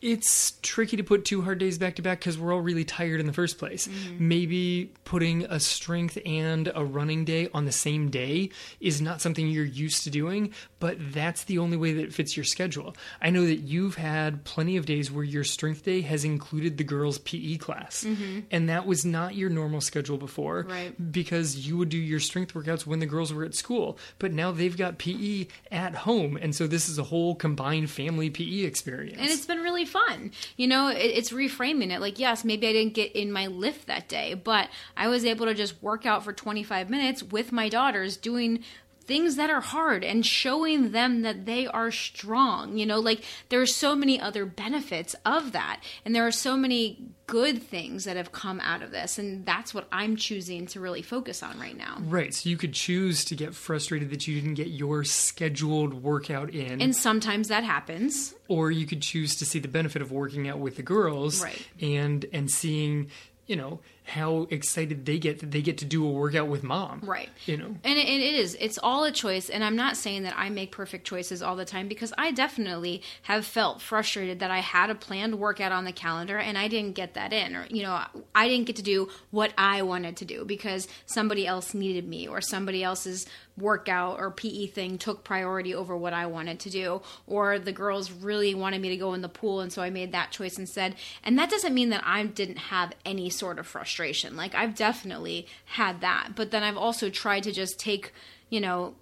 it's 0.02 0.54
tricky 0.62 0.96
to 0.96 1.04
put 1.04 1.24
two 1.24 1.42
hard 1.42 1.58
days 1.58 1.78
back 1.78 1.94
to 1.94 2.02
back 2.02 2.18
because 2.18 2.36
we're 2.36 2.52
all 2.52 2.60
really 2.60 2.84
tired 2.84 3.20
in 3.20 3.26
the 3.26 3.32
first 3.32 3.56
place. 3.56 3.86
Mm-hmm. 3.86 4.28
Maybe 4.28 4.92
putting 5.04 5.44
a 5.44 5.60
strength 5.60 6.18
and 6.26 6.72
a 6.74 6.84
running 6.84 7.24
day 7.24 7.48
on 7.54 7.66
the 7.66 7.72
same 7.72 8.10
day 8.10 8.50
is 8.80 9.00
not 9.00 9.20
something 9.20 9.46
you're 9.46 9.64
used 9.64 10.02
to 10.02 10.10
doing, 10.10 10.52
but 10.80 10.96
that's 11.12 11.44
the 11.44 11.58
only 11.58 11.76
way 11.76 11.92
that 11.92 12.02
it 12.02 12.12
fits 12.12 12.36
your 12.36 12.42
schedule. 12.42 12.96
I 13.20 13.30
know 13.30 13.46
that 13.46 13.60
you've 13.60 13.94
had 13.94 14.42
plenty 14.42 14.76
of 14.76 14.86
days 14.86 15.12
where 15.12 15.22
your 15.22 15.44
strength 15.44 15.84
day 15.84 16.00
has 16.00 16.24
included 16.24 16.78
the 16.78 16.84
girls' 16.84 17.18
PE 17.18 17.58
class, 17.58 18.02
mm-hmm. 18.02 18.40
and 18.50 18.68
that 18.68 18.84
was 18.86 19.04
not 19.04 19.36
your 19.36 19.50
normal 19.50 19.80
schedule 19.80 20.18
before 20.18 20.66
right. 20.68 21.12
because 21.12 21.64
you 21.68 21.76
would 21.76 21.88
do 21.88 21.98
your 21.98 22.18
strength 22.18 22.54
workouts 22.54 22.84
when 22.84 22.98
the 22.98 23.06
girls 23.06 23.32
were 23.32 23.44
at 23.44 23.54
school, 23.54 23.98
but 24.18 24.32
now 24.32 24.50
they've 24.50 24.76
got 24.76 24.98
PE 24.98 25.46
at 25.70 25.94
home, 25.94 26.36
and 26.36 26.56
so 26.56 26.66
this 26.66 26.88
is 26.88 26.98
a 26.98 27.04
whole 27.04 27.36
combined 27.36 27.88
family 27.88 28.30
PE 28.30 28.62
experience. 28.62 29.18
And 29.20 29.30
it's 29.30 29.46
been 29.46 29.60
really 29.60 29.84
fun. 29.92 30.32
You 30.56 30.66
know, 30.66 30.88
it, 30.88 30.96
it's 30.96 31.30
reframing 31.30 31.92
it. 31.92 32.00
Like, 32.00 32.18
yes, 32.18 32.44
maybe 32.44 32.66
I 32.66 32.72
didn't 32.72 32.94
get 32.94 33.12
in 33.12 33.30
my 33.30 33.46
lift 33.46 33.86
that 33.86 34.08
day, 34.08 34.34
but 34.34 34.68
I 34.96 35.08
was 35.08 35.24
able 35.24 35.46
to 35.46 35.54
just 35.54 35.82
work 35.82 36.06
out 36.06 36.24
for 36.24 36.32
25 36.32 36.90
minutes 36.90 37.22
with 37.22 37.52
my 37.52 37.68
daughters 37.68 38.16
doing 38.16 38.64
things 39.02 39.36
that 39.36 39.50
are 39.50 39.60
hard 39.60 40.02
and 40.04 40.24
showing 40.24 40.92
them 40.92 41.22
that 41.22 41.44
they 41.46 41.66
are 41.66 41.90
strong. 41.90 42.78
You 42.78 42.86
know, 42.86 43.00
like 43.00 43.22
there 43.50 43.60
are 43.60 43.66
so 43.66 43.94
many 43.94 44.20
other 44.20 44.46
benefits 44.46 45.14
of 45.26 45.52
that. 45.52 45.80
And 46.04 46.14
there 46.14 46.26
are 46.26 46.32
so 46.32 46.56
many 46.56 46.98
good 47.26 47.62
things 47.62 48.04
that 48.04 48.16
have 48.16 48.32
come 48.32 48.60
out 48.60 48.82
of 48.82 48.90
this. 48.90 49.18
And 49.18 49.44
that's 49.46 49.72
what 49.74 49.86
I'm 49.92 50.16
choosing 50.16 50.66
to 50.68 50.80
really 50.80 51.02
focus 51.02 51.42
on 51.42 51.58
right 51.58 51.76
now. 51.76 51.98
Right. 52.00 52.32
So 52.34 52.48
you 52.48 52.56
could 52.56 52.72
choose 52.74 53.24
to 53.26 53.34
get 53.34 53.54
frustrated 53.54 54.10
that 54.10 54.26
you 54.26 54.34
didn't 54.40 54.54
get 54.54 54.68
your 54.68 55.04
scheduled 55.04 55.94
workout 55.94 56.50
in. 56.50 56.80
And 56.82 56.94
sometimes 56.94 57.48
that 57.48 57.64
happens. 57.64 58.34
Or 58.48 58.70
you 58.70 58.86
could 58.86 59.02
choose 59.02 59.36
to 59.36 59.44
see 59.46 59.58
the 59.58 59.68
benefit 59.68 60.02
of 60.02 60.12
working 60.12 60.48
out 60.48 60.58
with 60.58 60.76
the 60.76 60.82
girls 60.82 61.42
Right. 61.42 61.66
and 61.80 62.24
and 62.32 62.50
seeing, 62.50 63.10
you 63.46 63.56
know, 63.56 63.80
how 64.04 64.48
excited 64.50 65.06
they 65.06 65.18
get 65.18 65.38
that 65.40 65.52
they 65.52 65.62
get 65.62 65.78
to 65.78 65.84
do 65.84 66.06
a 66.06 66.10
workout 66.10 66.48
with 66.48 66.62
mom. 66.62 67.00
Right. 67.04 67.30
You 67.46 67.56
know. 67.56 67.76
And 67.84 67.98
it, 67.98 68.08
it 68.08 68.34
is. 68.34 68.56
It's 68.60 68.78
all 68.82 69.04
a 69.04 69.12
choice. 69.12 69.48
And 69.48 69.62
I'm 69.62 69.76
not 69.76 69.96
saying 69.96 70.24
that 70.24 70.34
I 70.36 70.50
make 70.50 70.72
perfect 70.72 71.06
choices 71.06 71.40
all 71.40 71.54
the 71.54 71.64
time 71.64 71.88
because 71.88 72.12
I 72.18 72.32
definitely 72.32 73.02
have 73.22 73.46
felt 73.46 73.80
frustrated 73.80 74.40
that 74.40 74.50
I 74.50 74.58
had 74.58 74.90
a 74.90 74.94
planned 74.94 75.38
workout 75.38 75.72
on 75.72 75.84
the 75.84 75.92
calendar 75.92 76.38
and 76.38 76.58
I 76.58 76.68
didn't 76.68 76.94
get 76.94 77.14
that 77.14 77.32
in. 77.32 77.54
Or, 77.54 77.66
you 77.70 77.82
know, 77.82 78.02
I 78.34 78.48
didn't 78.48 78.66
get 78.66 78.76
to 78.76 78.82
do 78.82 79.08
what 79.30 79.52
I 79.56 79.82
wanted 79.82 80.16
to 80.18 80.24
do 80.24 80.44
because 80.44 80.88
somebody 81.06 81.46
else 81.46 81.72
needed 81.72 82.06
me 82.06 82.26
or 82.26 82.40
somebody 82.40 82.82
else's 82.82 83.26
workout 83.56 84.18
or 84.18 84.30
PE 84.30 84.66
thing 84.66 84.96
took 84.98 85.24
priority 85.24 85.74
over 85.74 85.96
what 85.96 86.12
I 86.12 86.26
wanted 86.26 86.58
to 86.60 86.70
do. 86.70 87.02
Or 87.26 87.58
the 87.58 87.72
girls 87.72 88.10
really 88.10 88.54
wanted 88.54 88.80
me 88.80 88.88
to 88.88 88.96
go 88.96 89.14
in 89.14 89.22
the 89.22 89.28
pool. 89.28 89.60
And 89.60 89.72
so 89.72 89.80
I 89.80 89.90
made 89.90 90.12
that 90.12 90.32
choice 90.32 90.58
instead. 90.58 90.96
And 91.22 91.38
that 91.38 91.50
doesn't 91.50 91.72
mean 91.72 91.90
that 91.90 92.02
I 92.04 92.24
didn't 92.24 92.58
have 92.58 92.92
any 93.04 93.30
sort 93.30 93.58
of 93.58 93.66
frustration. 93.66 93.91
Like, 94.36 94.54
I've 94.54 94.74
definitely 94.74 95.46
had 95.64 96.00
that. 96.00 96.30
But 96.34 96.50
then 96.50 96.62
I've 96.62 96.76
also 96.76 97.10
tried 97.10 97.42
to 97.44 97.52
just 97.52 97.78
take, 97.78 98.12
you 98.50 98.60
know, 98.60 98.94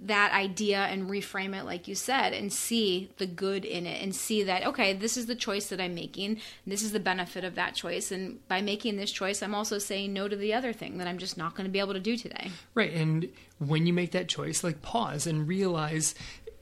that 0.00 0.32
idea 0.32 0.78
and 0.78 1.08
reframe 1.08 1.58
it 1.58 1.64
like 1.64 1.88
you 1.88 1.94
said 1.94 2.32
and 2.32 2.52
see 2.52 3.10
the 3.16 3.26
good 3.26 3.64
in 3.64 3.86
it 3.86 4.02
and 4.02 4.14
see 4.14 4.42
that 4.42 4.64
okay 4.64 4.92
this 4.92 5.16
is 5.16 5.26
the 5.26 5.34
choice 5.34 5.68
that 5.70 5.80
i'm 5.80 5.94
making 5.94 6.38
this 6.66 6.82
is 6.82 6.92
the 6.92 7.00
benefit 7.00 7.42
of 7.42 7.54
that 7.54 7.74
choice 7.74 8.12
and 8.12 8.46
by 8.48 8.60
making 8.60 8.96
this 8.96 9.10
choice 9.10 9.42
i'm 9.42 9.54
also 9.54 9.78
saying 9.78 10.12
no 10.12 10.28
to 10.28 10.36
the 10.36 10.52
other 10.52 10.74
thing 10.74 10.98
that 10.98 11.08
i'm 11.08 11.16
just 11.16 11.38
not 11.38 11.54
going 11.54 11.64
to 11.64 11.70
be 11.70 11.80
able 11.80 11.94
to 11.94 12.00
do 12.00 12.18
today 12.18 12.50
Right. 12.74 12.92
And 12.92 13.28
when 13.58 13.86
you 13.86 13.92
make 13.92 14.12
that 14.12 14.28
choice, 14.28 14.62
like 14.62 14.82
pause 14.82 15.26
and 15.26 15.48
realize 15.48 16.14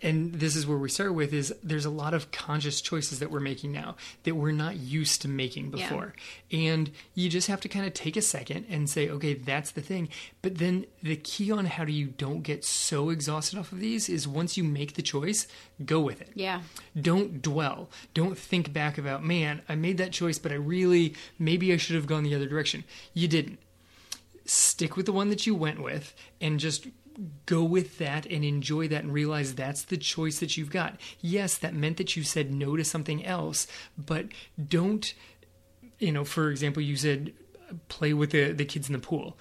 and 0.03 0.34
this 0.34 0.55
is 0.57 0.66
where 0.66 0.76
we 0.78 0.88
start 0.88 1.14
with 1.14 1.32
is 1.32 1.55
there's 1.62 1.84
a 1.86 1.90
lot 1.90 2.12
of 2.14 2.30
conscious 2.30 2.80
choices 2.80 3.18
that 3.20 3.30
we're 3.30 3.40
making 3.40 3.72
now 3.72 3.97
that 4.24 4.34
we're 4.34 4.53
not 4.53 4.76
used 4.76 5.22
to 5.22 5.28
making 5.28 5.72
Yeah. 5.74 5.88
before. 5.88 6.14
And 6.53 6.90
you 7.14 7.28
just 7.28 7.49
have 7.49 7.61
to 7.62 7.68
kind 7.68 7.86
of 7.86 7.94
take 7.94 8.16
a 8.16 8.22
second 8.22 8.66
and 8.68 8.88
say, 8.90 9.09
okay, 9.09 9.34
that's 9.34 9.70
the 9.70 9.80
thing. 9.80 10.09
But 10.42 10.59
then 10.59 10.86
the 11.03 11.16
key 11.16 11.51
on 11.51 11.64
how 11.66 11.84
do 11.84 11.92
you 11.92 12.07
don't 12.09 12.42
get 12.42 12.64
so 12.64 13.09
exhausted 13.11 13.59
off 13.59 13.72
of 13.72 13.80
these 13.80 14.09
is 14.09 14.28
once 14.28 14.57
you 14.57 14.64
make 14.64 14.94
the 14.94 15.03
choice, 15.03 15.47
go 15.84 16.01
with 16.01 16.20
it. 16.20 16.30
yeah 16.34 16.61
Don't 17.01 17.40
dwell. 17.42 17.88
Don't 18.14 18.36
think 18.38 18.72
back 18.72 18.99
about, 18.99 19.24
man, 19.24 19.62
I 19.68 19.74
made 19.76 19.99
that 19.99 20.12
choice, 20.12 20.38
but 20.38 20.53
I 20.53 20.57
really, 20.57 21.14
maybe 21.38 21.72
I 21.72 21.78
should 21.78 21.97
have 21.97 22.07
gone 22.07 22.22
the 22.22 22.34
other 22.34 22.47
direction. 22.49 22.84
You 23.14 23.28
didn't. 23.28 23.59
Stick 24.49 24.97
with 24.97 25.07
the 25.07 25.12
one 25.12 25.28
that 25.30 25.44
you 25.44 25.57
went 25.57 25.82
with 25.82 26.14
and 26.40 26.61
just 26.61 26.86
go 27.46 27.62
with 27.62 27.98
that 27.98 28.26
and 28.26 28.44
enjoy 28.44 28.88
that 28.88 29.04
and 29.04 29.12
realize 29.12 29.54
that's 29.54 29.82
the 29.82 29.96
choice 29.96 30.38
that 30.40 30.56
you've 30.56 30.70
got. 30.70 31.00
Yes, 31.20 31.56
that 31.58 31.74
meant 31.74 31.96
that 31.96 32.16
you 32.16 32.22
said 32.22 32.52
no 32.52 32.76
to 32.76 32.84
something 32.84 33.24
else, 33.24 33.66
but 33.96 34.26
don't, 34.68 35.14
you 35.98 36.12
know, 36.12 36.24
for 36.24 36.50
example, 36.50 36.82
you 36.82 36.96
said 36.96 37.32
play 37.88 38.12
with 38.12 38.30
the, 38.30 38.52
the 38.52 38.64
kids 38.64 38.88
in 38.88 38.92
the 38.92 38.98
pool. 38.98 39.36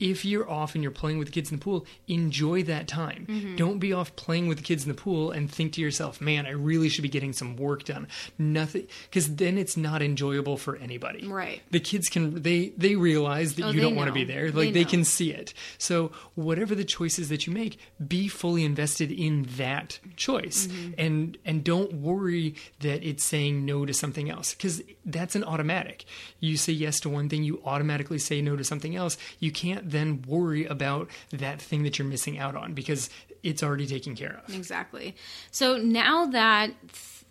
If 0.00 0.24
you're 0.24 0.48
off 0.50 0.74
and 0.74 0.82
you're 0.82 0.90
playing 0.90 1.18
with 1.18 1.28
the 1.28 1.32
kids 1.32 1.50
in 1.52 1.58
the 1.58 1.62
pool, 1.62 1.86
enjoy 2.08 2.62
that 2.64 2.88
time. 2.88 3.54
Don't 3.56 3.78
be 3.78 3.92
off 3.92 4.16
playing 4.16 4.48
with 4.48 4.58
the 4.58 4.64
kids 4.64 4.82
in 4.84 4.88
the 4.88 4.94
pool 5.00 5.30
and 5.30 5.50
think 5.50 5.74
to 5.74 5.80
yourself, 5.80 6.20
man, 6.20 6.46
I 6.46 6.50
really 6.50 6.88
should 6.88 7.02
be 7.02 7.08
getting 7.08 7.32
some 7.32 7.56
work 7.56 7.84
done. 7.84 8.08
Nothing, 8.38 8.86
because 9.10 9.36
then 9.36 9.58
it's 9.58 9.76
not 9.76 10.00
enjoyable 10.02 10.56
for 10.56 10.76
anybody. 10.76 11.26
Right. 11.28 11.60
The 11.70 11.80
kids 11.80 12.08
can, 12.08 12.42
they, 12.42 12.72
they 12.76 12.96
realize 12.96 13.54
that 13.56 13.66
Oh, 13.66 13.70
you 13.70 13.80
don't 13.80 13.94
want 13.94 14.08
to 14.08 14.14
be 14.14 14.24
there. 14.24 14.50
Like 14.50 14.72
they 14.72 14.84
know. 14.84 14.90
can 14.90 15.04
see 15.04 15.30
it. 15.32 15.52
So 15.78 16.12
whatever 16.34 16.74
the 16.74 16.84
choices 16.84 17.28
that 17.28 17.46
you 17.46 17.52
make, 17.52 17.78
be 18.08 18.26
fully 18.28 18.64
invested 18.64 19.12
in 19.12 19.46
that 19.58 19.98
choice, 20.16 20.66
Mm-hmm. 20.66 20.92
and 20.98 21.38
and 21.44 21.62
don't 21.64 21.92
worry 21.94 22.54
that 22.80 23.02
it's 23.06 23.24
saying 23.24 23.64
no 23.66 23.84
to 23.84 23.92
something 23.92 24.30
else 24.30 24.54
because 24.54 24.82
that's 25.04 25.34
an 25.36 25.44
automatic. 25.44 26.04
You 26.40 26.56
say 26.56 26.72
yes 26.72 27.00
to 27.00 27.08
one 27.08 27.28
thing, 27.28 27.42
you 27.44 27.60
automatically 27.64 28.18
say 28.18 28.40
no 28.40 28.56
to 28.56 28.64
something 28.64 28.96
else. 28.96 29.16
You 29.40 29.50
can't 29.52 29.89
then 29.90 30.22
worry 30.26 30.64
about 30.64 31.08
that 31.30 31.60
thing 31.60 31.82
that 31.82 31.98
you're 31.98 32.08
missing 32.08 32.38
out 32.38 32.56
on 32.56 32.74
because 32.74 33.10
it's 33.42 33.62
already 33.62 33.86
taken 33.86 34.14
care 34.14 34.40
of. 34.46 34.54
Exactly. 34.54 35.14
So 35.50 35.76
now 35.76 36.26
that 36.26 36.72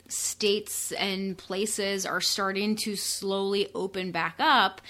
states 0.07 0.91
and 0.93 1.37
places 1.37 2.05
are 2.05 2.21
starting 2.21 2.75
to 2.75 2.95
slowly 2.95 3.69
open 3.75 4.11
back 4.11 4.35
up, 4.39 4.81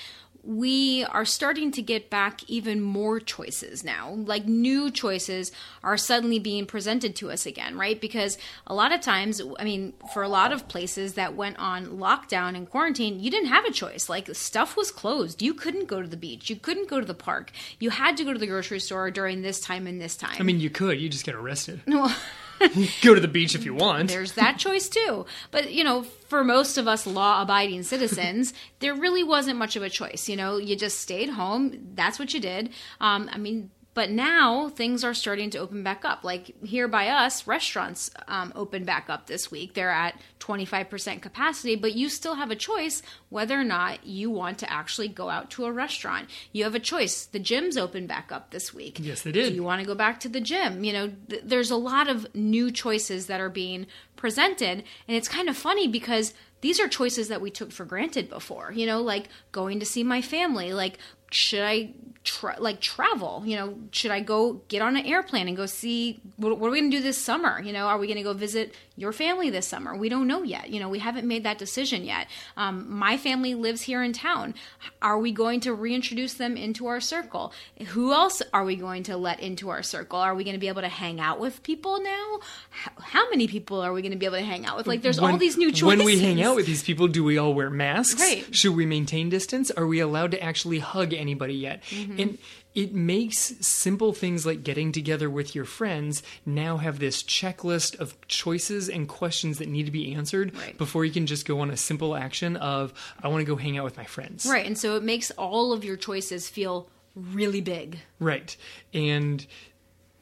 we 0.44 1.04
are 1.06 1.26
starting 1.26 1.72
to 1.72 1.82
get 1.82 2.10
back 2.10 2.48
even 2.50 2.82
more 2.82 3.20
choices 3.20 3.84
now. 3.84 4.12
Like 4.12 4.46
new 4.46 4.90
choices 4.90 5.52
are 5.84 5.98
suddenly 5.98 6.40
being 6.40 6.66
presented 6.66 7.16
to 7.18 7.32
us 7.32 7.46
again, 7.46 7.78
right? 7.78 8.00
Because 8.00 8.38
a 8.66 8.74
lot 8.74 8.92
of 8.92 9.02
times, 9.02 9.42
I 9.60 9.64
mean, 9.64 9.94
for 10.14 10.24
a 10.24 10.30
lot 10.30 10.52
of 10.52 10.68
places 10.68 11.14
that 11.14 11.36
went 11.36 11.60
on 11.60 11.88
lockdown 11.88 12.56
and 12.56 12.70
quarantine, 12.70 13.20
you 13.20 13.30
didn't 13.30 13.50
have 13.50 13.66
a 13.66 13.72
choice. 13.72 14.10
Like 14.10 14.34
stuff 14.36 14.78
was 14.78 14.92
closed. 14.92 15.42
You 15.42 15.54
couldn't 15.54 15.88
go 15.88 16.02
to 16.02 16.08
the 16.08 16.18
beach. 16.18 16.50
You 16.50 16.56
couldn't 16.56 16.90
go 16.90 17.00
to 17.00 17.06
the 17.06 17.14
park. 17.14 17.52
You 17.80 17.90
had 17.90 18.18
to 18.18 18.24
go 18.24 18.34
to 18.34 18.40
the 18.40 18.48
grocery 18.48 18.80
store 18.80 19.12
during 19.12 19.42
this 19.42 19.60
time 19.60 19.88
and 19.88 20.00
this 20.00 20.16
time. 20.16 20.38
I 20.40 20.44
mean, 20.44 20.60
you 20.60 20.70
could, 20.70 21.00
you 21.00 21.10
just 21.10 21.26
get 21.26 21.36
arrested. 21.36 21.82
Go 23.01 23.16
to 23.16 23.22
the 23.22 23.28
beach 23.28 23.55
if 23.55 23.66
you 23.66 23.74
want. 23.74 24.10
there's 24.10 24.34
that 24.34 24.57
choice 24.57 24.89
too. 24.89 25.26
But 25.51 25.72
you 25.72 25.84
know, 25.84 26.03
for 26.03 26.43
most 26.43 26.78
of 26.78 26.88
us 26.88 27.07
law-abiding 27.07 27.84
citizens, 27.84 28.53
there 28.80 28.93
really 28.93 29.24
wasn't 29.24 29.57
much 29.57 29.76
of 29.76 29.84
a 29.84 29.89
choice. 29.89 30.28
You 30.30 30.36
know, 30.36 30.57
you 30.57 30.76
just 30.76 30.99
stayed 30.99 31.30
home. 31.30 31.91
That's 31.95 32.20
what 32.20 32.34
you 32.34 32.39
did. 32.39 32.70
Um, 32.99 33.30
I 33.32 33.38
mean. 33.38 33.72
But 34.00 34.12
now 34.12 34.70
things 34.70 35.04
are 35.04 35.14
starting 35.14 35.50
to 35.50 35.58
open 35.58 35.84
back 35.84 36.06
up. 36.06 36.24
Like 36.24 36.56
here 36.64 36.88
by 36.88 37.10
us, 37.10 37.45
restaurants 37.45 38.10
um, 38.30 38.54
open 38.56 38.86
back 38.86 39.10
up 39.10 39.28
this 39.28 39.52
week. 39.52 39.74
They're 39.74 39.91
at 39.91 40.18
25% 40.39 41.22
capacity, 41.22 41.76
but 41.76 41.95
you 41.95 42.08
still 42.08 42.36
have 42.36 42.50
a 42.50 42.56
choice 42.56 43.02
whether 43.28 43.60
or 43.60 43.66
not 43.66 44.06
you 44.06 44.32
want 44.32 44.58
to 44.60 44.72
actually 44.72 45.10
go 45.10 45.30
out 45.30 45.52
to 45.52 45.66
a 45.66 45.72
restaurant. 45.74 46.30
You 46.54 46.64
have 46.64 46.76
a 46.76 46.80
choice. 46.80 47.26
The 47.26 47.41
gyms 47.41 47.78
open 47.78 48.08
back 48.08 48.32
up 48.32 48.52
this 48.52 48.74
week. 48.74 49.00
Yes, 49.02 49.24
they 49.24 49.34
did. 49.34 49.50
Do 49.50 49.56
you 49.56 49.64
want 49.64 49.82
to 49.82 49.86
go 49.86 49.95
back 49.95 50.22
to 50.22 50.30
the 50.30 50.39
gym? 50.39 50.86
You 50.86 50.93
know, 50.93 51.12
th- 51.30 51.43
there's 51.43 51.70
a 51.70 51.76
lot 51.76 52.08
of 52.08 52.34
new 52.34 52.72
choices 52.72 53.28
that 53.28 53.41
are 53.41 53.50
being 53.50 53.86
presented, 54.16 54.86
and 55.10 55.18
it's 55.18 55.28
kind 55.28 55.50
of 55.50 55.58
funny 55.58 55.89
because 55.89 56.34
these 56.62 56.80
are 56.80 56.88
choices 56.88 57.28
that 57.28 57.41
we 57.41 57.50
took 57.50 57.72
for 57.72 57.86
granted 57.86 58.30
before. 58.30 58.72
You 58.72 58.86
know, 58.86 59.02
like 59.02 59.28
going 59.52 59.80
to 59.82 59.86
see 59.86 60.04
my 60.04 60.22
family, 60.22 60.74
like 60.74 61.00
should 61.32 61.62
I 61.62 61.92
tra- 62.24 62.58
like 62.60 62.82
travel? 62.82 63.44
You 63.46 63.56
know, 63.56 63.80
should 63.92 64.12
I 64.12 64.20
go 64.20 64.62
get 64.68 64.82
on 64.82 64.96
an 64.96 65.06
airplane 65.06 65.48
and 65.48 65.56
go 65.56 65.66
see 65.66 66.20
what, 66.38 66.58
what 66.58 66.68
are 66.68 66.72
we 66.72 66.80
going 66.80 66.92
to 66.92 66.98
do 66.98 67.04
this 67.04 67.18
summer? 67.18 67.62
You 67.62 67.74
know, 67.74 67.88
are 67.88 67.98
we 67.98 68.08
going 68.08 68.18
to 68.18 68.24
go 68.24 68.34
visit 68.34 68.76
your 68.96 69.14
family 69.14 69.50
this 69.50 69.68
summer? 69.68 69.96
We 69.96 70.10
don't 70.10 70.28
know 70.28 70.44
yet. 70.44 70.70
You 70.70 70.80
know, 70.80 70.90
we 70.90 71.00
haven't 71.00 71.28
made 71.28 71.44
that 71.46 71.58
decision 71.58 72.04
yet. 72.04 72.28
Um, 72.58 72.92
my 72.92 73.18
family 73.18 73.56
lives 73.56 73.82
here 73.84 74.04
in 74.04 74.14
town. 74.14 74.54
Are 75.02 75.18
we 75.18 75.32
going 75.32 75.62
to 75.62 75.74
reintroduce 75.74 76.34
them 76.34 76.58
into 76.58 76.88
our 76.88 77.00
circle? 77.00 77.54
Who 77.90 78.12
else 78.12 78.42
are 78.54 78.66
we 78.66 78.76
going 78.76 79.04
to 79.04 79.16
let 79.16 79.40
into 79.40 79.70
our 79.70 79.84
circle? 79.84 80.20
Are 80.20 80.36
we 80.36 80.44
going 80.44 80.56
to 80.56 80.60
be 80.60 80.68
able 80.68 80.82
to 80.82 80.90
hang 80.90 81.20
out 81.20 81.40
with 81.40 81.64
people 81.64 82.02
now? 82.02 82.40
How, 82.70 82.92
how 83.00 83.30
many 83.30 83.48
people 83.48 83.80
are 83.80 83.94
we 83.94 84.02
going 84.02 84.12
to 84.12 84.18
be 84.18 84.26
able 84.26 84.38
to 84.38 84.44
hang 84.44 84.66
out 84.66 84.78
with? 84.78 84.88
Like, 84.88 85.02
there's 85.02 85.20
all 85.20 85.38
these 85.38 85.58
new 85.58 85.72
choices. 85.72 85.84
When 85.84 86.04
we 86.04 86.20
hang 86.20 86.42
out 86.42 86.56
with 86.56 86.66
these 86.66 86.84
people, 86.84 87.08
do 87.08 87.24
we 87.24 87.38
all 87.38 87.54
wear 87.54 87.70
masks? 87.70 88.20
Right. 88.20 88.54
Should 88.54 88.76
we 88.76 88.86
maintain 88.86 89.30
distance? 89.30 89.72
Are 89.72 89.88
we 89.88 90.00
allowed 90.00 90.32
to 90.32 90.44
actually 90.44 90.80
hug 90.80 91.14
anybody 91.20 91.53
yet? 91.55 91.84
Mm-hmm. 91.84 92.20
And 92.20 92.38
it 92.74 92.93
makes 92.93 93.53
simple 93.59 94.13
things 94.13 94.45
like 94.45 94.63
getting 94.63 94.91
together 94.91 95.30
with 95.30 95.53
your 95.53 95.65
friends 95.65 96.24
now 96.45 96.78
have 96.78 96.99
this 96.99 97.22
checklist 97.24 97.99
of 97.99 98.15
choices 98.28 98.88
and 98.89 99.07
questions 99.07 99.57
that 99.57 99.67
need 99.67 99.86
to 99.86 99.91
be 99.91 100.13
answered 100.13 100.55
Right. 100.55 100.78
before 100.78 101.03
you 101.03 101.11
can 101.11 101.26
just 101.26 101.45
go 101.47 101.59
on 101.59 101.70
a 101.72 101.78
simple 101.78 102.15
action 102.15 102.55
of 102.57 102.93
I 103.22 103.28
want 103.28 103.41
to 103.41 103.45
go 103.45 103.55
hang 103.55 103.78
out 103.78 103.84
with 103.84 103.97
my 103.97 104.05
friends. 104.05 104.45
Right, 104.45 104.65
and 104.65 104.78
so 104.78 104.95
it 104.95 105.03
makes 105.03 105.32
all 105.32 105.74
of 105.74 105.84
your 105.84 105.97
choices 105.97 106.47
feel 106.47 106.88
really 107.15 107.61
big. 107.61 107.99
Right. 108.20 108.55
And 108.93 109.45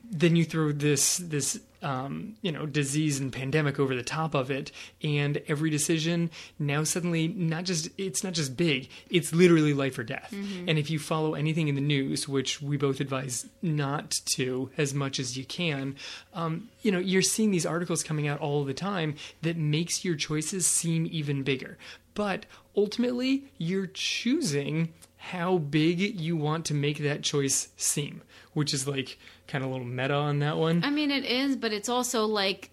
then 0.10 0.36
you 0.38 0.46
throw 0.46 0.72
this 0.72 1.18
this 1.18 1.60
um, 1.82 2.36
you 2.42 2.52
know 2.52 2.66
disease 2.66 3.20
and 3.20 3.32
pandemic 3.32 3.80
over 3.80 3.96
the 3.96 4.04
top 4.04 4.34
of 4.34 4.52
it, 4.52 4.72
and 5.04 5.42
every 5.48 5.70
decision 5.70 6.30
now 6.60 6.84
suddenly 6.84 7.28
not 7.28 7.64
just 7.64 7.90
it's 7.98 8.24
not 8.24 8.34
just 8.34 8.58
big, 8.58 8.90
it's 9.10 9.34
literally 9.34 9.74
life 9.74 9.98
or 9.98 10.04
death. 10.04 10.32
And 10.68 10.78
if 10.78 10.90
you 10.90 11.00
follow 11.00 11.34
anything 11.34 11.68
in 11.68 11.76
the 11.76 11.82
news, 11.82 12.28
which 12.28 12.62
we 12.62 12.78
both 12.78 13.00
advise 13.00 13.48
not 13.62 14.12
to 14.36 14.70
as 14.78 14.94
much 14.94 15.20
as 15.20 15.38
you 15.38 15.46
can, 15.46 15.96
um, 16.34 16.70
you 16.82 16.92
know 16.92 17.00
you're 17.00 17.22
seeing 17.22 17.52
these 17.52 17.66
articles 17.66 18.04
coming 18.04 18.28
out 18.28 18.40
all 18.40 18.64
the 18.64 18.74
time 18.74 19.16
that 19.42 19.58
makes 19.58 20.04
your 20.04 20.16
choices 20.16 20.68
seem 20.68 21.08
even 21.12 21.44
bigger. 21.44 21.78
But 22.14 22.48
ultimately, 22.76 23.46
you're 23.60 23.88
choosing 23.88 24.94
how 25.18 25.58
big 25.58 26.00
you 26.20 26.36
want 26.36 26.66
to 26.66 26.74
make 26.74 27.00
that 27.00 27.22
choice 27.22 27.68
seem, 27.78 28.22
which 28.54 28.74
is 28.74 28.88
like 28.88 29.20
kind 29.48 29.64
of 29.64 29.70
a 29.70 29.74
little 29.74 29.88
meta 29.88 30.14
on 30.14 30.40
that 30.40 30.58
one. 30.58 30.84
I 30.84 30.90
mean, 30.90 31.12
it 31.12 31.26
is, 31.26 31.56
but 31.56 31.74
it's 31.74 31.90
also 31.90 32.26
like 32.26 32.72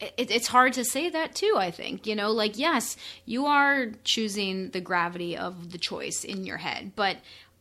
it, 0.00 0.30
it's 0.30 0.46
hard 0.46 0.72
to 0.74 0.84
say 0.84 1.10
that 1.10 1.34
too 1.34 1.54
i 1.56 1.70
think 1.70 2.06
you 2.06 2.14
know 2.14 2.30
like 2.30 2.58
yes 2.58 2.96
you 3.26 3.46
are 3.46 3.88
choosing 4.04 4.70
the 4.70 4.80
gravity 4.80 5.36
of 5.36 5.72
the 5.72 5.78
choice 5.78 6.24
in 6.24 6.44
your 6.44 6.56
head 6.56 6.92
but 6.96 7.18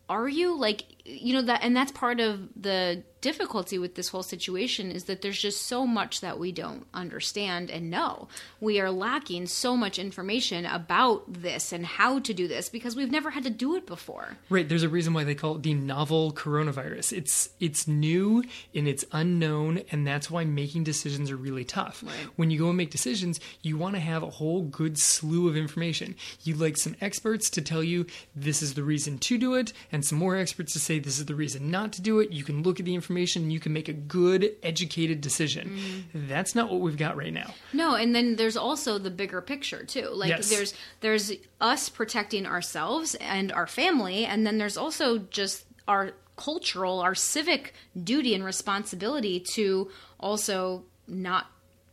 are 0.07 0.27
you 0.27 0.57
like 0.57 0.83
you 1.09 1.33
know 1.33 1.41
that 1.41 1.63
and 1.63 1.75
that's 1.75 1.91
part 1.91 2.19
of 2.19 2.47
the 2.55 3.03
difficulty 3.21 3.77
with 3.77 3.95
this 3.95 4.09
whole 4.09 4.23
situation 4.23 4.91
is 4.91 5.05
that 5.05 5.21
there's 5.21 5.41
just 5.41 5.63
so 5.63 5.85
much 5.85 6.21
that 6.21 6.39
we 6.39 6.51
don't 6.51 6.85
understand 6.93 7.69
and 7.69 7.89
know. 7.89 8.27
We 8.61 8.79
are 8.79 8.91
lacking 8.91 9.47
so 9.47 9.75
much 9.75 9.99
information 9.99 10.65
about 10.65 11.31
this 11.31 11.73
and 11.73 11.85
how 11.85 12.19
to 12.19 12.33
do 12.33 12.47
this 12.47 12.69
because 12.69 12.95
we've 12.95 13.11
never 13.11 13.29
had 13.29 13.43
to 13.43 13.49
do 13.49 13.75
it 13.75 13.85
before. 13.85 14.37
Right, 14.49 14.67
there's 14.67 14.83
a 14.83 14.89
reason 14.89 15.13
why 15.13 15.23
they 15.23 15.35
call 15.35 15.55
it 15.55 15.63
the 15.63 15.73
novel 15.73 16.31
coronavirus. 16.31 17.13
It's 17.13 17.49
it's 17.59 17.87
new 17.87 18.43
and 18.73 18.87
it's 18.87 19.05
unknown 19.11 19.81
and 19.91 20.07
that's 20.07 20.31
why 20.31 20.45
making 20.45 20.83
decisions 20.83 21.29
are 21.29 21.37
really 21.37 21.65
tough. 21.65 22.03
Right. 22.05 22.13
When 22.35 22.51
you 22.51 22.59
go 22.59 22.69
and 22.69 22.77
make 22.77 22.91
decisions, 22.91 23.39
you 23.61 23.77
want 23.77 23.95
to 23.95 24.01
have 24.01 24.23
a 24.23 24.29
whole 24.29 24.61
good 24.61 24.97
slew 24.97 25.47
of 25.49 25.57
information. 25.57 26.15
You'd 26.43 26.59
like 26.59 26.77
some 26.77 26.95
experts 27.01 27.49
to 27.51 27.61
tell 27.61 27.83
you 27.83 28.05
this 28.35 28.61
is 28.61 28.75
the 28.75 28.83
reason 28.83 29.17
to 29.19 29.37
do 29.37 29.55
it 29.55 29.73
and 29.91 30.05
some 30.05 30.17
more 30.17 30.37
experts 30.37 30.73
to 30.73 30.79
say 30.79 30.98
this 30.99 31.19
is 31.19 31.25
the 31.25 31.35
reason 31.35 31.71
not 31.71 31.93
to 31.93 32.01
do 32.01 32.19
it. 32.19 32.31
You 32.31 32.43
can 32.43 32.63
look 32.63 32.79
at 32.79 32.85
the 32.85 32.95
information 32.95 33.43
and 33.43 33.53
you 33.53 33.59
can 33.59 33.73
make 33.73 33.87
a 33.87 33.93
good, 33.93 34.55
educated 34.63 35.21
decision. 35.21 35.69
Mm-hmm. 35.69 36.27
That's 36.27 36.55
not 36.55 36.69
what 36.69 36.81
we've 36.81 36.97
got 36.97 37.17
right 37.17 37.33
now. 37.33 37.53
No, 37.73 37.95
and 37.95 38.13
then 38.15 38.35
there's 38.35 38.57
also 38.57 38.97
the 38.97 39.11
bigger 39.11 39.41
picture 39.41 39.83
too. 39.83 40.09
Like 40.11 40.29
Yes. 40.29 40.49
there's 40.49 40.73
there's 41.01 41.31
us 41.61 41.89
protecting 41.89 42.45
ourselves 42.45 43.15
and 43.15 43.51
our 43.51 43.67
family, 43.67 44.25
and 44.25 44.45
then 44.45 44.57
there's 44.57 44.77
also 44.77 45.19
just 45.19 45.65
our 45.87 46.11
cultural, 46.35 46.99
our 46.99 47.15
civic 47.15 47.73
duty 48.01 48.33
and 48.33 48.43
responsibility 48.43 49.39
to 49.39 49.91
also 50.19 50.83
not 51.07 51.47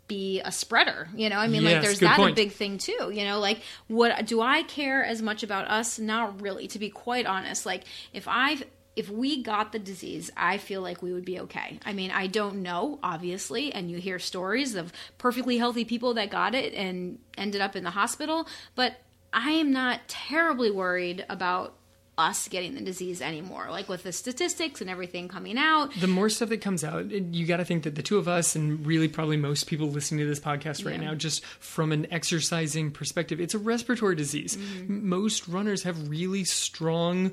be 0.08 0.40
a 0.44 0.52
spreader. 0.52 1.08
You 1.16 1.28
know, 1.28 1.36
I 1.36 1.48
mean, 1.48 1.64
like 1.64 1.82
there's 1.82 2.00
that 2.00 2.18
a 2.20 2.32
big 2.32 2.52
thing 2.52 2.78
too. 2.78 3.10
You 3.12 3.24
know, 3.24 3.40
like 3.40 3.60
what 3.88 4.24
do 4.26 4.40
I 4.40 4.62
care 4.62 5.04
as 5.04 5.20
much 5.20 5.42
about 5.42 5.68
us? 5.68 5.98
Not 5.98 6.40
really, 6.40 6.68
to 6.68 6.78
be 6.78 6.90
quite 6.90 7.26
honest. 7.26 7.66
Like 7.66 7.82
if 8.12 8.28
I've 8.28 8.62
if 8.96 9.10
we 9.10 9.42
got 9.42 9.72
the 9.72 9.78
disease, 9.78 10.30
I 10.36 10.56
feel 10.58 10.80
like 10.80 11.02
we 11.02 11.12
would 11.12 11.24
be 11.26 11.38
okay. 11.40 11.78
I 11.84 11.92
mean, 11.92 12.10
I 12.10 12.26
don't 12.26 12.62
know, 12.62 12.98
obviously, 13.02 13.72
and 13.72 13.90
you 13.90 13.98
hear 13.98 14.18
stories 14.18 14.74
of 14.74 14.92
perfectly 15.18 15.58
healthy 15.58 15.84
people 15.84 16.14
that 16.14 16.30
got 16.30 16.54
it 16.54 16.72
and 16.74 17.18
ended 17.36 17.60
up 17.60 17.76
in 17.76 17.84
the 17.84 17.90
hospital, 17.90 18.48
but 18.74 18.94
I 19.32 19.50
am 19.50 19.70
not 19.70 20.08
terribly 20.08 20.70
worried 20.70 21.26
about 21.28 21.74
us 22.18 22.48
getting 22.48 22.74
the 22.74 22.80
disease 22.80 23.20
anymore. 23.20 23.66
Like 23.68 23.90
with 23.90 24.02
the 24.02 24.10
statistics 24.12 24.80
and 24.80 24.88
everything 24.88 25.28
coming 25.28 25.58
out, 25.58 25.92
the 26.00 26.06
more 26.06 26.30
stuff 26.30 26.48
that 26.48 26.62
comes 26.62 26.82
out, 26.82 27.10
you 27.10 27.44
got 27.44 27.58
to 27.58 27.64
think 27.66 27.82
that 27.82 27.94
the 27.94 28.02
two 28.02 28.16
of 28.16 28.26
us, 28.26 28.56
and 28.56 28.86
really 28.86 29.08
probably 29.08 29.36
most 29.36 29.66
people 29.66 29.88
listening 29.90 30.20
to 30.20 30.26
this 30.26 30.40
podcast 30.40 30.86
right 30.86 30.94
Yeah. 30.98 31.08
now, 31.08 31.14
just 31.14 31.44
from 31.44 31.92
an 31.92 32.06
exercising 32.10 32.90
perspective, 32.90 33.38
it's 33.38 33.52
a 33.52 33.58
respiratory 33.58 34.16
disease. 34.16 34.56
Mm-hmm. 34.56 35.06
Most 35.10 35.46
runners 35.46 35.82
have 35.82 36.08
really 36.08 36.44
strong, 36.44 37.32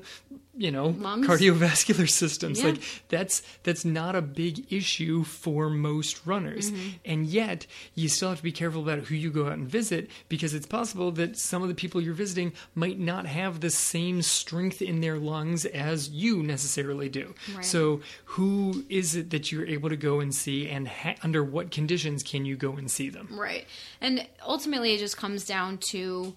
you 0.56 0.70
know, 0.70 0.88
Lungs? 0.88 1.26
cardiovascular 1.26 2.08
systems. 2.22 2.60
Yeah. 2.60 2.70
Like 2.70 2.82
that's 3.08 3.42
that's 3.64 3.84
not 3.84 4.14
a 4.14 4.22
big 4.22 4.72
issue 4.72 5.24
for 5.24 5.68
most 5.70 6.26
runners, 6.26 6.70
Mm-hmm. 6.70 6.88
and 7.04 7.26
yet 7.26 7.66
you 7.94 8.08
still 8.08 8.28
have 8.28 8.38
to 8.38 8.44
be 8.44 8.52
careful 8.52 8.82
about 8.82 9.00
who 9.00 9.14
you 9.14 9.30
go 9.30 9.46
out 9.46 9.52
and 9.54 9.68
visit 9.68 10.08
because 10.28 10.54
it's 10.54 10.66
possible 10.66 11.10
that 11.12 11.36
some 11.36 11.62
of 11.62 11.68
the 11.68 11.74
people 11.74 12.00
you're 12.00 12.14
visiting 12.14 12.52
might 12.74 12.98
not 12.98 13.26
have 13.26 13.60
the 13.60 13.70
same 13.70 14.22
strength 14.22 14.80
in 14.80 15.00
their 15.00 15.18
lungs 15.18 15.64
as 15.66 16.08
you 16.10 16.42
necessarily 16.42 17.08
do. 17.08 17.34
Right. 17.54 17.64
So, 17.64 18.00
who 18.24 18.84
is 18.88 19.16
it 19.16 19.30
that 19.30 19.50
you're 19.50 19.66
able 19.66 19.88
to 19.88 19.96
go 19.96 20.20
and 20.20 20.34
see, 20.34 20.68
and 20.68 20.86
ha- 20.86 21.16
under 21.22 21.42
what 21.42 21.70
conditions 21.70 22.22
can 22.22 22.44
you 22.44 22.56
go 22.56 22.72
and 22.76 22.90
see 22.90 23.08
them? 23.10 23.28
Right. 23.32 23.66
And 24.00 24.26
ultimately, 24.46 24.94
it 24.94 24.98
just 24.98 25.16
comes 25.16 25.44
down 25.44 25.78
to 25.90 26.36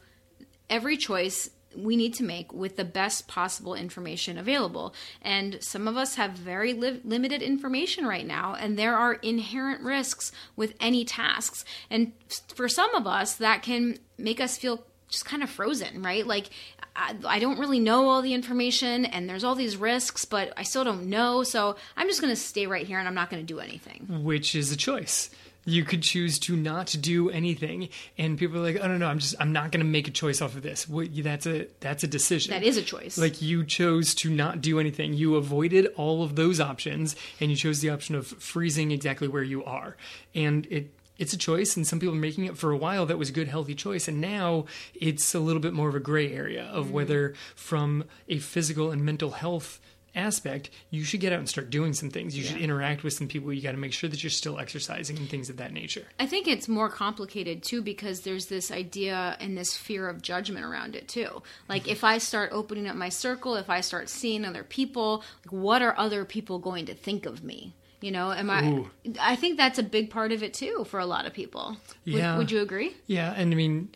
every 0.69 0.97
choice 0.97 1.49
we 1.77 1.95
need 1.95 2.13
to 2.15 2.23
make 2.23 2.51
with 2.51 2.75
the 2.75 2.85
best 2.85 3.27
possible 3.27 3.75
information 3.75 4.37
available. 4.37 4.93
And 5.21 5.57
some 5.61 5.87
of 5.87 5.97
us 5.97 6.15
have 6.15 6.31
very 6.31 6.73
li- 6.73 7.01
limited 7.03 7.41
information 7.41 8.05
right 8.05 8.25
now, 8.25 8.55
and 8.55 8.77
there 8.77 8.95
are 8.95 9.13
inherent 9.13 9.81
risks 9.81 10.31
with 10.55 10.73
any 10.79 11.05
tasks. 11.05 11.63
And 11.89 12.13
for 12.55 12.67
some 12.67 12.93
of 12.95 13.05
us, 13.05 13.35
that 13.35 13.61
can 13.61 13.97
make 14.17 14.41
us 14.41 14.57
feel 14.57 14.83
just 15.09 15.25
kind 15.25 15.43
of 15.43 15.49
frozen, 15.49 16.03
right? 16.03 16.25
Like, 16.25 16.49
I, 16.95 17.15
I 17.25 17.39
don't 17.39 17.59
really 17.59 17.79
know 17.79 18.09
all 18.09 18.21
the 18.21 18.33
information, 18.33 19.05
and 19.05 19.29
there's 19.29 19.43
all 19.43 19.55
these 19.55 19.77
risks, 19.77 20.25
but 20.25 20.51
I 20.57 20.63
still 20.63 20.83
don't 20.83 21.09
know. 21.09 21.43
So 21.43 21.75
I'm 21.95 22.07
just 22.07 22.21
going 22.21 22.33
to 22.33 22.39
stay 22.39 22.67
right 22.67 22.85
here 22.85 22.99
and 22.99 23.07
I'm 23.07 23.15
not 23.15 23.29
going 23.29 23.41
to 23.41 23.53
do 23.53 23.59
anything. 23.59 24.23
Which 24.23 24.55
is 24.55 24.71
a 24.71 24.77
choice. 24.77 25.29
You 25.67 25.83
could 25.83 26.01
choose 26.01 26.39
to 26.39 26.55
not 26.55 26.95
do 26.99 27.29
anything, 27.29 27.89
and 28.17 28.37
people 28.37 28.57
are 28.57 28.63
like, 28.63 28.79
"Oh 28.81 28.87
no, 28.87 28.97
no, 28.97 29.07
I'm 29.07 29.19
just, 29.19 29.35
I'm 29.39 29.51
not 29.51 29.71
going 29.71 29.81
to 29.81 29.89
make 29.89 30.07
a 30.07 30.11
choice 30.11 30.41
off 30.41 30.55
of 30.55 30.63
this." 30.63 30.87
What, 30.87 31.09
that's 31.15 31.45
a, 31.45 31.67
that's 31.79 32.03
a 32.03 32.07
decision. 32.07 32.51
That 32.51 32.63
is 32.63 32.77
a 32.77 32.81
choice. 32.81 33.17
Like 33.17 33.41
you 33.41 33.63
chose 33.63 34.15
to 34.15 34.29
not 34.29 34.61
do 34.61 34.79
anything. 34.79 35.13
You 35.13 35.35
avoided 35.35 35.87
all 35.95 36.23
of 36.23 36.35
those 36.35 36.59
options 36.59 37.15
and 37.39 37.51
you 37.51 37.57
chose 37.57 37.81
the 37.81 37.89
option 37.89 38.15
of 38.15 38.27
freezing 38.27 38.91
exactly 38.91 39.27
where 39.27 39.43
you 39.43 39.63
are. 39.63 39.97
And 40.33 40.65
it 40.71 40.91
it's 41.17 41.33
a 41.33 41.37
choice 41.37 41.75
and 41.75 41.85
some 41.85 41.99
people 41.99 42.15
are 42.15 42.19
making 42.19 42.45
it 42.45 42.57
for 42.57 42.71
a 42.71 42.77
while 42.77 43.05
that 43.05 43.17
was 43.17 43.29
a 43.29 43.33
good 43.33 43.47
healthy 43.47 43.75
choice 43.75 44.07
and 44.07 44.21
now 44.21 44.65
it's 44.93 45.33
a 45.33 45.39
little 45.39 45.61
bit 45.61 45.73
more 45.73 45.89
of 45.89 45.95
a 45.95 45.99
gray 45.99 46.31
area 46.31 46.65
of 46.65 46.85
mm-hmm. 46.85 46.93
whether 46.93 47.33
from 47.55 48.03
a 48.27 48.37
physical 48.39 48.91
and 48.91 49.03
mental 49.03 49.31
health 49.31 49.79
aspect 50.17 50.69
you 50.89 51.03
should 51.03 51.19
get 51.19 51.31
out 51.31 51.39
and 51.39 51.47
start 51.47 51.69
doing 51.69 51.93
some 51.93 52.09
things 52.09 52.35
you 52.37 52.43
should 52.43 52.57
interact 52.57 53.03
with 53.03 53.13
some 53.13 53.27
people 53.27 53.53
you 53.53 53.61
got 53.61 53.71
to 53.71 53.77
make 53.77 53.93
sure 53.93 54.09
that 54.09 54.23
you're 54.23 54.29
still 54.29 54.59
exercising 54.59 55.17
and 55.17 55.29
things 55.29 55.49
of 55.49 55.57
that 55.57 55.71
nature 55.71 56.05
I 56.19 56.25
think 56.25 56.47
it's 56.47 56.67
more 56.67 56.89
complicated 56.89 57.63
too 57.63 57.81
because 57.81 58.21
there's 58.21 58.47
this 58.47 58.71
idea 58.71 59.37
and 59.39 59.57
this 59.57 59.77
fear 59.77 60.09
of 60.09 60.21
judgment 60.21 60.65
around 60.65 60.95
it 60.95 61.07
too. 61.07 61.41
Like 61.69 61.83
mm-hmm. 61.83 61.91
if 61.91 62.03
I 62.03 62.17
start 62.17 62.49
opening 62.51 62.87
up 62.87 62.95
my 62.95 63.09
circle, 63.09 63.55
if 63.55 63.69
I 63.69 63.81
start 63.81 64.09
seeing 64.09 64.45
other 64.45 64.63
people, 64.63 65.23
like 65.45 65.51
what 65.51 65.81
are 65.81 65.97
other 65.97 66.25
people 66.25 66.59
going 66.59 66.85
to 66.87 66.93
think 66.93 67.25
of 67.25 67.43
me? 67.43 67.73
You 68.01 68.11
know, 68.11 68.31
am 68.31 68.49
I? 68.49 68.63
Ooh. 68.67 68.89
I 69.19 69.35
think 69.35 69.57
that's 69.57 69.79
a 69.79 69.83
big 69.83 70.11
part 70.11 70.31
of 70.31 70.43
it 70.43 70.53
too 70.53 70.85
for 70.87 70.99
a 70.99 71.05
lot 71.05 71.25
of 71.25 71.33
people. 71.33 71.77
Would- 72.05 72.15
Yeah. 72.15 72.37
Would, 72.37 72.51
you 72.51 72.61
agree? 72.61 72.95
Yeah, 73.07 73.33
and 73.35 73.51
I 73.51 73.55
mean, 73.55 73.89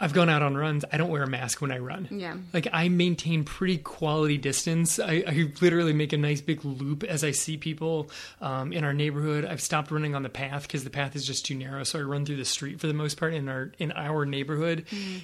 I've 0.00 0.14
gone 0.14 0.30
out 0.30 0.42
on 0.42 0.56
runs. 0.56 0.84
I 0.90 0.96
don't 0.96 1.10
wear 1.10 1.22
a 1.22 1.28
mask 1.28 1.60
when 1.60 1.70
I 1.70 1.78
run. 1.78 2.08
Yeah. 2.10 2.36
Like 2.54 2.66
I 2.72 2.88
maintain 2.88 3.44
pretty 3.44 3.76
quality 3.76 4.38
distance. 4.38 4.98
I, 4.98 5.22
I 5.26 5.52
literally 5.60 5.92
make 5.92 6.14
a 6.14 6.16
nice 6.16 6.40
big 6.40 6.64
loop 6.64 7.04
as 7.04 7.22
I 7.22 7.32
see 7.32 7.58
people 7.58 8.10
um, 8.40 8.72
in 8.72 8.82
our 8.82 8.94
neighborhood. 8.94 9.44
I've 9.44 9.60
stopped 9.60 9.90
running 9.90 10.14
on 10.14 10.22
the 10.22 10.30
path 10.30 10.62
because 10.62 10.84
the 10.84 10.90
path 10.90 11.14
is 11.14 11.26
just 11.26 11.44
too 11.44 11.54
narrow. 11.54 11.84
So 11.84 11.98
I 11.98 12.02
run 12.02 12.24
through 12.24 12.36
the 12.36 12.44
street 12.46 12.80
for 12.80 12.86
the 12.86 12.94
most 12.94 13.18
part 13.18 13.34
in 13.34 13.48
our 13.48 13.72
in 13.78 13.92
our 13.92 14.24
neighborhood. 14.24 14.86
Mm-hmm. 14.90 15.18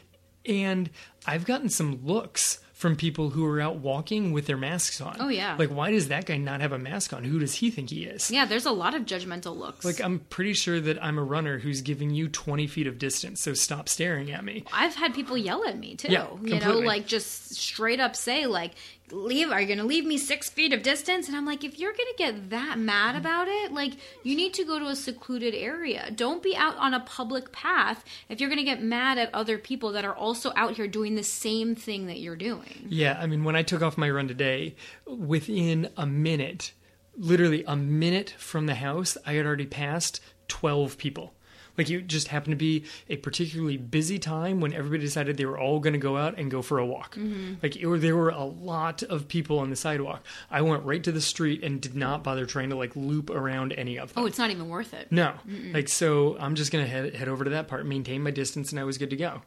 And 0.44 0.90
I've 1.26 1.46
gotten 1.46 1.70
some 1.70 2.04
looks 2.04 2.60
from 2.76 2.94
people 2.94 3.30
who 3.30 3.42
are 3.46 3.58
out 3.58 3.76
walking 3.76 4.32
with 4.32 4.44
their 4.44 4.56
masks 4.58 5.00
on. 5.00 5.16
Oh, 5.18 5.28
yeah. 5.28 5.56
Like 5.58 5.70
why 5.70 5.92
does 5.92 6.08
that 6.08 6.26
guy 6.26 6.36
not 6.36 6.60
have 6.60 6.72
a 6.72 6.78
mask 6.78 7.14
on? 7.14 7.24
Who 7.24 7.38
does 7.38 7.54
he 7.54 7.70
think 7.70 7.88
he 7.88 8.04
is? 8.04 8.30
Yeah, 8.30 8.44
there's 8.44 8.66
a 8.66 8.70
lot 8.70 8.94
of 8.94 9.06
judgmental 9.06 9.56
looks. 9.56 9.82
Like 9.82 9.98
I'm 10.02 10.18
pretty 10.18 10.52
sure 10.52 10.78
that 10.78 11.02
I'm 11.02 11.16
a 11.16 11.24
runner 11.24 11.58
who's 11.58 11.80
giving 11.80 12.10
you 12.10 12.28
20 12.28 12.66
feet 12.66 12.86
of 12.86 12.98
distance, 12.98 13.40
so 13.40 13.54
stop 13.54 13.88
staring 13.88 14.30
at 14.30 14.44
me. 14.44 14.62
I've 14.74 14.94
had 14.94 15.14
people 15.14 15.38
yell 15.38 15.64
at 15.66 15.78
me 15.78 15.96
too. 15.96 16.12
Yeah, 16.12 16.26
you 16.42 16.60
know, 16.60 16.78
like 16.78 17.06
just 17.06 17.54
straight 17.54 17.98
up 17.98 18.14
say 18.14 18.44
like, 18.44 18.72
"Leave? 19.10 19.50
Are 19.50 19.60
you 19.60 19.66
to 19.78 19.84
leave 19.84 20.04
me 20.04 20.18
six 20.18 20.48
feet 20.48 20.72
of 20.72 20.82
distance?" 20.82 21.28
And 21.28 21.36
I'm 21.36 21.46
like, 21.46 21.64
if 21.64 21.78
you're 21.78 21.92
to 21.92 22.14
get 22.18 22.50
that 22.50 22.78
mad 22.78 23.16
about 23.16 23.48
it, 23.48 23.72
like 23.72 23.92
you 24.22 24.36
need 24.36 24.54
to 24.54 24.64
go 24.64 24.78
to 24.78 24.86
a 24.86 24.96
secluded 24.96 25.54
area. 25.54 26.10
Don't 26.14 26.42
be 26.42 26.56
out 26.56 26.76
on 26.76 26.94
a 26.94 27.00
public 27.00 27.52
path 27.52 28.04
if 28.28 28.40
you're 28.40 28.50
to 28.50 28.62
get 28.62 28.82
mad 28.82 29.18
at 29.18 29.34
other 29.34 29.58
people 29.58 29.92
that 29.92 30.04
are 30.04 30.14
also 30.14 30.52
out 30.56 30.76
here 30.76 30.88
doing 30.88 31.14
the 31.14 31.22
same 31.22 31.74
thing 31.74 32.06
that 32.06 32.18
you're 32.18 32.36
doing. 32.36 32.86
Yeah, 32.88 33.18
I 33.20 33.26
mean, 33.26 33.44
when 33.44 33.56
I 33.56 33.62
took 33.62 33.82
off 33.82 33.98
my 33.98 34.10
run 34.10 34.28
today, 34.28 34.74
within 35.06 35.90
a 35.96 36.06
minute, 36.06 36.72
literally 37.16 37.64
a 37.66 37.76
minute 37.76 38.34
from 38.38 38.66
the 38.66 38.76
house, 38.76 39.16
I 39.26 39.34
had 39.34 39.46
already 39.46 39.66
passed 39.66 40.20
12 40.48 40.98
people. 40.98 41.34
Like, 41.78 41.88
you 41.88 42.02
just 42.02 42.28
happened 42.28 42.52
to 42.52 42.56
be 42.56 42.84
a 43.08 43.16
particularly 43.16 43.76
busy 43.76 44.18
time 44.18 44.60
when 44.60 44.72
everybody 44.72 45.02
decided 45.02 45.36
they 45.36 45.46
were 45.46 45.58
all 45.58 45.80
going 45.80 45.92
to 45.92 45.98
go 45.98 46.16
out 46.16 46.38
and 46.38 46.50
go 46.50 46.62
for 46.62 46.78
a 46.78 46.86
walk. 46.86 47.16
Mm-hmm. 47.16 47.54
Like, 47.62 47.76
it, 47.76 48.00
there 48.00 48.16
were 48.16 48.30
a 48.30 48.44
lot 48.44 49.02
of 49.02 49.28
people 49.28 49.58
on 49.58 49.70
the 49.70 49.76
sidewalk. 49.76 50.24
I 50.50 50.62
went 50.62 50.84
right 50.84 51.02
to 51.04 51.12
the 51.12 51.20
street 51.20 51.62
and 51.62 51.80
did 51.80 51.94
not 51.94 52.22
bother 52.22 52.46
trying 52.46 52.70
to, 52.70 52.76
like, 52.76 52.96
loop 52.96 53.30
around 53.30 53.72
any 53.74 53.98
of 53.98 54.12
them. 54.12 54.22
Oh, 54.22 54.26
it's 54.26 54.38
not 54.38 54.50
even 54.50 54.68
worth 54.68 54.94
it. 54.94 55.10
No. 55.10 55.34
Like, 55.72 55.88
so 55.88 56.36
I'm 56.38 56.54
just 56.54 56.72
going 56.72 56.84
to 56.84 56.90
head, 56.90 57.14
head 57.14 57.28
over 57.28 57.44
to 57.44 57.50
that 57.50 57.68
part, 57.68 57.86
maintain 57.86 58.22
my 58.22 58.30
distance, 58.30 58.70
and 58.70 58.80
I 58.80 58.84
was 58.84 58.98
good 58.98 59.10
to 59.10 59.16
go. 59.16 59.42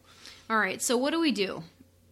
All 0.50 0.58
right, 0.58 0.82
so 0.82 0.98
what 0.98 1.12
do 1.12 1.20
we 1.20 1.32
do? 1.32 1.64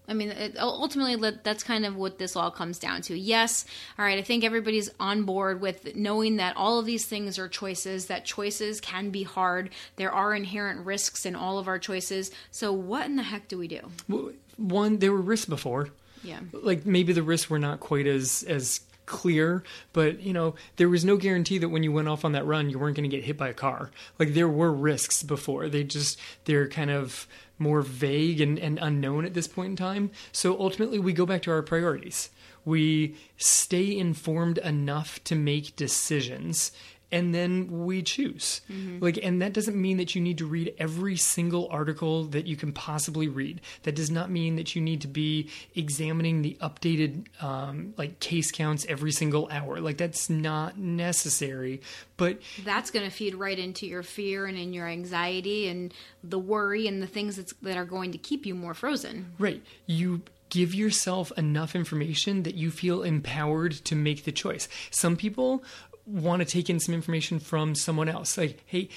I 0.08 0.14
mean, 0.14 0.30
it, 0.30 0.58
ultimately, 0.58 1.16
that's 1.44 1.64
kind 1.64 1.86
of 1.86 1.96
what 1.96 2.18
this 2.18 2.36
all 2.36 2.50
comes 2.50 2.80
down 2.80 3.02
to. 3.04 3.18
Yes, 3.18 3.66
all 4.00 4.06
right, 4.06 4.18
I 4.18 4.22
think 4.22 4.44
everybody's 4.44 4.90
on 5.00 5.24
board 5.24 5.60
with 5.60 5.96
knowing 5.96 6.38
that 6.38 6.56
all 6.56 6.80
of 6.80 6.86
these 6.86 7.06
things 7.06 7.38
are 7.38 7.50
choices, 7.50 8.06
that 8.06 8.24
choices 8.24 8.80
can 8.80 9.10
be 9.10 9.24
hard. 9.24 9.70
There 9.98 10.12
are 10.12 10.34
inherent 10.34 10.86
risks 10.86 11.26
in 11.26 11.36
all 11.36 11.60
of 11.60 11.68
our 11.68 11.78
choices. 11.80 12.32
So, 12.52 12.72
what 12.72 13.06
in 13.06 13.18
the 13.18 13.24
heck 13.24 13.48
do 13.50 13.58
we 13.58 13.68
do? 13.68 13.82
Well, 14.08 14.32
One, 14.56 15.00
there 15.00 15.12
were 15.12 15.22
risks 15.22 15.46
before. 15.48 15.90
Yeah. 16.24 16.40
like 16.52 16.86
maybe 16.86 17.14
the 17.14 17.22
risks 17.24 17.50
were 17.50 17.60
not 17.60 17.80
quite 17.80 18.08
as 18.08 18.44
as 18.48 18.82
clear, 19.06 19.64
but 19.94 20.20
you 20.22 20.34
know, 20.34 20.56
there 20.78 20.90
was 20.90 21.06
no 21.06 21.16
guarantee 21.16 21.58
that 21.60 21.70
when 21.70 21.84
you 21.84 21.92
went 21.92 22.08
off 22.10 22.26
on 22.26 22.32
that 22.34 22.46
run, 22.46 22.70
you 22.70 22.80
weren't 22.80 22.96
going 22.98 23.10
to 23.10 23.16
get 23.16 23.24
hit 23.26 23.38
by 23.38 23.50
a 23.50 23.54
car. 23.54 23.92
Like 24.20 24.34
there 24.34 24.50
were 24.50 24.72
risks 24.72 25.24
before. 25.24 25.70
They 25.70 25.84
just 25.84 26.20
they're 26.46 26.68
kind 26.68 26.90
of 26.92 27.28
more 27.60 27.82
vague 27.82 28.42
and, 28.42 28.58
and 28.60 28.80
unknown 28.82 29.26
at 29.26 29.34
this 29.34 29.48
point 29.48 29.72
in 29.72 29.76
time. 29.76 30.12
So 30.32 30.60
ultimately, 30.60 31.00
we 31.00 31.14
go 31.14 31.26
back 31.26 31.42
to 31.44 31.52
our 31.52 31.62
priorities. 31.62 32.30
We 32.66 33.16
stay 33.38 33.98
informed 33.98 34.58
enough 34.58 35.24
to 35.26 35.36
make 35.36 35.76
decisions 35.76 36.72
and 37.12 37.34
then 37.34 37.86
we 37.86 38.02
choose. 38.02 38.62
Mm-hmm. 38.70 39.04
Like, 39.04 39.20
and 39.22 39.42
that 39.42 39.54
doesn't 39.54 39.80
mean 39.80 39.98
that 39.98 40.14
you 40.14 40.22
need 40.22 40.38
to 40.40 40.46
read 40.46 40.74
every 40.78 41.16
single 41.16 41.68
article 41.72 42.26
that 42.26 42.48
you 42.48 42.56
can 42.56 42.74
possibly 42.74 43.28
read. 43.28 43.62
That 43.84 43.96
does 43.96 44.12
not 44.12 44.30
mean 44.30 44.58
that 44.58 44.76
you 44.76 44.82
need 44.82 45.02
to 45.02 45.08
be 45.08 45.50
examining 45.76 46.42
the 46.42 46.58
updated 46.62 47.28
um, 47.42 47.94
like 47.98 48.20
case 48.20 48.52
counts 48.52 48.86
every 48.90 49.12
single 49.12 49.48
hour. 49.52 49.80
Like, 49.80 49.98
that's 49.98 50.30
not 50.30 50.78
necessary. 50.78 51.82
But 52.18 52.40
that's 52.66 52.92
going 52.92 53.06
to 53.06 53.16
feed 53.16 53.36
right 53.36 53.58
into 53.58 53.86
your 53.86 54.04
fear 54.04 54.46
and 54.46 54.58
in 54.58 54.74
your 54.74 54.88
anxiety 54.88 55.68
and 55.68 55.94
the 56.24 56.40
worry 56.40 56.88
and 56.88 57.02
the 57.02 57.08
things 57.08 57.38
that 57.62 57.78
are 57.78 57.86
going 57.86 58.12
to 58.12 58.18
keep 58.18 58.46
you 58.46 58.56
more 58.56 58.74
frozen. 58.74 59.34
Right. 59.40 59.64
You 59.86 60.24
give 60.50 60.74
yourself 60.74 61.32
enough 61.38 61.76
information 61.76 62.44
that 62.44 62.56
you 62.56 62.72
feel 62.72 63.04
empowered 63.04 63.74
to 63.74 63.96
make 63.96 64.24
the 64.24 64.32
choice. 64.32 64.68
Some 64.92 65.18
people 65.18 65.64
want 66.08 66.42
to 66.42 66.46
take 66.46 66.70
in 66.70 66.80
some 66.80 66.96
information 66.96 67.40
from 67.40 67.76
someone 67.76 68.10
else. 68.10 68.38
Like, 68.38 68.64
hey, 68.66 68.90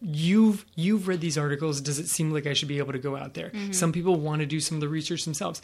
you've 0.00 0.64
you've 0.74 1.08
read 1.08 1.20
these 1.20 1.38
articles. 1.38 1.80
Does 1.80 1.98
it 1.98 2.08
seem 2.08 2.30
like 2.30 2.46
I 2.46 2.52
should 2.52 2.68
be 2.68 2.78
able 2.78 2.92
to 2.92 2.98
go 2.98 3.16
out 3.16 3.34
there? 3.34 3.50
Mm-hmm. 3.50 3.72
Some 3.72 3.92
people 3.92 4.16
want 4.16 4.40
to 4.40 4.46
do 4.46 4.60
some 4.60 4.76
of 4.76 4.80
the 4.80 4.88
research 4.88 5.24
themselves 5.24 5.62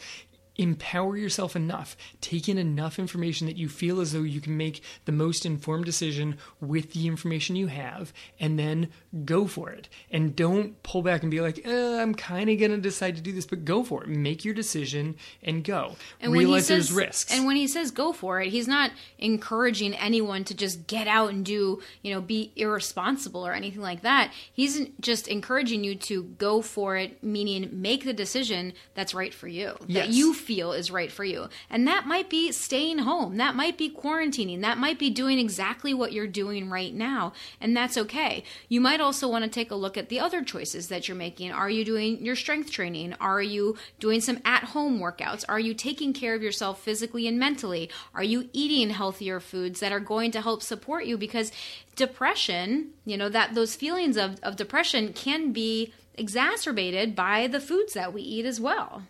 empower 0.57 1.17
yourself 1.17 1.55
enough, 1.55 1.97
take 2.21 2.47
in 2.47 2.57
enough 2.57 2.99
information 2.99 3.47
that 3.47 3.57
you 3.57 3.67
feel 3.67 3.99
as 3.99 4.13
though 4.13 4.21
you 4.21 4.41
can 4.41 4.55
make 4.55 4.81
the 5.05 5.11
most 5.11 5.45
informed 5.45 5.85
decision 5.85 6.37
with 6.61 6.93
the 6.93 7.07
information 7.07 7.55
you 7.55 7.67
have, 7.67 8.13
and 8.39 8.59
then 8.59 8.89
go 9.25 9.47
for 9.47 9.69
it. 9.69 9.89
And 10.11 10.35
don't 10.35 10.81
pull 10.83 11.01
back 11.01 11.21
and 11.23 11.31
be 11.31 11.41
like, 11.41 11.65
eh, 11.65 12.01
I'm 12.01 12.13
kind 12.13 12.49
of 12.49 12.59
going 12.59 12.71
to 12.71 12.77
decide 12.77 13.15
to 13.15 13.21
do 13.21 13.31
this, 13.31 13.45
but 13.45 13.65
go 13.65 13.83
for 13.83 14.03
it. 14.03 14.09
Make 14.09 14.45
your 14.45 14.53
decision 14.53 15.15
and 15.41 15.63
go. 15.63 15.95
And 16.19 16.31
Realize 16.33 16.67
says, 16.67 16.89
there's 16.89 16.91
risks. 16.91 17.33
And 17.33 17.45
when 17.45 17.55
he 17.55 17.67
says 17.67 17.91
go 17.91 18.13
for 18.13 18.41
it, 18.41 18.49
he's 18.49 18.67
not 18.67 18.91
encouraging 19.17 19.95
anyone 19.95 20.43
to 20.45 20.53
just 20.53 20.87
get 20.87 21.07
out 21.07 21.31
and 21.31 21.45
do, 21.45 21.81
you 22.01 22.13
know, 22.13 22.21
be 22.21 22.51
irresponsible 22.55 23.45
or 23.45 23.53
anything 23.53 23.81
like 23.81 24.01
that. 24.01 24.31
He's 24.51 24.87
just 24.99 25.27
encouraging 25.27 25.83
you 25.83 25.95
to 25.95 26.23
go 26.23 26.61
for 26.61 26.97
it, 26.97 27.23
meaning 27.23 27.69
make 27.71 28.05
the 28.05 28.13
decision 28.13 28.73
that's 28.93 29.13
right 29.13 29.33
for 29.33 29.47
you. 29.47 29.75
Yes. 29.87 30.07
That 30.07 30.13
you 30.13 30.33
feel 30.43 30.73
is 30.73 30.91
right 30.91 31.11
for 31.11 31.23
you. 31.23 31.47
And 31.69 31.87
that 31.87 32.05
might 32.05 32.29
be 32.29 32.51
staying 32.51 32.99
home. 32.99 33.37
That 33.37 33.55
might 33.55 33.77
be 33.77 33.89
quarantining. 33.89 34.61
That 34.61 34.77
might 34.77 34.99
be 34.99 35.09
doing 35.09 35.39
exactly 35.39 35.93
what 35.93 36.13
you're 36.13 36.27
doing 36.27 36.69
right 36.69 36.93
now. 36.93 37.33
And 37.59 37.75
that's 37.75 37.97
okay. 37.97 38.43
You 38.69 38.81
might 38.81 39.01
also 39.01 39.27
want 39.27 39.43
to 39.43 39.49
take 39.49 39.71
a 39.71 39.75
look 39.75 39.97
at 39.97 40.09
the 40.09 40.19
other 40.19 40.43
choices 40.43 40.87
that 40.89 41.07
you're 41.07 41.17
making. 41.17 41.51
Are 41.51 41.69
you 41.69 41.85
doing 41.85 42.23
your 42.23 42.35
strength 42.35 42.71
training? 42.71 43.13
Are 43.19 43.41
you 43.41 43.77
doing 43.99 44.21
some 44.21 44.39
at 44.45 44.65
home 44.65 44.99
workouts? 44.99 45.45
Are 45.47 45.59
you 45.59 45.73
taking 45.73 46.13
care 46.13 46.35
of 46.35 46.43
yourself 46.43 46.81
physically 46.81 47.27
and 47.27 47.39
mentally? 47.39 47.89
Are 48.13 48.23
you 48.23 48.49
eating 48.53 48.89
healthier 48.89 49.39
foods 49.39 49.79
that 49.79 49.91
are 49.91 49.99
going 49.99 50.31
to 50.31 50.41
help 50.41 50.61
support 50.61 51.05
you? 51.05 51.17
Because 51.17 51.51
depression, 51.95 52.89
you 53.05 53.17
know, 53.17 53.29
that 53.29 53.53
those 53.55 53.75
feelings 53.75 54.17
of, 54.17 54.39
of 54.41 54.55
depression 54.55 55.13
can 55.13 55.51
be 55.51 55.93
exacerbated 56.15 57.15
by 57.15 57.47
the 57.47 57.59
foods 57.59 57.93
that 57.93 58.13
we 58.13 58.21
eat 58.21 58.45
as 58.45 58.59
well. 58.59 59.03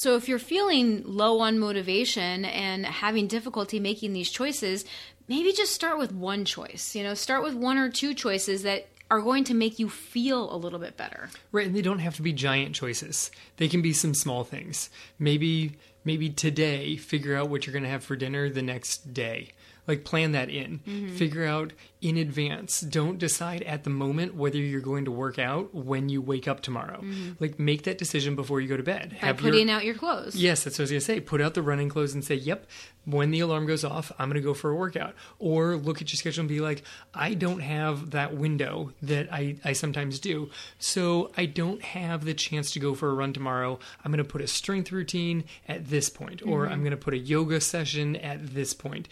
So 0.00 0.16
if 0.16 0.30
you're 0.30 0.38
feeling 0.38 1.02
low 1.04 1.40
on 1.40 1.58
motivation 1.58 2.46
and 2.46 2.86
having 2.86 3.26
difficulty 3.26 3.78
making 3.78 4.14
these 4.14 4.30
choices, 4.30 4.86
maybe 5.28 5.52
just 5.52 5.74
start 5.74 5.98
with 5.98 6.10
one 6.10 6.46
choice. 6.46 6.94
You 6.94 7.02
know, 7.02 7.12
start 7.12 7.42
with 7.42 7.52
one 7.52 7.76
or 7.76 7.90
two 7.90 8.14
choices 8.14 8.62
that 8.62 8.88
are 9.10 9.20
going 9.20 9.44
to 9.44 9.52
make 9.52 9.78
you 9.78 9.90
feel 9.90 10.54
a 10.54 10.56
little 10.56 10.78
bit 10.78 10.96
better. 10.96 11.28
Right, 11.52 11.66
and 11.66 11.76
they 11.76 11.82
don't 11.82 11.98
have 11.98 12.16
to 12.16 12.22
be 12.22 12.32
giant 12.32 12.74
choices. 12.74 13.30
They 13.58 13.68
can 13.68 13.82
be 13.82 13.92
some 13.92 14.14
small 14.14 14.42
things. 14.42 14.88
Maybe 15.18 15.76
maybe 16.02 16.30
today 16.30 16.96
figure 16.96 17.36
out 17.36 17.50
what 17.50 17.66
you're 17.66 17.74
going 17.74 17.82
to 17.82 17.90
have 17.90 18.02
for 18.02 18.16
dinner 18.16 18.48
the 18.48 18.62
next 18.62 19.12
day 19.12 19.50
like 19.90 20.04
plan 20.04 20.32
that 20.32 20.48
in. 20.48 20.78
Mm-hmm. 20.78 21.16
figure 21.16 21.44
out 21.44 21.72
in 22.00 22.16
advance. 22.16 22.80
Don't 22.80 23.18
decide 23.18 23.62
at 23.64 23.82
the 23.84 23.90
moment 23.90 24.34
whether 24.34 24.56
you're 24.56 24.80
going 24.80 25.04
to 25.04 25.10
work 25.10 25.38
out 25.38 25.74
when 25.74 26.08
you 26.08 26.22
wake 26.22 26.46
up 26.46 26.60
tomorrow. 26.60 27.00
Mm-hmm. 27.00 27.32
like 27.40 27.58
make 27.58 27.82
that 27.82 27.98
decision 27.98 28.36
before 28.36 28.60
you 28.60 28.68
go 28.68 28.76
to 28.76 28.82
bed. 28.82 29.16
By 29.20 29.26
Have 29.26 29.36
putting 29.38 29.68
your, 29.68 29.76
out 29.76 29.84
your 29.84 29.96
clothes. 29.96 30.36
Yes 30.36 30.62
that's 30.64 30.78
what 30.78 30.82
i 30.82 30.84
was 30.84 30.90
going 30.90 31.00
to 31.00 31.04
say. 31.06 31.20
Put 31.20 31.40
out 31.40 31.54
the 31.54 31.62
running 31.62 31.88
clothes 31.88 32.14
and 32.14 32.24
say 32.24 32.36
yep 32.36 32.66
when 33.06 33.30
the 33.30 33.40
alarm 33.40 33.66
goes 33.66 33.82
off 33.82 34.12
i'm 34.18 34.28
going 34.28 34.40
to 34.40 34.46
go 34.46 34.54
for 34.54 34.70
a 34.70 34.76
workout. 34.76 35.14
Or 35.38 35.76
look 35.76 36.00
at 36.00 36.12
your 36.12 36.16
schedule 36.16 36.42
and 36.42 36.48
be 36.48 36.60
like 36.60 36.84
i 37.12 37.34
don't 37.34 37.60
have 37.60 38.10
that 38.12 38.36
window 38.36 38.92
that 39.02 39.32
i, 39.32 39.56
I 39.64 39.72
sometimes 39.72 40.20
do. 40.20 40.50
So 40.78 41.32
i 41.36 41.46
don't 41.46 41.82
have 41.82 42.24
the 42.24 42.34
chance 42.34 42.70
to 42.72 42.78
go 42.78 42.94
for 42.94 43.10
a 43.10 43.14
run 43.14 43.32
tomorrow. 43.32 43.78
I'm 44.04 44.12
going 44.12 44.24
to 44.24 44.30
put 44.30 44.40
a 44.40 44.46
strength 44.46 44.92
routine 44.92 45.44
at 45.68 45.88
this 45.88 46.08
point 46.08 46.42
or 46.42 46.64
mm-hmm. 46.64 46.72
i'm 46.72 46.80
going 46.80 46.92
to 46.92 46.96
put 46.96 47.14
a 47.14 47.18
yoga 47.18 47.60
session 47.60 48.16
at 48.16 48.54
this 48.54 48.72
point 48.74 49.08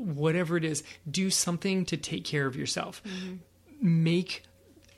whatever 0.00 0.56
it 0.56 0.64
is, 0.64 0.82
do 1.10 1.30
something 1.30 1.84
to 1.86 1.96
take 1.96 2.24
care 2.24 2.46
of 2.46 2.56
yourself. 2.56 3.02
Mm-hmm. 3.04 3.36
Make 4.04 4.42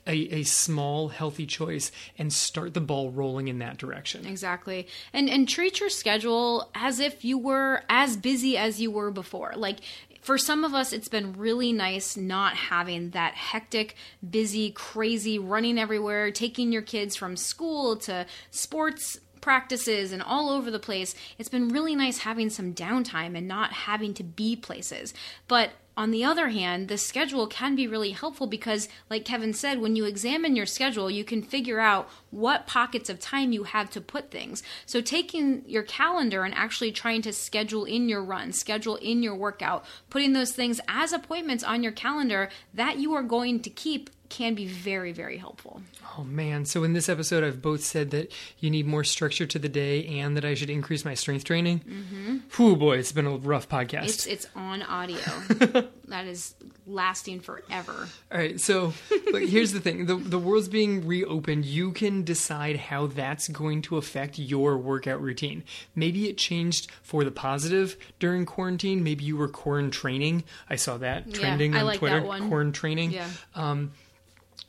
a, 0.07 0.11
a, 0.11 0.43
small 0.43 1.07
healthy 1.07 1.45
choice 1.45 1.91
and 2.17 2.31
start 2.31 2.73
the 2.73 2.81
ball 2.81 3.11
rolling 3.11 3.47
in 3.47 3.59
that 3.59 3.77
direction 3.77 4.25
exactly 4.25 4.87
and 5.13 5.29
and 5.29 5.47
treat 5.47 5.79
your 5.79 5.89
schedule 5.89 6.69
as 6.75 6.99
if 6.99 7.23
you 7.23 7.37
were 7.37 7.83
as 7.89 8.17
busy 8.17 8.57
as 8.57 8.81
you 8.81 8.91
were 8.91 9.11
before 9.11 9.53
like 9.55 9.79
for 10.21 10.37
some 10.37 10.63
of 10.63 10.73
us 10.73 10.91
it's 10.91 11.07
been 11.07 11.33
really 11.33 11.71
nice 11.71 12.17
not 12.17 12.55
having 12.55 13.11
that 13.11 13.33
hectic 13.33 13.95
busy 14.27 14.71
crazy 14.71 15.39
running 15.39 15.79
everywhere 15.79 16.31
taking 16.31 16.71
your 16.71 16.81
kids 16.81 17.15
from 17.15 17.37
school 17.37 17.95
to 17.95 18.25
sports 18.51 19.19
practices 19.43 20.13
and 20.13 20.23
all 20.23 20.49
over 20.49 20.71
the 20.71 20.79
place. 20.79 21.13
It's 21.37 21.49
been 21.49 21.67
really 21.67 21.95
nice 21.95 22.19
having 22.19 22.49
some 22.49 22.73
downtime 22.73 23.37
and 23.37 23.45
not 23.45 23.73
having 23.73 24.13
to 24.13 24.23
be 24.23 24.55
places. 24.55 25.13
But 25.49 25.71
on 25.97 26.11
the 26.11 26.23
other 26.23 26.47
hand, 26.47 26.87
the 26.87 26.97
schedule 26.97 27.45
can 27.45 27.75
be 27.75 27.85
really 27.85 28.11
helpful 28.11 28.47
because, 28.47 28.87
like 29.09 29.25
Kevin 29.25 29.53
said, 29.53 29.79
when 29.79 29.97
you 29.97 30.05
examine 30.05 30.55
your 30.55 30.65
schedule, 30.65 31.11
you 31.11 31.25
can 31.25 31.43
figure 31.43 31.81
out 31.81 32.09
what 32.31 32.65
pockets 32.65 33.09
of 33.09 33.19
time 33.19 33.51
you 33.51 33.65
have 33.65 33.89
to 33.91 34.01
put 34.01 34.31
things. 34.31 34.63
So, 34.85 35.01
taking 35.01 35.61
your 35.67 35.83
calendar 35.83 36.45
and 36.45 36.55
actually 36.55 36.93
trying 36.93 37.21
to 37.23 37.33
schedule 37.33 37.83
in 37.83 38.07
your 38.09 38.23
run, 38.23 38.53
schedule 38.53 38.95
in 38.95 39.21
your 39.21 39.35
workout, 39.35 39.85
putting 40.09 40.33
those 40.33 40.53
things 40.53 40.79
as 40.87 41.11
appointments 41.11 41.65
on 41.65 41.83
your 41.83 41.91
calendar 41.91 42.49
that 42.73 42.97
you 42.97 43.13
are 43.13 43.21
going 43.21 43.59
to 43.59 43.69
keep 43.69 44.09
can 44.33 44.55
be 44.55 44.65
very, 44.65 45.11
very 45.11 45.37
helpful. 45.37 45.79
Oh 46.17 46.23
man! 46.23 46.65
So 46.65 46.83
in 46.83 46.93
this 46.93 47.07
episode, 47.07 47.43
I've 47.43 47.61
both 47.61 47.83
said 47.83 48.09
that 48.11 48.31
you 48.57 48.71
need 48.71 48.87
more 48.87 49.03
structure 49.03 49.45
to 49.45 49.59
the 49.59 49.69
day 49.69 50.07
and 50.19 50.35
that 50.35 50.43
I 50.43 50.55
should 50.55 50.71
increase 50.71 51.05
my 51.05 51.13
strength 51.13 51.45
training. 51.45 51.81
Mm-hmm. 51.81 52.37
Whew, 52.55 52.75
boy, 52.75 52.97
it's 52.97 53.11
been 53.11 53.27
a 53.27 53.37
rough 53.37 53.69
podcast. 53.69 54.05
It's 54.05 54.25
it's 54.25 54.47
on 54.55 54.81
audio. 54.81 55.19
that 56.07 56.25
is 56.25 56.55
lasting 56.87 57.41
forever. 57.41 58.09
All 58.31 58.37
right, 58.39 58.59
so 58.59 58.93
here's 59.33 59.71
the 59.71 59.79
thing: 59.79 60.07
the 60.07 60.15
the 60.15 60.39
world's 60.39 60.67
being 60.67 61.05
reopened. 61.05 61.65
You 61.65 61.91
can 61.91 62.23
decide 62.23 62.77
how 62.77 63.05
that's 63.05 63.49
going 63.49 63.83
to 63.83 63.97
affect 63.97 64.39
your 64.39 64.77
workout 64.77 65.21
routine. 65.21 65.63
Maybe 65.93 66.27
it 66.27 66.39
changed 66.39 66.89
for 67.03 67.23
the 67.23 67.31
positive 67.31 67.97
during 68.17 68.47
quarantine. 68.47 69.03
Maybe 69.03 69.25
you 69.25 69.37
were 69.37 69.47
corn 69.47 69.91
training. 69.91 70.43
I 70.67 70.75
saw 70.75 70.97
that 70.97 71.31
trending 71.35 71.73
yeah, 71.73 71.81
on 71.81 71.85
like 71.85 71.99
Twitter. 71.99 72.21
Corn 72.21 72.71
training. 72.71 73.11
Yeah. 73.11 73.29
Um, 73.53 73.91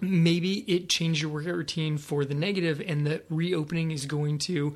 maybe 0.00 0.58
it 0.70 0.88
changed 0.88 1.22
your 1.22 1.30
workout 1.30 1.54
routine 1.54 1.98
for 1.98 2.24
the 2.24 2.34
negative 2.34 2.82
and 2.86 3.06
the 3.06 3.22
reopening 3.28 3.90
is 3.90 4.06
going 4.06 4.38
to 4.38 4.74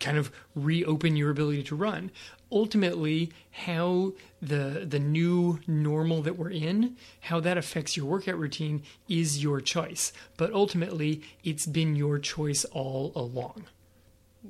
kind 0.00 0.16
of 0.16 0.30
reopen 0.54 1.16
your 1.16 1.30
ability 1.30 1.62
to 1.64 1.76
run. 1.76 2.10
Ultimately 2.50 3.32
how 3.50 4.12
the 4.40 4.86
the 4.88 4.98
new 4.98 5.60
normal 5.66 6.22
that 6.22 6.38
we're 6.38 6.50
in 6.50 6.96
how 7.20 7.40
that 7.40 7.58
affects 7.58 7.96
your 7.96 8.06
workout 8.06 8.38
routine 8.38 8.82
is 9.08 9.42
your 9.42 9.60
choice. 9.60 10.12
But 10.36 10.52
ultimately 10.52 11.22
it's 11.44 11.66
been 11.66 11.96
your 11.96 12.18
choice 12.18 12.64
all 12.66 13.12
along. 13.14 13.64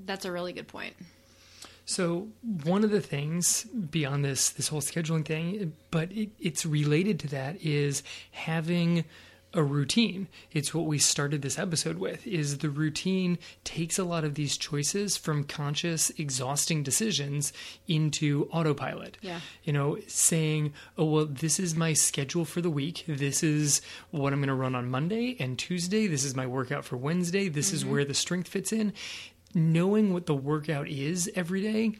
That's 0.05 0.25
a 0.25 0.33
really 0.33 0.53
good 0.53 0.69
point. 0.69 0.95
So 1.87 2.29
one 2.65 2.85
of 2.85 2.91
the 2.91 3.01
things 3.01 3.65
beyond 3.65 4.25
this 4.25 4.51
this 4.51 4.69
whole 4.69 4.83
scheduling 4.83 5.25
thing 5.25 5.73
but 5.91 6.13
it, 6.13 6.31
it's 6.39 6.67
related 6.67 7.19
to 7.21 7.29
that 7.29 7.61
is 7.63 8.03
having 8.31 9.05
a 9.55 9.63
routine. 9.63 10.29
It's 10.53 10.75
what 10.75 10.87
we 10.87 10.99
started 10.99 11.43
this 11.43 11.59
episode 11.59 11.99
with 11.99 12.27
is 12.27 12.59
the 12.59 12.69
routine 12.69 13.39
takes 13.65 13.99
a 13.99 14.05
lot 14.05 14.25
of 14.25 14.35
these 14.35 14.57
choices 14.57 15.17
from 15.17 15.45
conscious 15.45 16.11
exhausting 16.11 16.83
decisions 16.83 17.53
into 17.87 18.49
autopilot. 18.53 19.17
Yeah. 19.23 19.41
You 19.65 19.73
know, 19.73 19.99
saying, 20.07 20.75
"Oh, 20.97 21.05
well, 21.05 21.27
this 21.27 21.59
is 21.59 21.75
my 21.75 21.95
schedule 21.95 22.45
for 22.45 22.61
the 22.61 22.71
week. 22.71 23.05
This 23.07 23.43
is 23.43 23.81
what 24.11 24.33
I'm 24.33 24.41
going 24.41 24.49
to 24.49 24.55
run 24.55 24.75
on 24.75 24.91
Monday 24.91 25.37
and 25.41 25.59
Tuesday. 25.59 26.07
This 26.07 26.25
is 26.25 26.35
my 26.35 26.47
workout 26.47 26.85
for 26.85 26.97
Wednesday. 26.97 27.49
This 27.49 27.69
mm-hmm. 27.69 27.77
is 27.77 27.87
where 27.87 28.05
the 28.05 28.15
strength 28.15 28.49
fits 28.49 28.73
in." 28.73 28.93
Knowing 29.55 30.13
what 30.13 30.27
the 30.27 30.35
workout 30.35 30.89
is 30.89 31.31
every 31.35 31.63
day 31.63 31.95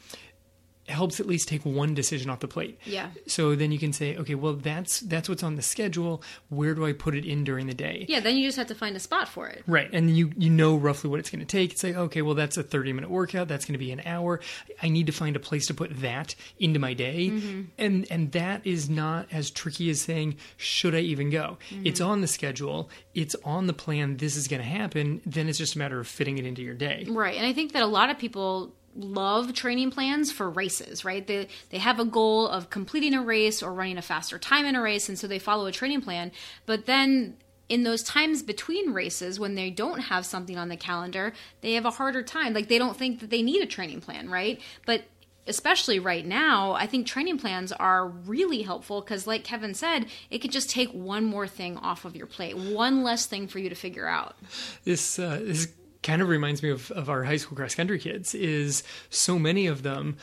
helps 0.89 1.21
at 1.21 1.27
least 1.27 1.49
take 1.49 1.65
one 1.65 1.95
decision 1.95 2.31
off 2.31 2.41
the 2.41 2.49
plate. 2.49 2.79
Yeah. 2.85 3.11
So 3.27 3.55
then 3.55 3.73
you 3.73 3.79
can 3.79 3.93
say, 3.93 4.17
okay, 4.17 4.35
well 4.35 4.55
that's 4.55 5.01
that's 5.01 5.29
what's 5.29 5.43
on 5.43 5.57
the 5.57 5.63
schedule. 5.63 6.23
Where 6.49 6.75
do 6.75 6.85
I 6.87 6.93
put 6.93 7.15
it 7.15 7.25
in 7.25 7.45
during 7.45 7.67
the 7.67 7.75
day? 7.75 8.07
Yeah, 8.09 8.21
then 8.21 8.37
you 8.37 8.47
just 8.47 8.59
have 8.59 8.69
to 8.69 8.75
find 8.75 8.97
a 8.97 9.01
spot 9.01 9.29
for 9.29 9.49
it. 9.49 9.63
Right. 9.67 9.89
And 9.93 10.17
you 10.17 10.33
you 10.37 10.51
know 10.51 10.77
roughly 10.77 11.11
what 11.11 11.21
it's 11.21 11.31
going 11.31 11.41
to 11.41 11.47
take. 11.47 11.73
It's 11.73 11.85
like, 11.85 11.97
okay, 11.97 12.23
well 12.23 12.35
that's 12.35 12.57
a 12.57 12.63
30 12.63 12.93
minute 12.93 13.11
workout. 13.11 13.49
That's 13.49 13.65
going 13.65 13.75
to 13.75 13.79
be 13.79 13.93
an 13.93 14.03
hour. 14.05 14.41
I 14.83 14.89
need 14.89 15.07
to 15.07 15.13
find 15.13 15.37
a 15.37 15.41
place 15.41 15.67
to 15.67 15.75
put 15.75 16.01
that 16.01 16.35
into 16.59 16.79
my 16.79 16.95
day. 16.95 17.29
Mm-hmm. 17.31 17.63
And 17.79 18.07
and 18.11 18.33
that 18.33 18.67
is 18.67 18.89
not 18.89 19.27
as 19.33 19.51
tricky 19.51 19.91
as 19.91 20.01
saying, 20.01 20.37
should 20.57 20.95
I 20.95 21.01
even 21.01 21.31
go? 21.31 21.59
Mm-hmm. 21.71 21.87
It's 21.87 22.01
on 22.01 22.21
the 22.21 22.27
schedule. 22.27 22.91
It's 23.15 23.37
on 23.45 23.67
the 23.67 23.73
plan. 23.73 24.17
This 24.17 24.37
is 24.37 24.49
going 24.49 24.63
to 24.63 24.69
happen. 24.69 25.21
Then 25.27 25.49
it's 25.49 25.59
just 25.59 25.75
a 25.75 25.79
matter 25.79 25.99
of 26.01 26.07
fitting 26.07 26.39
it 26.39 26.47
into 26.47 26.63
your 26.63 26.75
day. 26.75 27.07
Right. 27.09 27.37
And 27.37 27.47
I 27.47 27.53
think 27.53 27.73
that 27.73 27.83
a 27.83 27.87
lot 27.87 28.11
of 28.11 28.19
people 28.19 28.75
love 28.99 29.55
training 29.55 29.91
plans 29.91 30.33
for 30.33 30.51
races, 30.51 31.05
right? 31.05 31.27
They 31.27 31.49
they 31.71 31.79
have 31.79 32.01
a 32.01 32.05
goal 32.05 32.49
of 32.49 32.69
completing 32.69 33.15
a 33.15 33.23
race 33.23 33.63
or 33.63 33.73
running 33.73 33.97
a 33.97 34.03
faster 34.03 34.39
time 34.39 34.67
in 34.67 34.75
a 34.75 34.83
race 34.83 35.09
and 35.09 35.19
so 35.19 35.27
they 35.27 35.39
follow 35.39 35.67
a 35.67 35.73
training 35.73 36.03
plan. 36.03 36.33
But 36.67 36.87
then 36.87 37.37
in 37.69 37.83
those 37.83 38.03
times 38.03 38.43
between 38.43 38.93
races 38.93 39.39
when 39.39 39.55
they 39.55 39.71
don't 39.71 40.01
have 40.01 40.27
something 40.27 40.57
on 40.57 40.69
the 40.69 40.77
calendar, 40.77 41.33
they 41.61 41.75
have 41.75 41.85
a 41.85 41.91
harder 41.91 42.23
time. 42.23 42.55
Like 42.55 42.69
they 42.69 42.79
don't 42.79 42.97
think 42.97 43.21
that 43.21 43.31
they 43.31 43.43
need 43.43 43.63
a 43.63 43.67
training 43.67 44.01
plan, 44.01 44.29
right? 44.29 44.61
But 44.87 45.05
especially 45.47 45.99
right 45.99 46.27
now, 46.27 46.73
I 46.73 46.87
think 46.87 47.07
training 47.07 47.39
plans 47.39 47.73
are 47.73 48.07
really 48.07 48.63
helpful 48.63 49.01
because, 49.01 49.27
like 49.27 49.45
Kevin 49.45 49.75
said, 49.75 50.07
it 50.31 50.39
could 50.39 50.53
just 50.53 50.71
take 50.71 50.91
one 50.91 51.25
more 51.25 51.49
thing 51.49 51.77
off 51.79 52.05
of 52.05 52.15
your 52.15 52.27
plate, 52.27 52.57
one 52.57 53.03
less 53.03 53.27
thing 53.27 53.49
for 53.49 53.59
you 53.59 53.69
to 53.69 53.75
figure 53.75 54.07
out. 54.07 54.37
this 54.85 55.19
uh, 55.19 55.41
this 55.43 55.69
kind 56.09 56.23
of 56.23 56.29
reminds 56.31 56.63
me 56.63 56.71
of, 56.71 56.91
of 56.93 57.11
our 57.11 57.23
high 57.23 57.37
school 57.37 57.55
cross 57.55 57.75
country 57.75 57.99
kids 57.99 58.35
is 58.35 58.83
so 59.11 59.39
many 59.39 59.67
of 59.67 59.83
them 59.83 60.17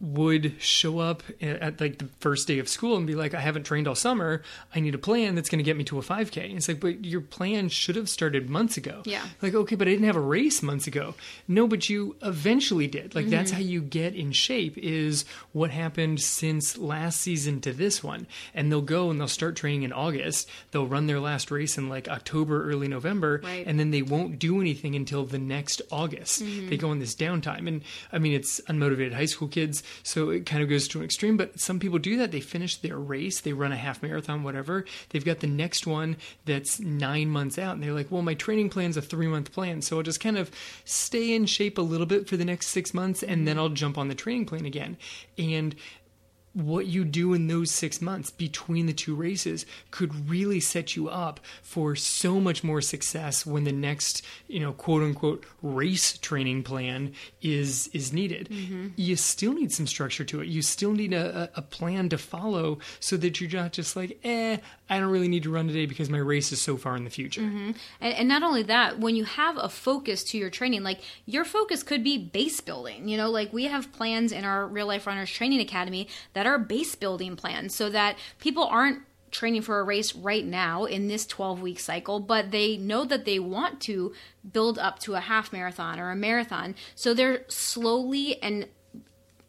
would 0.00 0.54
show 0.58 0.98
up 0.98 1.22
at, 1.42 1.56
at, 1.60 1.80
like 1.80 1.98
the 1.98 2.08
first 2.20 2.48
day 2.48 2.58
of 2.58 2.68
school 2.68 2.96
and 2.96 3.06
be 3.06 3.14
like 3.14 3.34
i 3.34 3.40
haven't 3.40 3.64
trained 3.64 3.86
all 3.86 3.94
summer. 3.94 4.42
I 4.74 4.80
need 4.80 4.94
a 4.94 4.98
plan 4.98 5.34
that's 5.34 5.48
going 5.48 5.58
to 5.58 5.64
get 5.64 5.76
me 5.76 5.84
to 5.84 5.98
a 5.98 6.02
5k 6.02 6.44
and 6.44 6.56
it's 6.56 6.68
like 6.68 6.80
but 6.80 7.04
your 7.04 7.20
plan 7.20 7.68
should 7.68 7.96
have 7.96 8.08
started 8.08 8.48
months 8.48 8.76
ago. 8.76 9.02
Yeah. 9.04 9.24
like 9.42 9.54
okay 9.54 9.76
but 9.76 9.86
i 9.88 9.90
didn't 9.90 10.06
have 10.06 10.16
a 10.16 10.20
race 10.20 10.62
months 10.62 10.86
ago. 10.86 11.14
No 11.46 11.66
but 11.66 11.88
you 11.88 12.16
eventually 12.22 12.86
did. 12.86 13.14
Like 13.14 13.26
mm-hmm. 13.26 13.30
that's 13.32 13.50
how 13.50 13.58
you 13.58 13.80
get 13.82 14.14
in 14.14 14.32
shape 14.32 14.78
is 14.78 15.24
what 15.52 15.70
happened 15.70 16.20
since 16.20 16.78
last 16.78 17.20
season 17.20 17.60
to 17.62 17.72
this 17.72 18.02
one. 18.02 18.26
And 18.54 18.70
they'll 18.70 18.80
go 18.80 19.10
and 19.10 19.20
they'll 19.20 19.28
start 19.28 19.56
training 19.56 19.82
in 19.82 19.92
august. 19.92 20.48
They'll 20.70 20.86
run 20.86 21.06
their 21.06 21.20
last 21.20 21.50
race 21.50 21.76
in 21.76 21.88
like 21.88 22.08
october 22.08 22.68
early 22.70 22.88
november 22.88 23.40
Right. 23.42 23.66
and 23.66 23.78
then 23.78 23.90
they 23.90 24.02
won't 24.02 24.38
do 24.38 24.60
anything 24.60 24.94
until 24.94 25.24
the 25.24 25.38
next 25.38 25.82
August. 25.90 26.42
Mm-hmm. 26.42 26.68
They 26.68 26.76
go 26.76 26.92
in 26.92 26.98
this 26.98 27.14
downtime. 27.14 27.68
And 27.68 27.82
I 28.12 28.18
mean, 28.18 28.32
it's 28.32 28.60
unmotivated 28.62 29.12
high 29.12 29.26
school 29.26 29.48
kids, 29.48 29.82
so 30.02 30.30
it 30.30 30.46
kind 30.46 30.62
of 30.62 30.68
goes 30.68 30.88
to 30.88 30.98
an 30.98 31.04
extreme. 31.04 31.36
But 31.36 31.60
some 31.60 31.78
people 31.78 31.98
do 31.98 32.16
that. 32.18 32.32
They 32.32 32.40
finish 32.40 32.76
their 32.76 32.98
race, 32.98 33.40
they 33.40 33.52
run 33.52 33.72
a 33.72 33.76
half 33.76 34.02
marathon, 34.02 34.42
whatever. 34.42 34.84
They've 35.10 35.24
got 35.24 35.40
the 35.40 35.46
next 35.46 35.86
one 35.86 36.16
that's 36.44 36.80
nine 36.80 37.28
months 37.28 37.58
out, 37.58 37.74
and 37.74 37.82
they're 37.82 37.92
like, 37.92 38.10
well, 38.10 38.22
my 38.22 38.34
training 38.34 38.70
plan's 38.70 38.96
a 38.96 39.02
three 39.02 39.28
month 39.28 39.52
plan. 39.52 39.82
So 39.82 39.96
I'll 39.96 40.02
just 40.02 40.20
kind 40.20 40.38
of 40.38 40.50
stay 40.84 41.34
in 41.34 41.46
shape 41.46 41.78
a 41.78 41.82
little 41.82 42.06
bit 42.06 42.28
for 42.28 42.36
the 42.36 42.44
next 42.44 42.68
six 42.68 42.94
months, 42.94 43.22
and 43.22 43.46
then 43.46 43.58
I'll 43.58 43.68
jump 43.68 43.98
on 43.98 44.08
the 44.08 44.14
training 44.14 44.46
plan 44.46 44.66
again. 44.66 44.96
And 45.38 45.74
what 46.52 46.86
you 46.86 47.04
do 47.04 47.32
in 47.32 47.46
those 47.46 47.70
six 47.70 48.02
months 48.02 48.30
between 48.30 48.86
the 48.86 48.92
two 48.92 49.14
races 49.14 49.64
could 49.90 50.28
really 50.28 50.58
set 50.60 50.96
you 50.96 51.08
up 51.08 51.38
for 51.62 51.94
so 51.94 52.40
much 52.40 52.64
more 52.64 52.80
success 52.80 53.46
when 53.46 53.64
the 53.64 53.72
next, 53.72 54.22
you 54.48 54.58
know, 54.58 54.72
quote 54.72 55.02
unquote 55.02 55.44
race 55.62 56.18
training 56.18 56.62
plan 56.62 57.12
is 57.40 57.88
is 57.92 58.12
needed. 58.12 58.48
You 58.96 59.16
still 59.16 59.52
need 59.52 59.72
some 59.72 59.86
structure 59.86 60.24
to 60.24 60.40
it. 60.40 60.48
You 60.48 60.62
still 60.62 60.92
need 60.92 61.12
a, 61.12 61.50
a 61.54 61.62
plan 61.62 62.08
to 62.08 62.18
follow 62.18 62.78
so 62.98 63.16
that 63.18 63.40
you're 63.40 63.50
not 63.50 63.72
just 63.72 63.94
like, 63.94 64.18
eh, 64.24 64.56
I 64.88 64.98
don't 64.98 65.10
really 65.10 65.28
need 65.28 65.44
to 65.44 65.50
run 65.50 65.68
today 65.68 65.86
because 65.86 66.10
my 66.10 66.18
race 66.18 66.50
is 66.50 66.60
so 66.60 66.76
far 66.76 66.96
in 66.96 67.04
the 67.04 67.10
future. 67.10 67.42
And, 67.42 67.74
and 68.00 68.28
not 68.28 68.42
only 68.42 68.64
that, 68.64 68.98
when 68.98 69.14
you 69.14 69.24
have 69.24 69.56
a 69.56 69.68
focus 69.68 70.24
to 70.24 70.38
your 70.38 70.50
training, 70.50 70.82
like 70.82 71.00
your 71.26 71.44
focus 71.44 71.84
could 71.84 72.02
be 72.02 72.18
base 72.18 72.60
building. 72.60 73.08
You 73.08 73.16
know, 73.16 73.30
like 73.30 73.52
we 73.52 73.64
have 73.64 73.92
plans 73.92 74.32
in 74.32 74.44
our 74.44 74.66
Real 74.66 74.86
Life 74.86 75.06
Runners 75.06 75.30
Training 75.30 75.60
Academy 75.60 76.08
that 76.32 76.39
are 76.46 76.58
base 76.58 76.94
building 76.94 77.36
plans 77.36 77.74
so 77.74 77.90
that 77.90 78.16
people 78.38 78.64
aren't 78.64 79.02
training 79.30 79.62
for 79.62 79.78
a 79.78 79.84
race 79.84 80.14
right 80.14 80.44
now 80.44 80.84
in 80.84 81.08
this 81.08 81.26
12 81.26 81.62
week 81.62 81.80
cycle, 81.80 82.20
but 82.20 82.50
they 82.50 82.76
know 82.76 83.04
that 83.04 83.24
they 83.24 83.38
want 83.38 83.80
to 83.82 84.12
build 84.52 84.78
up 84.78 84.98
to 85.00 85.14
a 85.14 85.20
half 85.20 85.52
marathon 85.52 86.00
or 86.00 86.10
a 86.10 86.16
marathon. 86.16 86.74
So 86.94 87.14
they're 87.14 87.44
slowly 87.48 88.42
and 88.42 88.66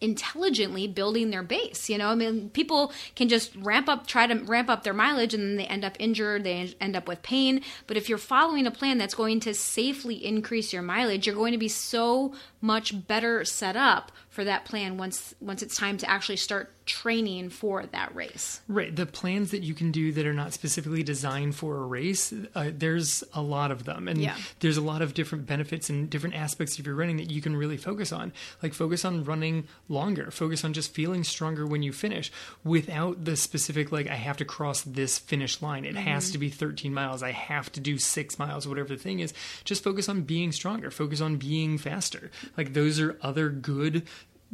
intelligently 0.02 0.88
building 0.88 1.30
their 1.30 1.44
base. 1.44 1.88
You 1.88 2.00
know, 2.00 2.10
I 2.10 2.16
mean, 2.16 2.50
people 2.50 2.92
can 3.16 3.30
just 3.30 3.56
ramp 3.56 3.88
up, 3.88 4.08
try 4.08 4.26
to 4.26 4.44
ramp 4.44 4.68
up 4.68 4.84
their 4.84 4.96
mileage, 4.96 5.36
and 5.36 5.44
then 5.44 5.58
they 5.58 5.68
end 5.68 5.86
up 5.86 5.96
injured, 6.00 6.44
they 6.44 6.74
end 6.82 6.96
up 6.96 7.08
with 7.08 7.22
pain. 7.22 7.62
But 7.86 7.98
if 7.98 8.10
you're 8.10 8.18
following 8.18 8.66
a 8.66 8.72
plan 8.72 8.98
that's 8.98 9.14
going 9.14 9.40
to 9.42 9.54
safely 9.54 10.26
increase 10.26 10.74
your 10.74 10.82
mileage, 10.82 11.28
you're 11.28 11.36
going 11.36 11.54
to 11.54 11.60
be 11.60 11.68
so 11.68 12.34
much 12.60 13.08
better 13.08 13.46
set 13.46 13.76
up 13.76 14.12
for 14.42 14.46
that 14.46 14.66
plan 14.66 14.98
once 14.98 15.36
once 15.40 15.62
it's 15.62 15.76
time 15.78 15.98
to 15.98 16.10
actually 16.10 16.36
start 16.36 16.74
training 16.88 17.48
for 17.48 17.86
that 17.86 18.14
race. 18.16 18.60
Right. 18.68 18.94
The 18.94 19.06
plans 19.06 19.52
that 19.52 19.62
you 19.62 19.76
can 19.76 19.92
do 19.92 20.12
that 20.14 20.26
are 20.26 20.34
not 20.34 20.52
specifically 20.52 21.04
designed 21.04 21.56
for 21.56 21.78
a 21.78 21.86
race, 21.86 22.34
uh, 22.56 22.72
there's 22.74 23.24
a 23.34 23.42
lot 23.42 23.70
of 23.70 23.84
them. 23.86 24.08
And 24.08 24.20
Yeah. 24.20 24.36
there's 24.62 24.78
a 24.78 24.82
lot 24.82 25.04
of 25.04 25.14
different 25.14 25.46
benefits 25.46 25.92
and 25.92 26.10
different 26.10 26.34
aspects 26.36 26.80
of 26.80 26.88
your 26.88 26.96
running 26.96 27.18
that 27.18 27.30
you 27.30 27.40
can 27.40 27.56
really 27.56 27.78
focus 27.78 28.12
on. 28.12 28.34
Like, 28.64 28.74
focus 28.74 29.06
on 29.06 29.24
running 29.24 29.68
longer, 29.90 30.32
focus 30.32 30.66
on 30.66 30.74
just 30.74 30.92
feeling 30.94 31.24
stronger 31.24 31.68
when 31.68 31.84
you 31.84 31.94
finish 31.94 32.32
without 32.64 33.26
the 33.26 33.36
specific, 33.38 33.92
like, 33.92 34.08
I 34.08 34.16
have 34.16 34.38
to 34.38 34.46
cross 34.46 34.82
this 34.82 35.20
finish 35.20 35.62
line. 35.62 35.86
It 35.86 35.96
has 35.96 36.32
to 36.32 36.40
be 36.40 36.50
13 36.50 36.94
miles. 36.96 37.22
I 37.22 37.32
have 37.32 37.72
to 37.74 37.80
do 37.80 38.00
six 38.00 38.40
miles, 38.40 38.68
whatever 38.68 38.90
the 38.90 38.98
thing 39.02 39.20
is. 39.20 39.34
Just 39.66 39.84
focus 39.84 40.10
on 40.10 40.24
being 40.24 40.52
stronger, 40.52 40.90
focus 40.90 41.22
on 41.22 41.38
being 41.38 41.78
faster. 41.78 42.32
Like, 42.58 42.74
those 42.74 43.00
are 43.00 43.18
other 43.22 43.50
good 43.50 44.08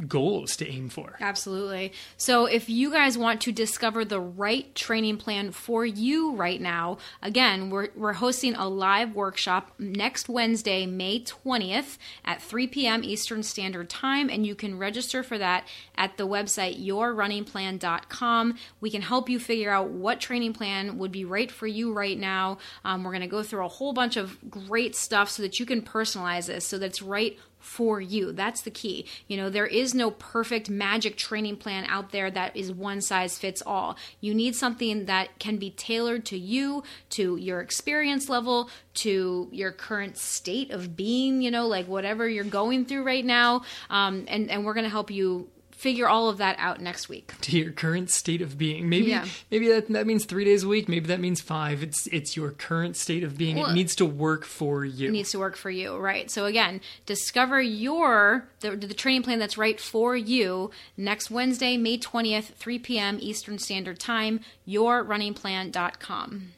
goals 0.05 0.55
to 0.57 0.67
aim 0.67 0.89
for. 0.89 1.15
Absolutely. 1.19 1.93
So, 2.17 2.45
if 2.45 2.69
you 2.69 2.91
guys 2.91 3.17
want 3.17 3.41
to 3.41 3.51
discover 3.51 4.05
the 4.05 4.19
right 4.19 4.73
training 4.75 5.17
plan 5.17 5.51
for 5.51 5.85
you 5.85 6.35
right 6.35 6.61
now, 6.61 6.97
again, 7.21 7.69
we're, 7.69 7.89
we're 7.95 8.13
hosting 8.13 8.53
a 8.55 8.67
live 8.67 9.15
workshop 9.15 9.73
next 9.79 10.29
Wednesday, 10.29 10.85
May 10.85 11.21
20th 11.21 11.97
at 12.25 12.41
3 12.41 12.67
p.m. 12.67 13.03
Eastern 13.03 13.43
Standard 13.43 13.89
Time, 13.89 14.29
and 14.29 14.45
you 14.45 14.55
can 14.55 14.77
register 14.77 15.23
for 15.23 15.37
that 15.37 15.67
at 15.95 16.17
the 16.17 16.27
website 16.27 16.83
yourrunningplan.com. 16.85 18.57
We 18.81 18.89
can 18.89 19.01
help 19.01 19.29
you 19.29 19.39
figure 19.39 19.71
out 19.71 19.89
what 19.89 20.19
training 20.19 20.53
plan 20.53 20.97
would 20.97 21.11
be 21.11 21.25
right 21.25 21.51
for 21.51 21.67
you 21.67 21.93
right 21.93 22.17
now. 22.17 22.59
Um, 22.85 23.03
we're 23.03 23.11
going 23.11 23.21
to 23.21 23.27
go 23.27 23.43
through 23.43 23.65
a 23.65 23.69
whole 23.69 23.93
bunch 23.93 24.17
of 24.17 24.37
great 24.49 24.95
stuff 24.95 25.29
so 25.29 25.41
that 25.43 25.59
you 25.59 25.65
can 25.65 25.81
personalize 25.81 26.47
this 26.47 26.65
so 26.65 26.77
that's 26.77 27.01
right 27.01 27.37
for 27.59 27.99
you. 27.99 28.31
That's 28.31 28.61
the 28.61 28.71
key. 28.71 29.05
You 29.27 29.37
know, 29.37 29.49
there 29.49 29.67
is 29.67 29.93
no 29.93 30.11
perfect 30.11 30.69
magic 30.69 31.17
training 31.17 31.57
plan 31.57 31.85
out 31.89 32.11
there 32.11 32.31
that 32.31 32.55
is 32.55 32.71
one 32.71 33.01
size 33.01 33.37
fits 33.37 33.61
all. 33.65 33.97
You 34.21 34.33
need 34.33 34.55
something 34.55 35.05
that 35.05 35.39
can 35.39 35.57
be 35.57 35.71
tailored 35.71 36.25
to 36.25 36.37
you, 36.37 36.83
to 37.11 37.35
your 37.37 37.61
experience 37.61 38.29
level, 38.29 38.69
to 38.95 39.49
your 39.51 39.71
current 39.71 40.17
state 40.17 40.71
of 40.71 40.95
being, 40.95 41.41
you 41.41 41.51
know, 41.51 41.67
like 41.67 41.87
whatever 41.87 42.27
you're 42.27 42.43
going 42.43 42.85
through 42.85 43.03
right 43.03 43.25
now. 43.25 43.63
Um, 43.89 44.25
and, 44.27 44.49
and 44.49 44.65
we're 44.65 44.73
going 44.73 44.85
to 44.85 44.89
help 44.89 45.11
you 45.11 45.49
figure 45.77 46.09
all 46.09 46.27
of 46.27 46.39
that 46.39 46.57
out 46.59 46.81
next 46.81 47.07
week. 47.07 47.33
to 47.41 47.57
your 47.57 47.71
current 47.71 48.09
state 48.09 48.41
of 48.41 48.57
being. 48.57 48.89
Maybe 48.89 49.07
Yeah. 49.11 49.25
maybe 49.49 49.67
that 49.69 49.87
that 49.89 50.05
means 50.07 50.25
three 50.25 50.43
days 50.43 50.63
a 50.63 50.67
week. 50.67 50.89
Maybe 50.89 51.07
that 51.07 51.19
means 51.21 51.39
five. 51.39 51.81
It's 51.83 52.07
it's 52.07 52.35
your 52.35 52.51
current 52.51 52.97
state 52.97 53.23
of 53.23 53.37
being. 53.37 53.57
Well, 53.57 53.69
it 53.69 53.73
needs 53.73 53.95
to 53.97 54.05
work 54.05 54.43
for 54.43 54.83
you. 54.83 55.07
It 55.07 55.11
needs 55.11 55.31
to 55.31 55.39
work 55.39 55.55
for 55.55 55.69
you, 55.69 55.95
right? 55.95 56.29
So 56.29 56.45
again, 56.45 56.81
discover 57.05 57.61
your 57.61 58.49
the, 58.59 58.75
the 58.75 58.93
training 58.93 59.23
plan 59.23 59.39
that's 59.39 59.57
right 59.57 59.79
for 59.79 60.17
you 60.17 60.71
next 60.97 61.29
Wednesday, 61.31 61.77
May 61.77 61.97
20th, 61.97 62.55
3 62.55 62.79
p.m. 62.79 63.17
Eastern 63.21 63.59
Standard 63.59 63.99
Time, 63.99 64.39
yourrunningplan.com. 64.67 66.51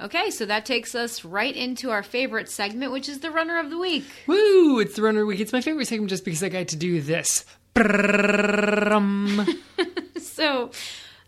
Okay, 0.00 0.30
so 0.30 0.46
that 0.46 0.64
takes 0.64 0.94
us 0.94 1.24
right 1.24 1.54
into 1.56 1.90
our 1.90 2.04
favorite 2.04 2.48
segment, 2.48 2.92
which 2.92 3.08
is 3.08 3.18
the 3.18 3.32
runner 3.32 3.58
of 3.58 3.68
the 3.70 3.78
week. 3.78 4.04
Woo! 4.28 4.78
It's 4.78 4.94
the 4.94 5.02
runner 5.02 5.20
of 5.20 5.24
the 5.24 5.26
week. 5.26 5.40
It's 5.40 5.52
my 5.52 5.60
favorite 5.60 5.88
segment 5.88 6.10
just 6.10 6.24
because 6.24 6.42
I 6.44 6.48
got 6.50 6.68
to 6.68 6.76
do 6.76 7.00
this. 7.00 7.44
So, 10.38 10.70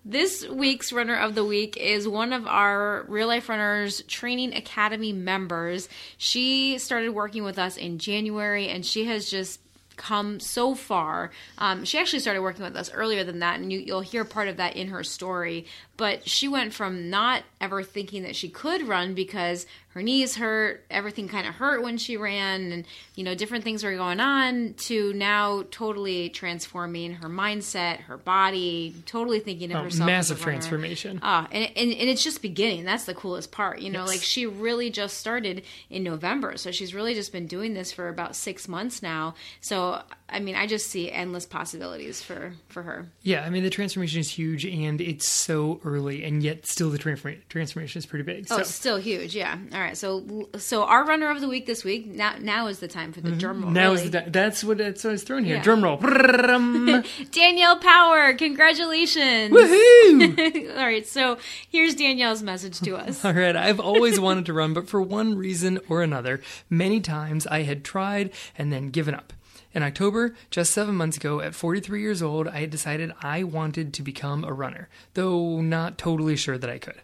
this 0.04 0.48
week's 0.48 0.92
runner 0.92 1.16
of 1.16 1.34
the 1.34 1.44
week 1.44 1.76
is 1.76 2.06
one 2.06 2.32
of 2.32 2.46
our 2.46 3.04
Real 3.08 3.26
Life 3.26 3.48
Runners 3.48 4.02
Training 4.02 4.54
Academy 4.54 5.12
members. 5.12 5.88
She 6.16 6.78
started 6.78 7.10
working 7.10 7.42
with 7.42 7.58
us 7.58 7.76
in 7.76 7.98
January 7.98 8.68
and 8.68 8.86
she 8.86 9.06
has 9.06 9.28
just 9.28 9.60
come 9.96 10.40
so 10.40 10.74
far. 10.74 11.30
Um, 11.58 11.84
she 11.84 11.98
actually 11.98 12.20
started 12.20 12.40
working 12.40 12.64
with 12.64 12.76
us 12.76 12.90
earlier 12.92 13.22
than 13.22 13.40
that, 13.40 13.60
and 13.60 13.70
you, 13.70 13.80
you'll 13.80 14.00
hear 14.00 14.24
part 14.24 14.48
of 14.48 14.56
that 14.56 14.74
in 14.74 14.88
her 14.88 15.04
story. 15.04 15.66
But 16.00 16.26
she 16.26 16.48
went 16.48 16.72
from 16.72 17.10
not 17.10 17.42
ever 17.60 17.82
thinking 17.82 18.22
that 18.22 18.34
she 18.34 18.48
could 18.48 18.88
run 18.88 19.12
because 19.12 19.66
her 19.92 20.02
knees 20.02 20.36
hurt, 20.36 20.84
everything 20.88 21.28
kind 21.28 21.46
of 21.48 21.54
hurt 21.56 21.82
when 21.82 21.98
she 21.98 22.16
ran, 22.16 22.70
and 22.72 22.86
you 23.16 23.24
know 23.24 23.34
different 23.34 23.64
things 23.64 23.84
were 23.84 23.94
going 23.96 24.20
on. 24.20 24.74
To 24.88 25.12
now 25.12 25.64
totally 25.70 26.28
transforming 26.30 27.14
her 27.14 27.28
mindset, 27.28 27.98
her 28.02 28.16
body, 28.16 28.94
totally 29.04 29.40
thinking 29.40 29.72
of 29.72 29.78
Oh, 29.80 29.82
herself. 29.84 30.06
massive 30.06 30.40
transformation. 30.40 31.18
Ah, 31.22 31.46
and, 31.52 31.64
and 31.76 31.90
and 31.92 32.08
it's 32.08 32.22
just 32.24 32.40
beginning. 32.40 32.84
That's 32.84 33.04
the 33.04 33.14
coolest 33.14 33.50
part. 33.52 33.80
You 33.80 33.90
know, 33.90 34.00
Yes. 34.02 34.08
like 34.08 34.22
she 34.22 34.46
really 34.46 34.90
just 34.90 35.18
started 35.18 35.64
in 35.90 36.02
November, 36.04 36.56
so 36.56 36.70
she's 36.70 36.94
really 36.94 37.14
just 37.14 37.32
been 37.32 37.46
doing 37.48 37.74
this 37.74 37.92
for 37.92 38.08
about 38.08 38.34
six 38.36 38.68
months 38.68 39.02
now. 39.02 39.34
So 39.60 40.02
I 40.32 40.40
mean, 40.40 40.54
I 40.54 40.66
just 40.66 40.86
see 40.88 41.10
endless 41.10 41.46
possibilities 41.46 42.22
for 42.22 42.52
for 42.68 42.82
her. 42.82 43.08
Yeah, 43.22 43.42
I 43.44 43.50
mean 43.50 43.62
the 43.62 43.70
transformation 43.70 44.20
is 44.20 44.30
huge, 44.30 44.64
and 44.64 45.00
it's 45.00 45.26
so 45.26 45.80
early, 45.84 46.24
and 46.24 46.42
yet 46.42 46.66
still 46.66 46.90
the 46.90 46.98
transform- 46.98 47.42
transformation 47.48 47.98
is 47.98 48.06
pretty 48.06 48.22
big. 48.24 48.46
Oh, 48.50 48.56
So 48.56 48.60
it's 48.62 48.74
still 48.74 48.96
huge. 48.98 49.34
Yeah. 49.34 49.58
All 49.72 49.80
right. 49.80 49.96
So 49.96 50.48
so 50.56 50.84
our 50.84 51.04
runner 51.04 51.30
of 51.30 51.40
the 51.40 51.48
week 51.48 51.66
this 51.66 51.84
week. 51.84 52.06
Now 52.06 52.34
now 52.40 52.66
is 52.68 52.78
the 52.78 52.88
time 52.88 53.12
for 53.12 53.20
the 53.20 53.32
drum 53.32 53.56
roll. 53.58 53.64
Mm-hmm. 53.66 53.74
now 53.74 53.90
really. 53.92 54.04
is 54.04 54.10
the 54.10 54.24
that's 54.28 54.62
what 54.64 54.78
that's 54.78 55.04
what 55.04 55.10
I 55.10 55.12
was 55.12 55.22
throwing 55.22 55.44
here. 55.44 55.56
Yeah. 55.56 55.62
Drum 55.62 55.82
roll. 55.84 55.96
Danielle 57.32 57.76
Power. 57.78 58.34
Congratulations. 58.34 59.54
Woohoo! 59.54 60.70
All 60.78 60.84
right. 60.84 61.06
So 61.06 61.38
here's 61.70 61.94
Danielle's 61.94 62.42
message 62.42 62.80
to 62.80 62.96
us. 62.96 63.24
All 63.24 63.32
right, 63.32 63.56
I've 63.56 63.80
always 63.80 64.18
wanted 64.20 64.46
to 64.46 64.52
run, 64.52 64.74
but 64.74 64.88
for 64.88 65.00
one 65.02 65.36
reason 65.36 65.78
or 65.88 66.02
another, 66.02 66.40
many 66.68 67.00
times 67.00 67.46
I 67.46 67.62
had 67.62 67.84
tried 67.84 68.30
and 68.56 68.72
then 68.72 68.90
given 68.90 69.14
up. 69.14 69.32
In 69.72 69.84
October, 69.84 70.34
just 70.50 70.72
seven 70.72 70.96
months 70.96 71.16
ago, 71.16 71.40
at 71.40 71.54
43 71.54 72.00
years 72.00 72.22
old, 72.22 72.48
I 72.48 72.60
had 72.60 72.70
decided 72.70 73.12
I 73.22 73.44
wanted 73.44 73.94
to 73.94 74.02
become 74.02 74.42
a 74.42 74.52
runner, 74.52 74.88
though 75.14 75.60
not 75.60 75.96
totally 75.96 76.34
sure 76.34 76.58
that 76.58 76.70
I 76.70 76.78
could. 76.78 77.00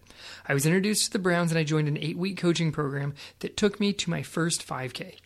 I 0.49 0.55
was 0.55 0.67
introduced 0.67 1.07
to 1.07 1.13
the 1.13 1.19
Browns 1.21 1.53
and 1.53 1.59
I 1.59 1.65
joined 1.65 1.87
an 1.87 1.99
eight 1.99 2.19
week 2.19 2.39
coaching 2.39 2.73
program 2.73 3.15
that 3.39 3.57
took 3.57 3.79
me 3.79 3.93
to 3.93 4.11
my 4.11 4.23
first 4.23 4.67
5K. 4.67 5.17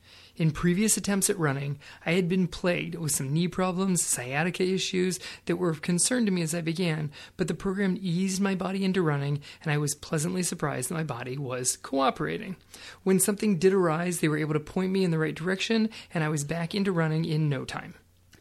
In 0.40 0.52
previous 0.52 0.96
attempts 0.96 1.28
at 1.28 1.38
running, 1.38 1.78
I 2.06 2.12
had 2.12 2.26
been 2.26 2.48
plagued 2.48 2.94
with 2.94 3.12
some 3.12 3.30
knee 3.30 3.46
problems, 3.46 4.02
sciatica 4.02 4.62
issues 4.62 5.20
that 5.44 5.56
were 5.56 5.68
of 5.68 5.82
concern 5.82 6.24
to 6.24 6.32
me 6.32 6.40
as 6.40 6.54
I 6.54 6.62
began, 6.62 7.10
but 7.36 7.46
the 7.46 7.52
program 7.52 7.98
eased 8.00 8.40
my 8.40 8.54
body 8.54 8.82
into 8.82 9.02
running, 9.02 9.42
and 9.62 9.70
I 9.70 9.76
was 9.76 9.94
pleasantly 9.94 10.42
surprised 10.42 10.88
that 10.88 10.94
my 10.94 11.04
body 11.04 11.36
was 11.36 11.76
cooperating. 11.76 12.56
When 13.02 13.20
something 13.20 13.58
did 13.58 13.74
arise, 13.74 14.20
they 14.20 14.28
were 14.28 14.38
able 14.38 14.54
to 14.54 14.60
point 14.60 14.92
me 14.92 15.04
in 15.04 15.10
the 15.10 15.18
right 15.18 15.34
direction, 15.34 15.90
and 16.14 16.24
I 16.24 16.30
was 16.30 16.42
back 16.42 16.74
into 16.74 16.90
running 16.90 17.26
in 17.26 17.50
no 17.50 17.66
time. 17.66 17.92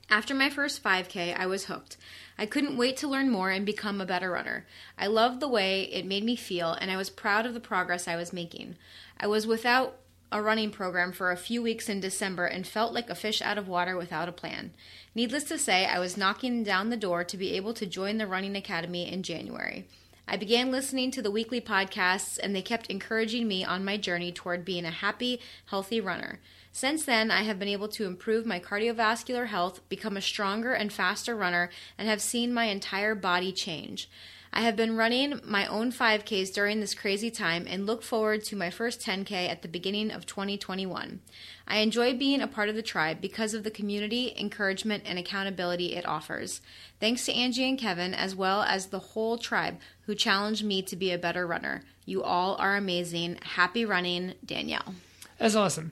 After 0.10 0.34
my 0.34 0.50
first 0.50 0.82
5K, 0.82 1.36
I 1.36 1.48
was 1.48 1.66
hooked. 1.66 1.98
I 2.38 2.46
couldn't 2.46 2.78
wait 2.78 2.96
to 3.00 3.10
learn 3.10 3.30
more 3.30 3.50
and 3.50 3.66
become 3.66 4.00
a 4.00 4.06
better 4.06 4.32
runner. 4.32 4.66
I 4.98 5.08
loved 5.08 5.42
the 5.42 5.50
way 5.50 5.82
it 5.82 6.06
made 6.06 6.24
me 6.24 6.38
feel, 6.38 6.72
and 6.72 6.90
I 6.90 6.96
was 6.96 7.10
proud 7.10 7.46
of 7.46 7.54
the 7.54 7.60
progress 7.60 8.08
I 8.08 8.16
was 8.16 8.32
making. 8.32 8.78
I 9.20 9.28
was 9.28 9.46
without 9.46 10.00
a 10.32 10.42
running 10.42 10.72
program 10.72 11.12
for 11.12 11.32
a 11.32 11.38
few 11.38 11.62
weeks 11.62 11.90
in 11.90 12.00
December 12.00 12.46
and 12.46 12.68
felt 12.68 12.94
like 12.94 13.10
a 13.10 13.16
fish 13.16 13.42
out 13.42 13.58
of 13.58 13.68
water 13.68 13.98
without 13.98 14.30
a 14.30 14.34
plan. 14.34 14.72
Needless 15.16 15.46
to 15.46 15.58
say, 15.58 15.86
I 15.86 16.00
was 16.00 16.18
knocking 16.18 16.64
down 16.64 16.90
the 16.90 16.98
door 16.98 17.24
to 17.24 17.38
be 17.38 17.54
able 17.54 17.74
to 17.74 17.86
join 17.86 18.18
the 18.18 18.28
Running 18.28 18.56
Academy 18.56 19.12
in 19.12 19.24
January. 19.24 19.88
I 20.28 20.38
began 20.38 20.70
listening 20.70 21.10
to 21.12 21.24
the 21.24 21.32
weekly 21.32 21.60
podcasts, 21.60 22.38
and 22.38 22.56
they 22.56 22.62
kept 22.62 22.92
encouraging 22.92 23.48
me 23.48 23.66
on 23.66 23.84
my 23.84 23.98
journey 23.98 24.32
toward 24.32 24.64
being 24.64 24.86
a 24.86 24.92
happy, 24.92 25.42
healthy 25.66 26.00
runner. 26.00 26.40
Since 26.72 27.06
then, 27.06 27.32
I 27.32 27.42
have 27.42 27.58
been 27.58 27.68
able 27.68 27.88
to 27.88 28.06
improve 28.06 28.46
my 28.46 28.60
cardiovascular 28.60 29.48
health, 29.48 29.82
become 29.90 30.16
a 30.16 30.22
stronger 30.22 30.74
and 30.74 30.94
faster 30.94 31.36
runner, 31.36 31.72
and 31.98 32.08
have 32.08 32.22
seen 32.22 32.54
my 32.54 32.66
entire 32.66 33.16
body 33.16 33.52
change. 33.52 34.08
I 34.52 34.62
have 34.62 34.76
been 34.76 34.98
running 34.98 35.40
my 35.46 35.68
own 35.68 35.92
5Ks 35.92 36.54
during 36.54 36.80
this 36.80 36.96
crazy 36.96 37.30
time 37.30 37.66
and 37.70 37.86
look 37.86 38.02
forward 38.02 38.44
to 38.46 38.56
my 38.56 38.70
first 38.70 39.00
10K 39.00 39.48
at 39.48 39.62
the 39.62 39.68
beginning 39.68 40.12
of 40.12 40.26
2021. 40.26 41.20
I 41.68 41.78
enjoy 41.78 42.18
being 42.18 42.42
a 42.42 42.48
part 42.48 42.68
of 42.68 42.76
the 42.76 42.82
tribe 42.82 43.22
because 43.22 43.54
of 43.54 43.64
the 43.64 43.70
community, 43.70 44.34
encouragement, 44.38 45.04
and 45.06 45.20
accountability 45.20 45.96
it 45.96 46.06
offers. 46.06 46.62
Thanks 47.00 47.26
to 47.26 47.34
Angie 47.34 47.70
and 47.70 47.78
Kevin, 47.78 48.16
as 48.16 48.36
well 48.36 48.64
as 48.64 48.88
the 48.88 49.00
whole 49.00 49.38
tribe 49.38 49.78
who 50.02 50.16
challenged 50.16 50.66
me 50.66 50.82
to 50.82 50.96
be 50.96 51.12
a 51.12 51.20
better 51.20 51.46
runner. 51.46 51.84
You 52.06 52.24
all 52.24 52.56
are 52.56 52.76
amazing. 52.76 53.38
Happy 53.44 53.86
running, 53.86 54.34
Danielle. 54.44 54.96
That's 55.38 55.56
awesome. 55.56 55.92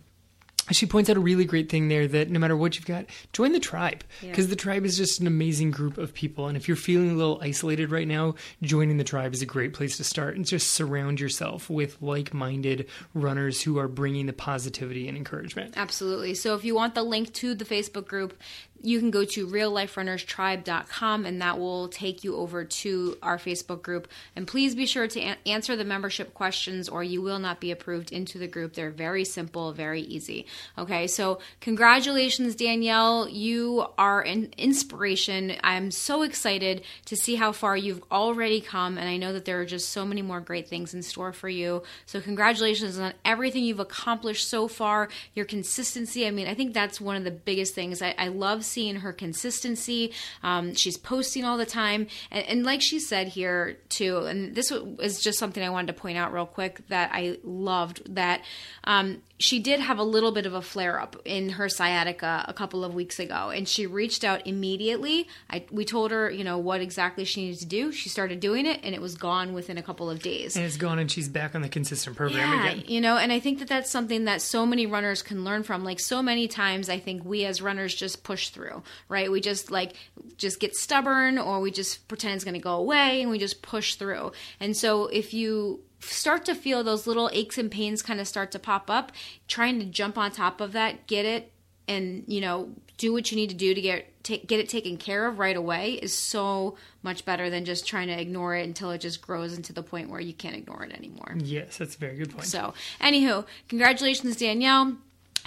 She 0.72 0.86
points 0.86 1.10
out 1.10 1.16
a 1.16 1.22
really 1.22 1.46
great 1.46 1.70
thing 1.70 1.88
there 1.88 2.08
that 2.10 2.30
no 2.30 2.40
matter 2.40 2.58
what 2.58 2.76
you've 2.76 2.86
got, 2.86 3.06
join 3.32 3.54
the 3.54 3.60
tribe 3.60 4.04
because 4.22 4.50
the 4.50 4.56
tribe 4.56 4.84
is 4.84 4.98
just 4.98 5.22
an 5.22 5.28
amazing 5.28 5.72
group 5.72 5.98
of 5.98 6.14
people. 6.14 6.48
And 6.48 6.58
if 6.58 6.68
you're 6.68 6.76
feeling 6.76 7.12
a 7.12 7.14
little 7.14 7.40
isolated 7.42 7.90
right 7.90 8.08
now, 8.08 8.36
joining 8.62 8.98
the 8.98 9.06
tribe 9.06 9.34
is 9.34 9.42
a 9.42 9.46
great 9.46 9.74
place 9.74 9.96
to 9.96 10.04
start. 10.04 10.36
And 10.36 10.46
just 10.46 10.72
surround 10.72 11.22
yourself 11.22 11.70
with 11.70 12.02
like 12.02 12.34
minded 12.34 12.90
runners 13.14 13.62
who 13.62 13.80
are 13.80 13.88
bringing 13.88 14.26
the 14.26 14.34
positivity 14.34 15.08
and 15.08 15.18
encouragement. 15.18 15.76
Absolutely. 15.78 16.34
So 16.34 16.54
if 16.56 16.66
you 16.66 16.76
want 16.76 16.96
the 16.96 17.04
link 17.04 17.34
to 17.36 17.56
the 17.56 17.66
Facebook 17.66 18.08
group, 18.08 18.38
you 18.82 19.00
can 19.00 19.12
go 19.12 19.26
to 19.26 19.48
realliferunnerstribe.com 19.48 21.26
and 21.26 21.42
that 21.42 21.60
will 21.60 21.88
take 21.88 22.24
you 22.24 22.36
over 22.36 22.64
to 22.64 23.18
our 23.22 23.38
Facebook 23.38 23.82
group. 23.82 24.08
And 24.36 24.48
please 24.48 24.76
be 24.76 24.86
sure 24.86 25.08
to 25.08 25.20
an- 25.20 25.38
answer 25.46 25.76
the 25.76 25.84
membership 25.84 26.34
questions 26.34 26.88
or 26.90 27.04
you 27.04 27.22
will 27.22 27.40
not 27.40 27.60
be 27.60 27.72
approved 27.72 28.12
into 28.12 28.38
the 28.38 28.48
group. 28.48 28.74
They're 28.74 28.90
very 28.92 29.26
simple, 29.26 29.74
very 29.74 30.02
easy. 30.02 30.46
Okay, 30.78 31.08
so 31.08 31.40
congratulations, 31.62 32.56
Danielle. 32.56 33.28
You 33.30 33.88
are 33.98 34.22
an 34.22 34.54
inspiration. 34.58 35.54
I'm 35.64 35.92
so 35.92 36.22
excited 36.22 36.84
to 37.06 37.16
see 37.16 37.36
how 37.36 37.52
far 37.52 37.76
you've 37.76 38.04
already 38.12 38.62
come. 38.62 38.98
And 38.98 39.10
I 39.10 39.18
know 39.18 39.34
that 39.34 39.46
there 39.46 39.60
are 39.60 39.66
just 39.66 39.90
so 39.90 40.06
many 40.06 40.22
more 40.22 40.40
great 40.40 40.68
things 40.68 40.94
in 40.94 41.02
store 41.02 41.34
for 41.34 41.50
you. 41.50 41.84
So 42.06 42.22
congratulations 42.22 43.00
on 43.00 43.14
everything 43.26 43.64
you've 43.64 43.80
accomplished 43.80 44.48
so 44.48 44.68
far, 44.68 45.10
your 45.34 45.46
consistency. 45.46 46.28
I 46.28 46.32
mean, 46.32 46.48
I 46.48 46.54
think 46.54 46.74
that's 46.74 47.02
one 47.02 47.16
of 47.16 47.24
the 47.24 47.32
biggest 47.32 47.74
things. 47.74 48.02
I, 48.02 48.16
I 48.18 48.28
love 48.28 48.66
seeing 48.68 48.98
her 48.98 49.14
consistency. 49.14 50.14
Um, 50.44 50.76
she's 50.76 50.98
posting 50.98 51.46
all 51.46 51.58
the 51.58 51.66
time. 51.66 52.08
And, 52.32 52.46
and 52.46 52.66
like 52.66 52.82
she 52.82 53.00
said 53.00 53.30
here, 53.30 53.78
too, 53.90 54.20
and 54.26 54.56
this 54.56 54.72
is 54.72 55.22
just 55.22 55.40
something 55.40 55.64
I 55.64 55.70
wanted 55.70 55.88
to 55.88 55.94
point 55.94 56.18
out 56.18 56.34
real 56.34 56.46
quick 56.46 56.88
that 56.90 57.12
I 57.14 57.38
loved 57.44 58.16
that 58.16 58.42
um, 58.84 59.22
she 59.40 59.60
did 59.60 59.80
have 59.80 60.00
a 60.00 60.04
little 60.04 60.32
bit 60.32 60.46
of 60.48 60.54
a 60.56 60.62
flare 60.62 61.00
up 61.00 61.16
in 61.24 61.50
her 61.50 61.70
sciatica 61.70 62.44
a 62.48 62.54
couple 62.54 62.84
of 62.84 62.96
weeks 62.96 63.20
ago, 63.20 63.50
and 63.52 63.68
she 63.68 63.86
reached 63.86 64.24
out 64.24 64.48
immediately. 64.48 65.28
I, 65.50 65.64
we 65.72 65.86
told 65.86 66.10
her, 66.12 66.32
you 66.32 66.44
know, 66.44 66.58
what 66.58 66.82
exactly 66.82 67.24
she 67.24 67.46
needed 67.46 67.60
to 67.60 67.66
do. 67.68 67.92
She 67.92 68.10
started 68.10 68.40
doing 68.40 68.66
it, 68.66 68.80
and 68.84 68.96
it 68.96 69.02
was 69.02 69.16
gone 69.16 69.54
within 69.54 69.78
a 69.78 69.84
couple 69.84 70.10
of 70.10 70.24
days. 70.24 70.56
And 70.56 70.66
it's 70.66 70.78
gone 70.78 70.98
and 70.98 71.12
she's 71.12 71.30
back 71.30 71.54
on 71.54 71.62
the 71.62 71.70
consistent 71.70 72.16
program 72.16 72.40
Yeah, 72.40 72.72
again. 72.72 72.84
you 72.88 73.00
know, 73.00 73.18
and 73.18 73.32
I 73.32 73.40
think 73.40 73.60
that 73.60 73.68
that's 73.68 73.92
something 73.92 74.26
that 74.26 74.42
so 74.42 74.66
many 74.66 74.88
runners 74.88 75.22
can 75.22 75.44
learn 75.44 75.62
from. 75.64 75.84
Like 75.84 76.00
so 76.00 76.24
many 76.24 76.48
times, 76.48 76.90
I 76.90 76.98
think 76.98 77.24
we 77.24 77.46
as 77.46 77.62
runners 77.62 77.94
just 77.94 78.24
push 78.24 78.50
through, 78.50 78.82
right? 79.08 79.32
We 79.32 79.40
just 79.40 79.70
like 79.70 79.94
just 80.38 80.60
get 80.60 80.76
stubborn, 80.76 81.38
or 81.38 81.60
we 81.60 81.70
just 81.70 82.08
pretend 82.08 82.34
it's 82.36 82.44
going 82.44 82.54
to 82.56 82.60
go 82.60 82.76
away, 82.76 83.22
and 83.22 83.30
we 83.30 83.38
just 83.38 83.62
push 83.62 83.96
through. 83.96 84.32
And 84.60 84.76
so 84.76 85.06
if 85.08 85.34
you 85.34 85.82
start 86.00 86.46
to 86.46 86.56
feel 86.56 86.84
those 86.84 87.08
little 87.08 87.30
aches 87.34 87.58
and 87.58 87.72
pains 87.72 88.02
kind 88.02 88.20
of 88.20 88.28
start 88.28 88.52
to 88.52 88.60
pop 88.60 88.90
up, 88.90 89.12
trying 89.48 89.80
to 89.80 89.86
jump 89.86 90.18
on 90.18 90.32
top 90.32 90.62
of 90.62 90.72
that, 90.74 91.08
get 91.08 91.26
it, 91.26 91.52
and 91.88 92.24
you 92.28 92.42
know, 92.42 92.70
do 92.98 93.14
what 93.14 93.32
you 93.32 93.38
need 93.38 93.50
to 93.50 93.56
do 93.56 93.74
to 93.74 93.82
get 93.82 94.24
ta- 94.24 94.44
get 94.46 94.60
it 94.60 94.70
taken 94.70 94.98
care 94.98 95.28
of 95.28 95.40
right 95.40 95.56
away 95.56 95.94
is 95.94 96.14
so 96.14 96.76
much 97.04 97.26
better 97.26 97.50
than 97.50 97.66
just 97.66 97.88
trying 97.88 98.08
to 98.08 98.20
ignore 98.20 98.56
it 98.56 98.64
until 98.64 98.92
it 98.92 99.00
just 99.00 99.22
grows 99.22 99.56
into 99.56 99.74
the 99.74 99.84
point 99.84 100.10
where 100.10 100.20
you 100.20 100.34
can't 100.34 100.56
ignore 100.56 100.84
it 100.84 100.92
anymore. 100.92 101.36
Yes, 101.38 101.78
that's 101.78 101.96
a 101.96 102.00
very 102.00 102.18
good 102.18 102.32
point. 102.32 102.46
So, 102.46 102.74
anywho, 103.00 103.46
congratulations, 103.70 104.36
Danielle. 104.36 104.98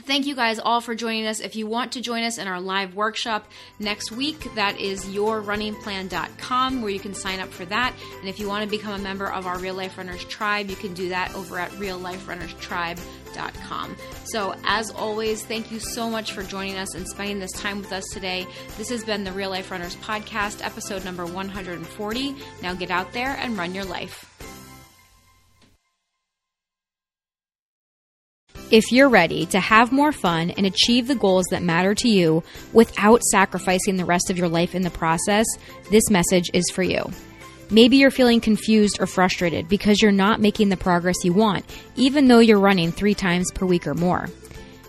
Thank 0.04 0.26
you 0.26 0.34
guys 0.34 0.58
all 0.58 0.80
for 0.80 0.94
joining 0.94 1.26
us. 1.26 1.40
If 1.40 1.56
you 1.56 1.66
want 1.66 1.92
to 1.92 2.00
join 2.00 2.24
us 2.24 2.38
in 2.38 2.48
our 2.48 2.58
live 2.60 2.94
workshop 2.94 3.46
next 3.78 4.10
week, 4.12 4.54
that 4.54 4.80
is 4.80 5.04
yourrunningplan.com 5.06 6.82
where 6.82 6.90
you 6.90 7.00
can 7.00 7.14
sign 7.14 7.40
up 7.40 7.48
for 7.50 7.64
that. 7.66 7.94
And 8.20 8.28
if 8.28 8.38
you 8.38 8.48
want 8.48 8.64
to 8.64 8.70
become 8.70 8.98
a 8.98 9.02
member 9.02 9.30
of 9.30 9.46
our 9.46 9.58
Real 9.58 9.74
Life 9.74 9.98
Runners 9.98 10.24
Tribe, 10.24 10.70
you 10.70 10.76
can 10.76 10.94
do 10.94 11.10
that 11.10 11.34
over 11.34 11.58
at 11.58 11.70
realliferunnerstribe.com. 11.72 13.96
So, 14.24 14.54
as 14.64 14.90
always, 14.90 15.44
thank 15.44 15.70
you 15.70 15.78
so 15.78 16.10
much 16.10 16.32
for 16.32 16.42
joining 16.42 16.76
us 16.76 16.94
and 16.94 17.08
spending 17.08 17.38
this 17.38 17.52
time 17.52 17.78
with 17.78 17.92
us 17.92 18.04
today. 18.12 18.46
This 18.76 18.88
has 18.88 19.04
been 19.04 19.22
the 19.24 19.32
Real 19.32 19.50
Life 19.50 19.70
Runners 19.70 19.96
Podcast, 19.96 20.64
episode 20.64 21.04
number 21.04 21.26
140. 21.26 22.34
Now 22.62 22.74
get 22.74 22.90
out 22.90 23.12
there 23.12 23.36
and 23.36 23.56
run 23.56 23.74
your 23.74 23.84
life. 23.84 24.29
If 28.70 28.92
you're 28.92 29.08
ready 29.08 29.46
to 29.46 29.58
have 29.58 29.90
more 29.90 30.12
fun 30.12 30.50
and 30.50 30.64
achieve 30.64 31.08
the 31.08 31.16
goals 31.16 31.46
that 31.50 31.60
matter 31.60 31.92
to 31.92 32.08
you 32.08 32.44
without 32.72 33.20
sacrificing 33.24 33.96
the 33.96 34.04
rest 34.04 34.30
of 34.30 34.38
your 34.38 34.48
life 34.48 34.76
in 34.76 34.82
the 34.82 34.90
process, 34.90 35.44
this 35.90 36.08
message 36.08 36.48
is 36.54 36.70
for 36.70 36.84
you. 36.84 37.10
Maybe 37.72 37.96
you're 37.96 38.12
feeling 38.12 38.40
confused 38.40 38.98
or 39.00 39.06
frustrated 39.06 39.68
because 39.68 40.00
you're 40.00 40.12
not 40.12 40.40
making 40.40 40.68
the 40.68 40.76
progress 40.76 41.24
you 41.24 41.32
want, 41.32 41.64
even 41.96 42.28
though 42.28 42.38
you're 42.38 42.60
running 42.60 42.92
three 42.92 43.14
times 43.14 43.50
per 43.50 43.66
week 43.66 43.88
or 43.88 43.94
more. 43.94 44.28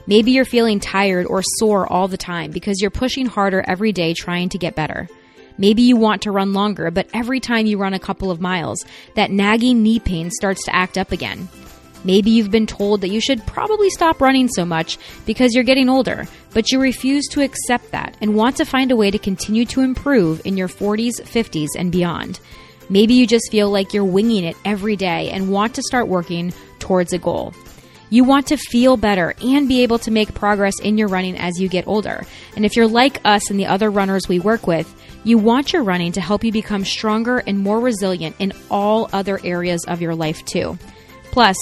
Maybe 0.05 0.29
you're 0.29 0.45
feeling 0.45 0.79
tired 0.79 1.25
or 1.25 1.41
sore 1.41 1.91
all 1.91 2.07
the 2.07 2.17
time 2.17 2.51
because 2.51 2.81
you're 2.81 2.91
pushing 2.91 3.25
harder 3.25 3.63
every 3.67 3.93
day 3.93 4.13
trying 4.13 4.49
to 4.49 4.59
get 4.59 4.75
better. 4.75 5.09
Maybe 5.57 5.81
you 5.81 5.95
want 5.95 6.21
to 6.23 6.31
run 6.31 6.53
longer, 6.53 6.91
but 6.91 7.09
every 7.15 7.39
time 7.39 7.65
you 7.65 7.79
run 7.79 7.95
a 7.95 7.99
couple 7.99 8.29
of 8.29 8.39
miles, 8.39 8.85
that 9.15 9.31
nagging 9.31 9.81
knee 9.81 9.99
pain 9.99 10.29
starts 10.29 10.65
to 10.65 10.75
act 10.75 10.99
up 10.99 11.11
again. 11.11 11.49
Maybe 12.03 12.31
you've 12.31 12.51
been 12.51 12.67
told 12.67 13.01
that 13.01 13.11
you 13.11 13.21
should 13.21 13.45
probably 13.45 13.89
stop 13.89 14.21
running 14.21 14.47
so 14.47 14.65
much 14.65 14.97
because 15.25 15.53
you're 15.53 15.63
getting 15.63 15.89
older, 15.89 16.27
but 16.53 16.71
you 16.71 16.79
refuse 16.79 17.27
to 17.29 17.41
accept 17.41 17.91
that 17.91 18.17
and 18.21 18.35
want 18.35 18.57
to 18.57 18.65
find 18.65 18.91
a 18.91 18.95
way 18.95 19.11
to 19.11 19.19
continue 19.19 19.65
to 19.65 19.81
improve 19.81 20.41
in 20.45 20.57
your 20.57 20.67
40s, 20.67 21.21
50s, 21.21 21.69
and 21.77 21.91
beyond. 21.91 22.39
Maybe 22.89 23.13
you 23.13 23.25
just 23.25 23.51
feel 23.51 23.69
like 23.69 23.93
you're 23.93 24.03
winging 24.03 24.43
it 24.43 24.57
every 24.65 24.95
day 24.95 25.29
and 25.31 25.51
want 25.51 25.75
to 25.75 25.83
start 25.83 26.07
working 26.07 26.53
towards 26.79 27.13
a 27.13 27.17
goal. 27.17 27.53
You 28.09 28.25
want 28.25 28.47
to 28.47 28.57
feel 28.57 28.97
better 28.97 29.33
and 29.41 29.69
be 29.69 29.83
able 29.83 29.97
to 29.99 30.11
make 30.11 30.33
progress 30.33 30.77
in 30.81 30.97
your 30.97 31.07
running 31.07 31.37
as 31.37 31.61
you 31.61 31.69
get 31.69 31.87
older. 31.87 32.25
And 32.57 32.65
if 32.65 32.75
you're 32.75 32.87
like 32.87 33.21
us 33.23 33.49
and 33.49 33.57
the 33.57 33.67
other 33.67 33.89
runners 33.89 34.27
we 34.27 34.39
work 34.39 34.67
with, 34.67 34.93
you 35.23 35.37
want 35.37 35.71
your 35.71 35.83
running 35.83 36.11
to 36.13 36.21
help 36.21 36.43
you 36.43 36.51
become 36.51 36.83
stronger 36.83 37.37
and 37.37 37.59
more 37.59 37.79
resilient 37.79 38.35
in 38.39 38.51
all 38.69 39.09
other 39.13 39.39
areas 39.45 39.85
of 39.87 40.01
your 40.01 40.13
life 40.13 40.43
too. 40.43 40.77
Plus, 41.31 41.55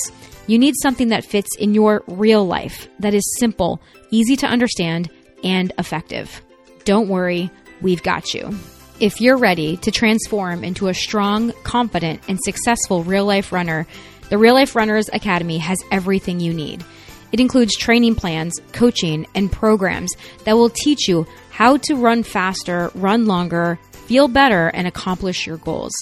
you 0.50 0.58
need 0.58 0.74
something 0.82 1.10
that 1.10 1.24
fits 1.24 1.56
in 1.58 1.76
your 1.76 2.04
real 2.08 2.44
life, 2.44 2.90
that 2.98 3.14
is 3.14 3.38
simple, 3.38 3.80
easy 4.10 4.36
to 4.38 4.48
understand, 4.48 5.08
and 5.44 5.72
effective. 5.78 6.42
Don't 6.86 7.08
worry, 7.08 7.52
we've 7.82 8.02
got 8.02 8.34
you. 8.34 8.58
If 9.00 9.22
you're 9.22 9.38
ready 9.38 9.78
to 9.78 9.92
transform 9.92 10.64
into 10.64 10.88
a 10.88 10.94
strong, 10.96 11.54
confident, 11.64 12.22
and 12.28 12.40
successful 12.44 13.04
real 13.04 13.26
life 13.26 13.52
runner, 13.52 13.86
the 14.32 14.40
Real 14.40 14.56
Life 14.56 14.76
Runners 14.76 15.08
Academy 15.14 15.60
has 15.60 15.78
everything 15.92 16.40
you 16.40 16.52
need. 16.52 16.84
It 17.32 17.40
includes 17.40 17.78
training 17.78 18.16
plans, 18.16 18.56
coaching, 18.74 19.28
and 19.36 19.52
programs 19.52 20.12
that 20.46 20.58
will 20.58 20.72
teach 20.72 21.08
you 21.08 21.28
how 21.52 21.78
to 21.78 21.94
run 21.94 22.24
faster, 22.24 22.90
run 22.96 23.28
longer, 23.28 23.78
feel 23.92 24.28
better, 24.28 24.70
and 24.70 24.88
accomplish 24.88 25.46
your 25.46 25.58
goals. 25.58 25.94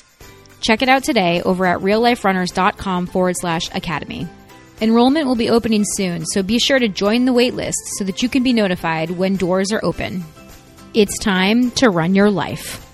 Check 0.61 0.81
it 0.81 0.87
out 0.87 1.03
today 1.03 1.41
over 1.41 1.65
at 1.65 1.79
realliferunners.com 1.79 3.07
forward 3.07 3.35
slash 3.37 3.69
academy. 3.75 4.27
Enrollment 4.79 5.25
will 5.25 5.35
be 5.35 5.49
opening 5.49 5.83
soon, 5.83 6.23
so 6.25 6.43
be 6.43 6.59
sure 6.59 6.77
to 6.77 6.87
join 6.87 7.25
the 7.25 7.33
waitlist 7.33 7.73
so 7.97 8.03
that 8.03 8.21
you 8.21 8.29
can 8.29 8.43
be 8.43 8.53
notified 8.53 9.09
when 9.09 9.35
doors 9.35 9.71
are 9.71 9.83
open. 9.83 10.23
It's 10.93 11.17
time 11.17 11.71
to 11.71 11.89
run 11.89 12.13
your 12.13 12.29
life. 12.29 12.86